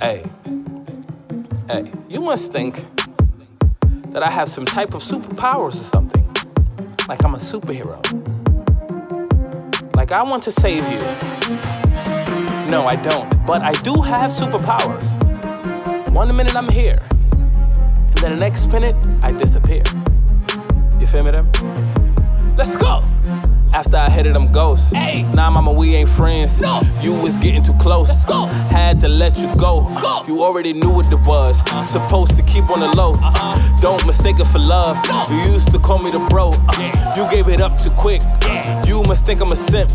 Hey, 0.00 0.28
hey, 1.68 1.92
you 2.08 2.20
must 2.20 2.50
think 2.50 2.84
that 4.10 4.22
I 4.22 4.30
have 4.30 4.48
some 4.48 4.64
type 4.64 4.94
of 4.94 5.02
superpowers 5.02 5.80
or 5.80 5.84
something. 5.84 6.26
Like 7.08 7.24
I'm 7.24 7.34
a 7.34 7.38
superhero. 7.38 8.41
Like 9.94 10.12
I 10.12 10.22
want 10.22 10.42
to 10.44 10.52
save 10.52 10.84
you. 10.90 10.98
No, 12.70 12.86
I 12.86 12.96
don't. 12.96 13.30
But 13.46 13.62
I 13.62 13.72
do 13.82 14.00
have 14.00 14.30
superpowers. 14.30 15.18
One 16.10 16.34
minute 16.36 16.56
I'm 16.56 16.68
here, 16.68 17.02
and 17.30 18.18
then 18.18 18.32
the 18.32 18.36
next 18.36 18.70
minute 18.72 18.96
I 19.22 19.32
disappear. 19.32 19.82
You 20.98 21.06
feel 21.06 21.22
me 21.22 21.30
there? 21.30 21.46
Let's 22.56 22.76
go! 22.76 23.04
After 23.74 23.96
I 23.96 24.10
hit 24.10 24.26
it, 24.26 24.36
I'm 24.36 24.52
ghost. 24.52 24.94
Hey. 24.94 25.22
Nah, 25.32 25.48
mama, 25.50 25.72
we 25.72 25.94
ain't 25.94 26.08
friends. 26.08 26.60
No. 26.60 26.82
You 27.00 27.14
was 27.14 27.38
getting 27.38 27.62
too 27.62 27.72
close. 27.80 28.08
Let's 28.10 28.26
go. 28.26 28.44
Had 28.44 29.00
to 29.00 29.08
let 29.08 29.38
you 29.38 29.48
go. 29.56 29.88
go. 30.02 30.24
You 30.28 30.42
already 30.42 30.74
knew 30.74 30.90
what 30.90 31.10
it 31.10 31.26
was. 31.26 31.62
Uh. 31.72 31.82
Supposed 31.82 32.36
to 32.36 32.42
keep 32.42 32.68
on 32.68 32.80
the 32.80 32.94
low. 32.94 33.12
Uh-huh. 33.12 33.71
Don't 33.82 34.06
mistake 34.06 34.38
it 34.38 34.44
for 34.44 34.60
love. 34.60 34.96
You 35.28 35.52
used 35.52 35.72
to 35.72 35.78
call 35.80 35.98
me 35.98 36.12
the 36.12 36.24
bro. 36.30 36.52
Uh. 36.68 37.14
You 37.16 37.28
gave 37.28 37.48
it 37.48 37.60
up 37.60 37.76
too 37.76 37.90
quick. 37.90 38.22
You 38.86 39.02
must 39.02 39.26
think 39.26 39.40
I'm 39.40 39.50
a 39.50 39.56
simp. 39.56 39.90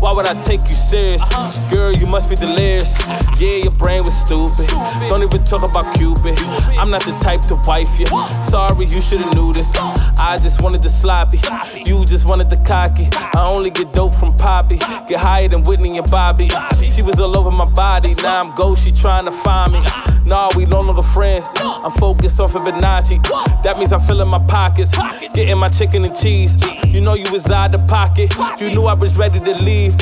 Why 0.00 0.12
would 0.12 0.24
I 0.24 0.40
take 0.40 0.70
you 0.70 0.76
serious? 0.76 1.22
Girl, 1.68 1.92
you 1.92 2.06
must 2.06 2.30
be 2.30 2.36
delirious. 2.36 2.96
yeah, 3.40 3.56
your 3.64 3.72
brain 3.72 4.04
was 4.04 4.14
stupid. 4.14 4.68
Don't 5.08 5.24
even 5.24 5.44
talk 5.44 5.64
about 5.64 5.96
Cupid. 5.96 6.38
I'm 6.78 6.90
not 6.90 7.04
the 7.04 7.18
type 7.20 7.40
to 7.48 7.56
wife 7.66 7.98
you. 7.98 8.06
Sorry, 8.44 8.86
you 8.86 9.00
should've 9.00 9.34
knew 9.34 9.52
this. 9.52 9.72
I 10.16 10.38
just 10.40 10.62
wanted 10.62 10.82
the 10.82 10.88
sloppy. 10.88 11.38
sloppy. 11.38 11.82
You 11.86 12.04
just 12.04 12.26
wanted 12.26 12.50
the 12.50 12.56
cocky. 12.58 13.08
I 13.12 13.44
only 13.52 13.70
get 13.70 13.92
dope 13.92 14.14
from 14.14 14.36
Poppy. 14.36 14.76
Get 15.08 15.18
higher 15.18 15.48
than 15.48 15.64
Whitney 15.64 15.98
and 15.98 16.08
Bobby. 16.08 16.50
She 16.88 17.02
was 17.02 17.18
all 17.18 17.36
over 17.36 17.50
my 17.50 17.64
body. 17.64 18.14
Now 18.22 18.44
I'm 18.44 18.54
ghost, 18.54 18.84
she 18.84 18.92
trying 18.92 19.24
to 19.24 19.32
find 19.32 19.72
me. 19.72 19.80
Nah, 20.26 20.48
we 20.56 20.64
no 20.64 20.80
longer 20.80 21.02
friends. 21.02 21.48
I'm 21.56 21.90
focused 21.92 22.40
off 22.40 22.56
on 22.56 22.64
Fibonacci. 22.64 23.22
That 23.62 23.78
means 23.78 23.92
I'm 23.92 24.00
filling 24.00 24.28
my 24.28 24.38
pockets. 24.46 24.92
Getting 25.34 25.58
my 25.58 25.68
chicken 25.68 26.04
and 26.04 26.16
cheese. 26.16 26.56
You 26.86 27.00
know 27.00 27.14
you 27.14 27.30
was 27.30 27.50
out 27.50 27.72
the 27.72 27.78
pocket. 27.78 28.34
You 28.60 28.70
knew 28.70 28.84
I 28.84 28.94
was 28.94 29.16
ready 29.16 29.40
to 29.40 29.62
leave. 29.62 29.94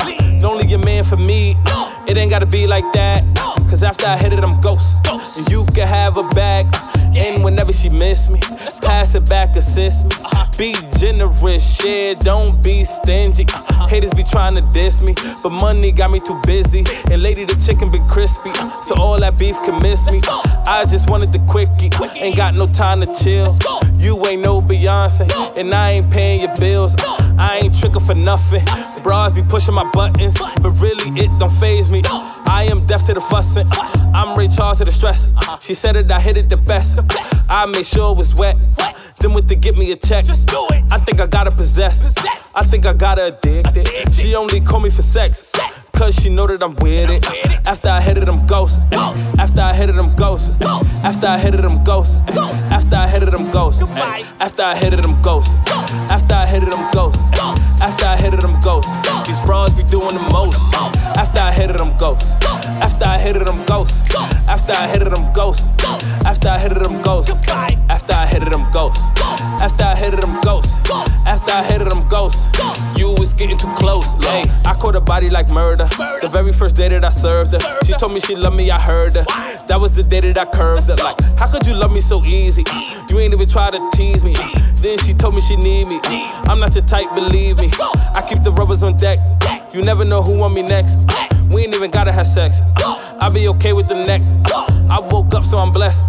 Only 0.43 0.67
your 0.67 0.79
man 0.79 1.03
for 1.03 1.17
me. 1.17 1.55
It 2.07 2.17
ain't 2.17 2.29
gotta 2.29 2.45
be 2.45 2.67
like 2.67 2.89
that. 2.93 3.23
Cause 3.69 3.83
after 3.83 4.05
I 4.05 4.17
hit 4.17 4.33
it, 4.33 4.43
I'm 4.43 4.61
ghost. 4.61 4.95
And 5.37 5.49
you 5.49 5.65
can 5.73 5.87
have 5.87 6.17
a 6.17 6.23
bag. 6.29 6.67
And 7.15 7.43
whenever 7.43 7.71
she 7.71 7.89
miss 7.89 8.29
me, 8.29 8.39
pass 8.81 9.13
it 9.13 9.29
back, 9.29 9.55
assist 9.55 10.05
me. 10.05 10.11
Be 10.57 10.75
generous, 10.97 11.77
share, 11.79 12.15
don't 12.15 12.61
be 12.63 12.83
stingy. 12.83 13.45
Haters 13.87 14.13
be 14.13 14.23
trying 14.23 14.55
to 14.55 14.61
diss 14.73 15.01
me, 15.01 15.13
but 15.43 15.49
money 15.49 15.91
got 15.91 16.09
me 16.11 16.19
too 16.19 16.39
busy. 16.45 16.83
And 17.11 17.21
lady, 17.21 17.45
the 17.45 17.55
chicken 17.55 17.91
been 17.91 18.07
crispy, 18.07 18.53
so 18.81 18.95
all 18.97 19.19
that 19.19 19.37
beef 19.37 19.55
can 19.63 19.81
miss 19.81 20.07
me. 20.07 20.12
I 20.21 20.85
just 20.87 21.09
wanted 21.09 21.31
the 21.31 21.39
quickie, 21.49 21.89
ain't 22.19 22.35
got 22.35 22.53
no 22.53 22.67
time 22.67 23.01
to 23.01 23.07
chill. 23.13 23.55
You 23.95 24.23
ain't 24.25 24.41
no 24.41 24.61
Beyonce, 24.61 25.57
and 25.57 25.73
I 25.73 25.91
ain't 25.91 26.11
paying 26.11 26.41
your 26.41 26.55
bills. 26.55 26.95
I 27.37 27.61
ain't 27.63 27.77
tricking 27.77 28.01
for 28.01 28.15
nothing. 28.15 28.65
Bras 29.01 29.31
be 29.31 29.41
pushing 29.43 29.73
my 29.73 29.89
buttons, 29.91 30.37
but 30.61 30.71
really 30.79 31.19
it 31.19 31.29
don't 31.39 31.51
phase 31.53 31.89
me. 31.89 32.01
I 32.05 32.67
am 32.69 32.85
deaf 32.85 33.03
to 33.05 33.13
the 33.13 33.21
fussing. 33.21 33.67
I'm 34.13 34.37
Ray 34.37 34.47
Charles 34.47 34.79
to 34.79 34.85
the 34.85 34.91
stress. 34.91 35.29
She 35.61 35.73
said 35.73 35.95
it, 35.95 36.11
I 36.11 36.19
hit 36.19 36.37
it 36.37 36.49
the 36.49 36.57
best. 36.57 36.99
I 37.49 37.65
made 37.65 37.85
sure 37.85 38.11
it 38.11 38.17
was 38.17 38.35
wet. 38.35 38.57
Then 39.19 39.33
with 39.33 39.47
the 39.47 39.55
get 39.55 39.77
me 39.77 39.91
a 39.91 39.95
check. 39.95 40.25
Just 40.25 40.47
do 40.47 40.67
it. 40.71 40.83
I 40.91 40.99
think 40.99 41.19
I 41.21 41.27
got 41.27 41.45
to 41.45 41.51
possess. 41.51 42.03
I 42.55 42.63
think 42.65 42.85
I 42.85 42.93
gotta 42.93 43.27
addicted. 43.27 44.13
She 44.13 44.35
only 44.35 44.61
call 44.61 44.79
me 44.79 44.89
for 44.89 45.01
sex. 45.01 45.51
Cause 45.95 46.15
she 46.15 46.29
know 46.29 46.47
that 46.47 46.61
I'm 46.63 46.75
with 46.75 47.09
it. 47.09 47.25
After 47.67 47.89
I 47.89 48.01
hit 48.01 48.17
it, 48.17 48.27
I'm 48.27 48.45
ghost. 48.47 48.81
After 48.91 49.61
I 49.61 49.73
hit 49.73 49.89
it, 49.89 49.95
I'm 49.95 50.15
ghost. 50.15 50.51
After 50.61 51.27
I 51.27 51.37
hit 51.37 51.53
it, 51.53 51.63
I'm 51.63 51.83
ghost. 51.83 52.17
After 52.71 52.95
I 52.95 53.07
hit 53.07 53.23
it, 53.23 53.33
I'm 53.33 53.51
ghost. 53.51 53.83
After 54.41 54.63
I 54.63 54.75
hit 54.75 54.93
it, 54.93 55.05
I'm 55.05 55.21
ghost. 55.21 55.55
After 56.11 56.33
I 56.33 56.45
hit 56.47 56.63
it, 56.63 56.73
I'm 56.73 56.91
ghost. 56.91 57.23
After 57.79 58.05
I 58.05 58.17
hit 58.17 58.33
it, 58.33 58.43
I'm 58.43 58.59
ghost. 58.61 58.89
These 59.27 59.39
bras 59.41 59.71
be 59.73 59.83
doing 59.83 60.15
the 60.15 60.29
most. 60.31 60.59
After 61.15 61.39
I 61.39 61.51
hit 61.51 61.69
it, 61.69 61.79
I'm 61.79 61.95
ghost. 61.97 62.25
After 62.81 63.05
I 63.05 63.19
hit 63.19 63.37
it, 63.37 63.47
I'm 63.47 63.63
ghost. 63.65 64.03
After 64.49 64.73
I 64.73 64.87
hit 64.87 65.03
it, 65.03 65.13
I'm 65.13 65.31
ghost. 65.31 65.67
After 66.25 66.49
I 66.49 66.57
hit 66.57 66.71
it, 66.71 66.81
I'm 66.81 67.01
ghost. 67.03 67.29
Hit 68.33 68.41
it, 68.41 68.51
I'm. 68.51 68.65
After 69.61 69.83
I 69.83 69.93
hit 69.95 70.15
it, 70.15 70.23
I'm. 70.23 70.37
After 71.27 71.51
I 71.51 71.63
hit 71.63 71.83
it, 71.83 71.87
I'm. 71.93 72.01
You 72.97 73.13
was 73.19 73.31
getting 73.31 73.57
too 73.57 73.71
close. 73.75 74.15
I 74.25 74.75
caught 74.79 74.95
a 74.95 75.01
body 75.01 75.29
like 75.29 75.51
murder. 75.51 75.87
The 76.19 76.29
very 76.33 76.51
first 76.51 76.75
day 76.75 76.89
that 76.89 77.05
I 77.05 77.11
served 77.11 77.53
her, 77.53 77.59
she 77.85 77.93
told 77.93 78.11
me 78.11 78.19
she 78.19 78.35
loved 78.35 78.55
me. 78.55 78.71
I 78.71 78.79
heard 78.79 79.17
her. 79.17 79.25
That 79.67 79.77
was 79.79 79.91
the 79.95 80.01
day 80.01 80.19
that 80.21 80.35
I 80.39 80.45
curved 80.45 80.89
her. 80.89 80.95
Like, 80.95 81.21
how 81.37 81.45
could 81.45 81.67
you 81.67 81.75
love 81.75 81.93
me 81.93 82.01
so 82.01 82.23
easy? 82.25 82.63
You 83.07 83.19
ain't 83.19 83.35
even 83.35 83.47
try 83.47 83.69
to 83.69 83.89
tease 83.93 84.23
me. 84.23 84.33
Then 84.77 84.97
she 84.97 85.13
told 85.13 85.35
me 85.35 85.41
she 85.41 85.55
need 85.55 85.87
me. 85.87 85.99
I'm 86.49 86.59
not 86.59 86.73
your 86.73 86.85
type, 86.85 87.13
believe 87.13 87.59
me. 87.59 87.69
I 88.15 88.25
keep 88.27 88.41
the 88.41 88.51
rubbers 88.51 88.81
on 88.81 88.97
deck. 88.97 89.19
You 89.73 89.81
never 89.81 90.05
know 90.05 90.21
who 90.21 90.37
want 90.37 90.53
me 90.53 90.61
next. 90.61 90.99
We 91.51 91.63
ain't 91.63 91.73
even 91.73 91.89
gotta 91.89 92.11
have 92.11 92.27
sex. 92.27 92.61
I'll 93.19 93.31
be 93.31 93.47
okay 93.47 93.73
with 93.73 93.87
the 93.87 93.95
neck. 93.95 94.21
I 94.91 94.99
woke 94.99 95.33
up, 95.33 95.43
so 95.43 95.57
I'm 95.57 95.71
blessed. 95.71 96.05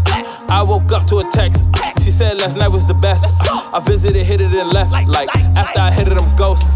I 0.51 0.63
woke 0.63 0.93
up 0.93 1.07
to 1.07 1.21
a 1.21 1.25
text. 1.31 1.65
She 2.05 2.11
said 2.11 2.39
last 2.41 2.59
night 2.59 2.69
was 2.69 2.85
the 2.85 2.93
best. 2.93 3.25
I 3.51 3.81
visited, 3.87 4.23
hit 4.27 4.43
it, 4.43 4.53
and 4.53 4.71
left. 4.71 4.93
Like 4.93 5.31
after 5.57 5.81
I 5.81 5.91
hit 5.91 6.09
it, 6.09 6.19
I'm 6.19 6.37
ghost. 6.37 6.69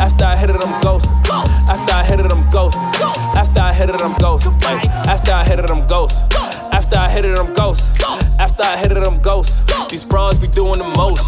After 0.00 0.26
I 0.26 0.36
hit 0.36 0.50
it, 0.50 0.62
I'm 0.62 0.80
ghost. 0.80 1.06
After 1.68 1.92
I 1.92 2.04
hit 2.04 2.20
it, 2.20 2.30
I'm 2.30 2.48
ghost. 2.50 2.76
After 3.34 3.60
I 3.60 3.72
hit 3.72 3.90
it, 3.90 4.00
I'm 4.00 4.16
ghost. 4.18 4.46
After 4.62 5.32
I 5.32 5.42
hit 5.42 5.58
it, 5.58 5.68
I'm 5.68 5.88
ghost. 5.88 6.24
After 6.88 7.00
I 7.00 7.10
hit 7.10 7.24
it, 7.26 7.38
I'm 7.38 7.52
ghost. 7.52 8.02
After 8.40 8.62
I 8.62 8.78
hit 8.78 8.92
it, 8.92 8.96
I'm 8.96 9.20
ghost. 9.20 9.70
These 9.90 10.06
bras 10.06 10.38
be 10.38 10.46
doing 10.48 10.78
the 10.78 10.88
most. 10.96 11.22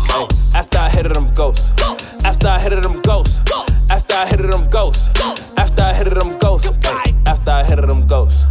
After 0.57 0.79
I 0.79 0.89
hit 0.89 1.05
it, 1.05 1.15
I'm 1.15 1.35
ghost. 1.35 1.79
After 2.25 2.49
I 2.49 2.59
hit 2.59 2.73
it, 2.73 2.83
I'm 2.83 3.03
ghost. 3.03 3.43
After 3.91 4.15
I 4.15 4.25
hit 4.25 4.41
it, 4.41 4.55
I'm 4.55 4.71
ghost. 4.71 5.21
After 5.59 5.83
I 5.83 5.93
hit 5.93 6.07
it, 6.07 6.15
them 6.15 6.39
ghosts. 6.39 6.71
Ay, 6.87 7.15
after 7.27 7.51
I 7.51 7.63
hit 7.63 7.79
it, 7.79 7.87
them 7.89 8.07
ghosts. 8.07 8.47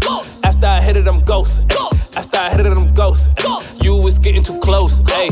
After 0.45 0.67
I 0.67 0.81
hit 0.81 0.97
it, 0.97 1.05
them 1.05 1.23
ghosts. 1.23 1.61
Ay, 1.71 1.89
after 2.15 2.37
I 2.37 2.49
hit 2.51 2.67
it, 2.67 2.75
them 2.75 2.93
ghosts. 2.93 3.29
Ay, 3.39 3.59
you 3.81 3.99
was 4.03 4.19
getting 4.19 4.43
too 4.43 4.59
close. 4.59 5.01
Ay. 5.09 5.29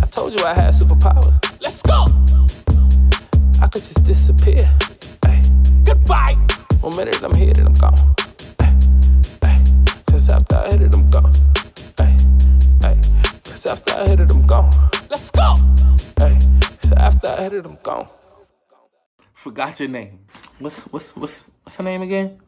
I 0.00 0.06
told 0.12 0.38
you 0.38 0.46
I 0.46 0.54
had 0.54 0.74
superpowers. 0.74 1.34
Let's 1.60 1.82
go. 1.82 2.04
I 3.60 3.66
could 3.66 3.82
just 3.82 4.04
disappear. 4.04 4.62
Ay. 5.26 5.42
Goodbye. 5.82 6.36
One 6.82 6.94
minute 6.94 7.20
I'm 7.24 7.34
here, 7.34 7.52
then 7.52 7.66
I'm 7.66 7.74
gone. 7.74 8.07
Cause 13.58 13.66
after 13.66 13.92
I 13.92 14.06
hit 14.06 14.20
it, 14.20 14.30
I'm 14.30 14.46
gone. 14.46 14.70
Let's 15.10 15.32
go. 15.32 15.56
Ay. 16.20 16.38
So 16.78 16.94
after 16.94 17.26
I 17.26 17.42
hit 17.42 17.54
it, 17.54 17.66
I'm 17.66 17.76
gone. 17.82 18.06
Forgot 19.34 19.80
your 19.80 19.88
name. 19.88 20.20
What's 20.60 20.76
what's 20.92 21.06
what's 21.16 21.34
what's 21.64 21.76
her 21.76 21.82
name 21.82 22.02
again? 22.02 22.38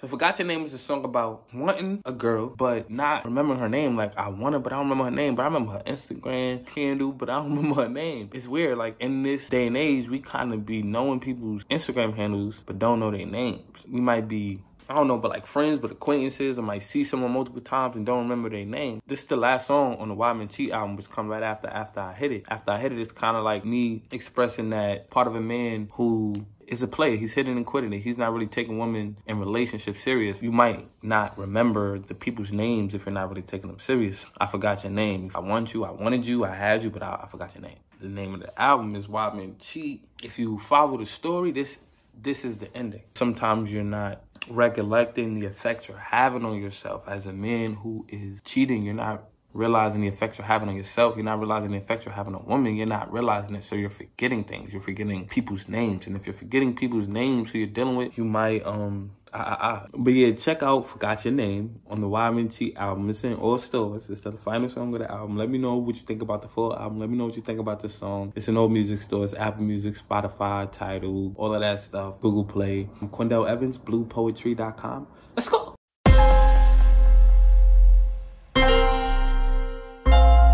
So 0.00 0.08
Forgot 0.08 0.38
Your 0.38 0.48
Name 0.48 0.64
is 0.64 0.72
a 0.72 0.78
song 0.78 1.04
about 1.04 1.44
wanting 1.52 2.00
a 2.06 2.12
girl, 2.12 2.48
but 2.48 2.90
not 2.90 3.26
remembering 3.26 3.60
her 3.60 3.68
name. 3.68 3.94
Like, 3.94 4.16
I 4.16 4.28
want 4.28 4.54
her, 4.54 4.58
but 4.58 4.72
I 4.72 4.76
don't 4.76 4.88
remember 4.88 5.04
her 5.04 5.10
name. 5.10 5.34
But 5.34 5.42
I 5.42 5.46
remember 5.46 5.72
her 5.72 5.82
Instagram 5.86 6.66
handle, 6.70 7.12
but 7.12 7.28
I 7.28 7.36
don't 7.36 7.54
remember 7.56 7.82
her 7.82 7.88
name. 7.90 8.30
It's 8.32 8.46
weird. 8.46 8.78
Like, 8.78 8.96
in 9.00 9.22
this 9.22 9.46
day 9.50 9.66
and 9.66 9.76
age, 9.76 10.08
we 10.08 10.18
kind 10.18 10.54
of 10.54 10.64
be 10.64 10.82
knowing 10.82 11.20
people's 11.20 11.62
Instagram 11.64 12.16
handles, 12.16 12.54
but 12.64 12.78
don't 12.78 13.00
know 13.00 13.10
their 13.10 13.26
names. 13.26 13.80
We 13.86 14.00
might 14.00 14.28
be 14.28 14.60
I 14.88 14.94
don't 14.94 15.08
know, 15.08 15.16
but 15.16 15.30
like 15.30 15.46
friends, 15.46 15.80
but 15.80 15.90
acquaintances, 15.90 16.58
I 16.58 16.62
might 16.62 16.82
see 16.82 17.04
someone 17.04 17.32
multiple 17.32 17.62
times 17.62 17.96
and 17.96 18.04
don't 18.04 18.24
remember 18.24 18.50
their 18.50 18.66
name. 18.66 19.00
This 19.06 19.20
is 19.20 19.26
the 19.26 19.36
last 19.36 19.66
song 19.66 19.96
on 19.96 20.08
the 20.08 20.14
Why 20.14 20.32
Men 20.34 20.48
Cheat 20.48 20.72
album, 20.72 20.96
which 20.96 21.10
come 21.10 21.28
right 21.28 21.42
after 21.42 21.68
after 21.68 22.00
I 22.00 22.12
hit 22.12 22.32
it. 22.32 22.44
After 22.48 22.72
I 22.72 22.80
hit 22.80 22.92
it, 22.92 22.98
it's 22.98 23.12
kind 23.12 23.36
of 23.36 23.44
like 23.44 23.64
me 23.64 24.02
expressing 24.10 24.70
that 24.70 25.10
part 25.10 25.26
of 25.26 25.34
a 25.34 25.40
man 25.40 25.88
who 25.92 26.46
is 26.66 26.82
a 26.82 26.86
player. 26.86 27.16
He's 27.16 27.32
hitting 27.32 27.56
and 27.56 27.64
quitting 27.64 27.92
it. 27.92 28.00
He's 28.00 28.18
not 28.18 28.32
really 28.32 28.46
taking 28.46 28.78
women 28.78 29.16
in 29.26 29.38
relationships 29.38 30.02
serious. 30.02 30.40
You 30.42 30.52
might 30.52 30.86
not 31.02 31.38
remember 31.38 31.98
the 31.98 32.14
people's 32.14 32.52
names 32.52 32.94
if 32.94 33.06
you're 33.06 33.12
not 33.12 33.28
really 33.28 33.42
taking 33.42 33.68
them 33.68 33.78
serious. 33.78 34.26
I 34.38 34.46
forgot 34.46 34.82
your 34.82 34.92
name. 34.92 35.30
I 35.34 35.40
want 35.40 35.72
you, 35.72 35.84
I 35.84 35.90
wanted 35.90 36.24
you, 36.24 36.44
I 36.44 36.54
had 36.54 36.82
you, 36.82 36.90
but 36.90 37.02
I, 37.02 37.22
I 37.24 37.28
forgot 37.28 37.54
your 37.54 37.62
name. 37.62 37.78
The 38.00 38.08
name 38.08 38.34
of 38.34 38.40
the 38.40 38.60
album 38.60 38.96
is 38.96 39.08
Why 39.08 39.32
Men 39.32 39.56
Cheat. 39.60 40.04
If 40.22 40.38
you 40.38 40.60
follow 40.68 40.98
the 40.98 41.06
story, 41.06 41.52
this 41.52 41.78
this 42.20 42.44
is 42.44 42.58
the 42.58 42.74
ending. 42.76 43.02
Sometimes 43.16 43.70
you're 43.70 43.82
not 43.82 44.22
recollecting 44.48 45.38
the 45.38 45.46
effects 45.46 45.88
you're 45.88 45.98
having 45.98 46.44
on 46.44 46.60
yourself 46.60 47.02
as 47.06 47.26
a 47.26 47.32
man 47.32 47.74
who 47.74 48.06
is 48.08 48.38
cheating. 48.44 48.82
You're 48.82 48.94
not 48.94 49.24
realizing 49.52 50.00
the 50.00 50.08
effects 50.08 50.38
you're 50.38 50.46
having 50.46 50.68
on 50.68 50.76
yourself. 50.76 51.14
You're 51.16 51.24
not 51.24 51.38
realizing 51.38 51.70
the 51.70 51.78
effects 51.78 52.04
you're 52.04 52.14
having 52.14 52.34
on 52.34 52.44
women. 52.46 52.76
You're 52.76 52.86
not 52.86 53.12
realizing 53.12 53.54
it. 53.54 53.64
So 53.64 53.76
you're 53.76 53.90
forgetting 53.90 54.44
things. 54.44 54.72
You're 54.72 54.82
forgetting 54.82 55.28
people's 55.28 55.68
names. 55.68 56.06
And 56.06 56.16
if 56.16 56.26
you're 56.26 56.34
forgetting 56.34 56.76
people's 56.76 57.08
names 57.08 57.50
who 57.50 57.58
you're 57.58 57.68
dealing 57.68 57.96
with, 57.96 58.18
you 58.18 58.24
might 58.24 58.66
um 58.66 59.12
Ah, 59.36 59.42
ah, 59.50 59.58
ah. 59.60 59.86
But 59.92 60.12
yeah, 60.12 60.30
check 60.36 60.62
out 60.62 60.88
Forgot 60.88 61.24
Your 61.24 61.34
Name 61.34 61.80
on 61.90 62.00
the 62.00 62.06
Why 62.06 62.30
Men 62.30 62.50
Cheat 62.50 62.76
album. 62.76 63.10
It's 63.10 63.24
in 63.24 63.34
all 63.34 63.58
stores. 63.58 64.04
It's 64.08 64.20
the 64.20 64.30
final 64.30 64.68
song 64.68 64.94
of 64.94 65.00
the 65.00 65.10
album. 65.10 65.36
Let 65.36 65.50
me 65.50 65.58
know 65.58 65.74
what 65.74 65.96
you 65.96 66.02
think 66.06 66.22
about 66.22 66.42
the 66.42 66.48
full 66.48 66.72
album. 66.72 67.00
Let 67.00 67.10
me 67.10 67.18
know 67.18 67.24
what 67.24 67.34
you 67.34 67.42
think 67.42 67.58
about 67.58 67.82
the 67.82 67.88
song. 67.88 68.32
It's 68.36 68.46
in 68.46 68.56
all 68.56 68.68
music 68.68 69.02
stores, 69.02 69.34
Apple 69.36 69.64
Music, 69.64 69.96
Spotify, 69.98 70.70
Tidal, 70.70 71.34
all 71.36 71.52
of 71.52 71.60
that 71.62 71.82
stuff, 71.82 72.20
Google 72.20 72.44
Play. 72.44 72.88
I'm 73.00 73.08
Quindell 73.08 73.50
Evans, 73.50 73.76
bluepoetry.com. 73.76 75.08
Let's 75.34 75.48
go. 75.48 75.74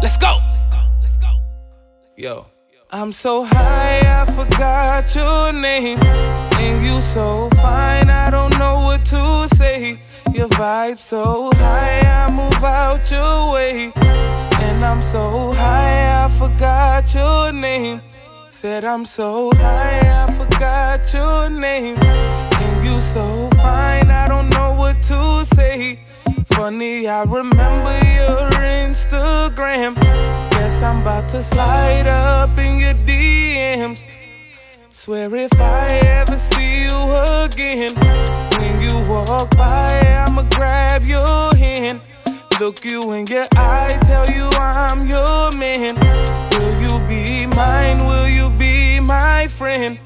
Let's 0.01 0.17
go. 0.17 0.39
Let's 0.55 0.69
go. 0.69 0.81
Let's 1.03 1.19
go. 1.19 1.37
Yo. 2.17 2.47
I'm 2.91 3.13
so 3.13 3.45
high, 3.45 4.23
I 4.23 4.25
forgot 4.25 5.15
your 5.15 5.53
name. 5.53 6.50
And 6.63 6.85
you 6.85 7.01
so 7.01 7.49
fine, 7.57 8.11
I 8.11 8.29
don't 8.31 8.57
know 8.59 8.83
what 8.85 9.03
to 9.07 9.49
say. 9.57 9.99
Your 10.35 10.49
vibe 10.49 10.99
so 10.99 11.51
high, 11.55 12.01
I 12.01 12.31
move 12.31 12.63
out 12.63 13.11
your 13.11 13.55
way. 13.55 13.93
And 13.97 14.85
I'm 14.85 15.01
so 15.01 15.53
high, 15.53 16.25
I 16.25 16.29
forgot 16.39 17.15
your 17.15 17.53
name. 17.53 18.03
Said 18.51 18.85
I'm 18.85 19.07
so 19.07 19.51
high, 19.55 20.03
I 20.25 20.33
forgot 20.37 21.13
your 21.15 21.49
name. 21.49 21.97
And 21.99 22.85
you 22.85 23.01
so 23.01 23.49
fine, 23.57 24.11
I 24.11 24.29
don't 24.29 24.51
know 24.51 24.75
what 24.75 25.03
to 25.05 25.45
say. 25.47 25.99
Funny, 26.45 27.09
I 27.09 27.23
remember 27.23 27.97
your 28.19 28.51
Instagram. 28.85 29.95
Guess 30.51 30.83
I'm 30.83 31.01
about 31.01 31.27
to 31.31 31.43
slide 31.43 32.07
up 32.07 32.59
in 32.59 32.79
your 32.79 32.95
DMs. 33.09 34.05
Swear 35.03 35.35
if 35.35 35.59
I 35.59 35.87
ever 36.21 36.37
see 36.37 36.83
you 36.83 36.99
again, 37.43 37.91
when 38.59 38.83
you 38.83 38.95
walk 39.09 39.57
by, 39.57 39.99
I'ma 40.29 40.43
grab 40.55 41.07
your 41.07 41.57
hand. 41.57 42.03
Look 42.61 42.85
you 42.85 43.11
in 43.13 43.27
your 43.27 43.47
eye, 43.57 43.99
tell 44.03 44.29
you 44.29 44.51
I'm 44.57 45.09
your 45.09 45.53
man. 45.57 45.95
Will 46.53 46.83
you 46.83 47.09
be 47.09 47.47
mine? 47.47 48.05
Will 48.05 48.29
you 48.29 48.51
be 48.51 49.01
my 49.01 49.47
friend? 49.47 49.99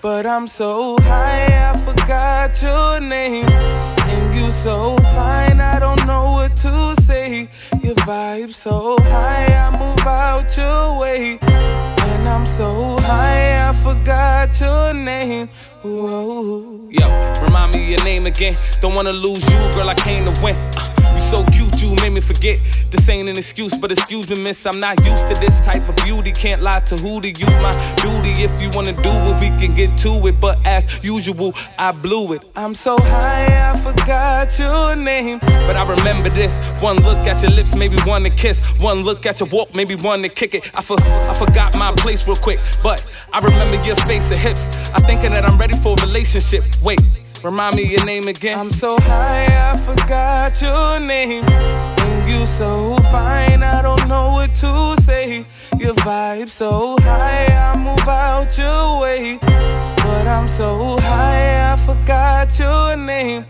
But 0.00 0.26
I'm 0.26 0.46
so 0.46 0.96
high, 1.00 1.72
I 1.72 1.76
forgot 1.84 2.62
your 2.62 3.00
name. 3.00 3.48
And 3.48 4.32
you 4.32 4.52
so 4.52 4.96
fine, 5.12 5.60
I 5.60 5.80
don't 5.80 6.06
know 6.06 6.30
what 6.38 6.56
to 6.58 6.94
say. 7.02 7.48
Your 7.82 7.96
vibe 7.96 8.52
so 8.52 8.96
high, 9.00 9.46
I 9.46 9.76
move 9.76 10.06
out 10.06 10.56
your 10.56 11.00
way. 11.00 11.95
I'm 12.28 12.44
so 12.44 12.98
high, 13.00 13.68
I 13.68 13.72
forgot 13.72 14.60
your 14.60 14.92
name. 14.94 15.48
Whoa. 15.82 16.88
Yo, 16.90 17.32
remind 17.42 17.72
me 17.74 17.90
your 17.90 18.04
name 18.04 18.26
again. 18.26 18.58
Don't 18.80 18.94
wanna 18.94 19.12
lose 19.12 19.42
you, 19.50 19.58
girl, 19.72 19.88
I 19.88 19.94
came 19.94 20.24
to 20.24 20.42
win. 20.42 20.56
Uh, 20.76 21.14
you 21.14 21.20
so 21.20 21.44
cute, 21.46 21.55
you 21.86 21.96
made 22.02 22.12
me 22.12 22.20
forget. 22.20 22.58
This 22.90 23.08
ain't 23.08 23.28
an 23.28 23.36
excuse, 23.36 23.78
but 23.78 23.92
excuse 23.92 24.28
me, 24.28 24.42
miss. 24.42 24.66
I'm 24.66 24.80
not 24.80 24.98
used 25.04 25.26
to 25.28 25.34
this 25.34 25.60
type 25.60 25.88
of 25.88 25.96
beauty. 26.04 26.32
Can't 26.32 26.62
lie 26.62 26.80
to 26.80 26.96
who 26.96 27.20
to 27.20 27.30
you. 27.30 27.46
My 27.62 27.72
duty, 27.96 28.42
if 28.42 28.60
you 28.60 28.70
wanna 28.74 28.92
do 28.92 29.10
it, 29.10 29.40
we 29.40 29.48
can 29.60 29.74
get 29.74 29.96
to 29.98 30.26
it. 30.26 30.40
But 30.40 30.58
as 30.66 31.02
usual, 31.04 31.54
I 31.78 31.92
blew 31.92 32.32
it. 32.32 32.42
I'm 32.56 32.74
so 32.74 32.98
high, 32.98 33.72
I 33.72 33.76
forgot 33.78 34.58
your 34.58 34.96
name. 34.96 35.38
But 35.40 35.76
I 35.76 35.88
remember 35.88 36.28
this. 36.28 36.58
One 36.80 36.96
look 36.96 37.18
at 37.26 37.42
your 37.42 37.52
lips, 37.52 37.74
maybe 37.74 37.96
one 38.02 38.22
to 38.24 38.30
kiss. 38.30 38.60
One 38.78 39.02
look 39.02 39.26
at 39.26 39.40
your 39.40 39.48
walk, 39.50 39.74
maybe 39.74 39.94
one 39.94 40.22
to 40.22 40.28
kick 40.28 40.54
it. 40.54 40.70
I, 40.74 40.82
for, 40.82 40.96
I 41.00 41.34
forgot 41.34 41.76
my 41.76 41.92
place 41.92 42.26
real 42.26 42.36
quick, 42.36 42.60
but 42.82 43.06
I 43.32 43.40
remember 43.40 43.82
your 43.84 43.96
face 43.96 44.30
and 44.30 44.38
hips. 44.38 44.66
I'm 44.92 45.02
thinking 45.02 45.32
that 45.32 45.44
I'm 45.44 45.58
ready 45.58 45.76
for 45.76 45.94
a 45.98 46.06
relationship. 46.06 46.64
Wait. 46.82 47.00
Remind 47.44 47.76
me 47.76 47.84
your 47.84 48.04
name 48.04 48.26
again. 48.28 48.58
I'm 48.58 48.70
so 48.70 48.98
high, 49.00 49.72
I 49.72 49.76
forgot 49.78 50.60
your 50.60 51.00
name. 51.00 51.44
And 51.44 52.28
you 52.28 52.46
so 52.46 52.96
fine, 53.10 53.62
I 53.62 53.82
don't 53.82 54.08
know 54.08 54.30
what 54.30 54.54
to 54.56 54.96
say. 55.02 55.44
Your 55.78 55.94
vibe 55.94 56.48
so 56.48 56.96
high, 57.00 57.46
I 57.46 57.76
move 57.76 58.08
out 58.08 58.56
your 58.58 59.00
way. 59.00 59.38
But 59.40 60.26
I'm 60.26 60.48
so 60.48 60.98
high, 61.00 61.72
I 61.72 61.76
forgot 61.76 62.58
your 62.58 62.96
name. 62.96 63.46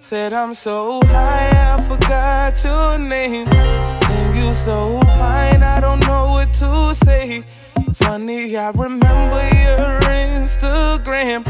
Said 0.00 0.32
I'm 0.32 0.54
so 0.54 1.00
high, 1.06 1.74
I 1.74 1.82
forgot 1.88 2.62
your 2.62 2.98
name. 2.98 3.48
And 3.48 4.36
you 4.36 4.54
so 4.54 5.00
fine, 5.18 5.62
I 5.62 5.80
don't 5.80 6.00
know 6.00 6.30
what 6.30 6.52
to 6.54 6.94
say. 6.94 7.42
Funny, 7.94 8.56
I 8.56 8.70
remember 8.70 9.42
your 9.64 10.00
Instagram. 10.00 11.44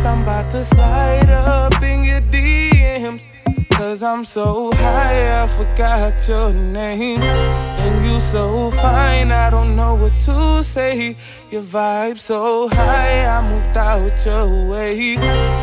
Guess 0.00 0.06
I'm 0.06 0.22
about 0.22 0.50
to 0.52 0.64
slide 0.64 1.28
up 1.28 1.82
in 1.82 2.04
your 2.04 2.22
DMs. 2.22 3.26
Cause 3.72 4.02
I'm 4.02 4.24
so 4.24 4.72
high, 4.72 5.42
I 5.42 5.46
forgot 5.46 6.26
your 6.26 6.54
name. 6.54 7.20
And 7.20 8.06
you 8.06 8.18
so 8.18 8.70
fine, 8.70 9.30
I 9.30 9.50
don't 9.50 9.76
know 9.76 9.96
what 9.96 10.18
to 10.20 10.62
say. 10.62 11.16
Your 11.50 11.60
vibe 11.60 12.16
so 12.16 12.70
high, 12.70 13.26
I 13.26 13.46
moved 13.46 13.76
out 13.76 14.24
your 14.24 14.70
way. 14.70 15.16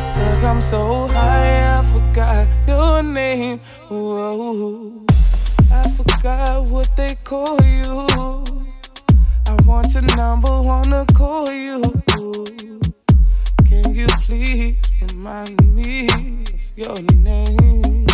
Says 0.07 0.43
I'm 0.43 0.61
so 0.61 1.07
high, 1.07 1.79
I 1.79 1.83
forgot 1.91 2.47
your 2.67 3.01
name. 3.01 3.57
Whoa, 3.89 5.03
I 5.71 5.89
forgot 5.97 6.63
what 6.63 6.91
they 6.95 7.15
call 7.23 7.59
you. 7.63 8.05
I 9.47 9.55
want 9.65 9.95
your 9.95 10.03
number, 10.15 10.61
wanna 10.61 11.07
call 11.15 11.51
you. 11.51 11.81
You 13.97 14.05
please 14.21 14.91
remind 15.01 15.73
me 15.73 16.07
of 16.07 16.71
your 16.75 17.01
name? 17.15 18.05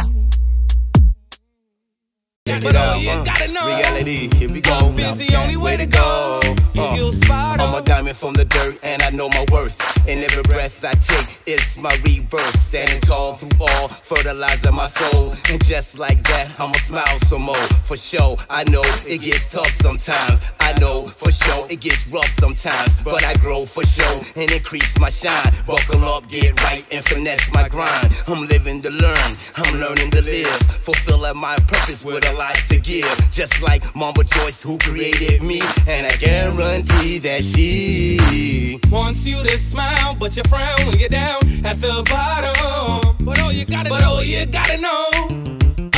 Check 2.46 2.66
it 2.66 2.76
out, 2.76 2.98
uh, 2.98 3.66
reality, 3.66 4.30
here 4.36 4.52
we 4.52 4.60
go. 4.60 4.94
Busy, 4.98 5.34
only 5.34 5.56
way 5.56 5.78
to 5.78 5.86
go. 5.86 6.42
Uh, 6.76 7.12
I'm 7.30 7.74
a 7.74 7.82
diamond 7.82 8.18
from 8.18 8.34
the 8.34 8.44
dirt, 8.44 8.78
and 8.84 9.02
I 9.02 9.12
know 9.12 9.30
my 9.30 9.46
worth. 9.50 9.80
And 10.10 10.22
every 10.22 10.44
breath 10.44 10.84
I 10.84 10.94
take, 10.96 11.40
it's 11.46 11.78
my 11.78 11.96
rebirth. 12.04 12.60
Standing 12.60 13.00
tall 13.02 13.36
through 13.36 13.58
all, 13.62 13.88
fertilizing 13.88 14.74
my 14.74 14.88
soul. 14.88 15.34
And 15.50 15.64
just 15.64 15.98
like 15.98 16.22
that, 16.24 16.50
I'ma 16.60 16.74
smile 16.74 17.20
some 17.20 17.44
more. 17.44 17.68
For 17.86 17.96
sure, 17.96 18.36
I 18.50 18.66
know 18.66 18.82
it 19.08 19.22
gets 19.22 19.54
tough 19.54 19.70
sometimes. 19.70 20.42
I 20.60 20.78
know 20.80 21.06
for 21.06 21.32
sure 21.32 21.66
it 21.70 21.80
gets 21.80 22.08
rough 22.10 22.28
sometimes. 22.28 22.98
But 23.04 23.24
I 23.24 23.36
grow 23.36 23.66
for 23.66 23.86
sure 23.86 24.20
and 24.36 24.52
increase 24.52 24.98
my 25.00 25.10
shine. 25.10 25.54
Buckle 25.66 26.04
up, 26.04 26.28
get 26.28 26.62
right, 26.64 26.86
and 26.92 27.06
finesse 27.06 27.50
my 27.54 27.70
grind. 27.70 28.12
I'm 28.28 28.48
living 28.48 28.82
to 28.82 28.90
learn, 28.90 29.38
I'm 29.56 29.80
learning 29.80 30.12
to 30.12 30.22
live. 30.22 30.48
Fulfilling 30.84 31.38
my 31.38 31.56
purpose 31.56 32.04
with 32.04 32.30
a 32.30 32.33
lot 32.38 32.56
to 32.70 32.80
give. 32.80 33.08
Just 33.32 33.62
like 33.62 33.96
Mama 33.96 34.24
Joyce, 34.24 34.62
who 34.62 34.78
created 34.78 35.42
me. 35.42 35.62
And 35.88 36.06
I 36.06 36.16
guarantee 36.18 37.20
that 37.20 37.44
she 37.44 38.80
wants 38.90 39.26
you 39.26 39.42
to 39.44 39.58
smile, 39.60 40.16
but 40.20 40.36
you 40.36 40.44
frown 40.44 40.78
when 40.88 41.00
you're 41.00 41.10
down 41.10 41.42
at 41.66 41.80
the 41.82 42.04
bottom. 42.10 43.26
But 43.26 43.42
all 43.42 43.52
you 43.52 43.66
gotta, 43.66 43.90
but 43.90 44.04
all 44.04 44.24
you 44.24 44.46
gotta 44.46 44.78
know, 44.78 45.10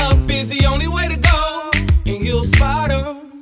up 0.01 0.29
is 0.29 0.49
the 0.49 0.65
only 0.67 0.87
way 0.87 1.07
to 1.07 1.17
go, 1.17 1.71
and 2.05 2.25
you'll 2.25 2.43
spot 2.43 2.91
'em. 2.91 3.34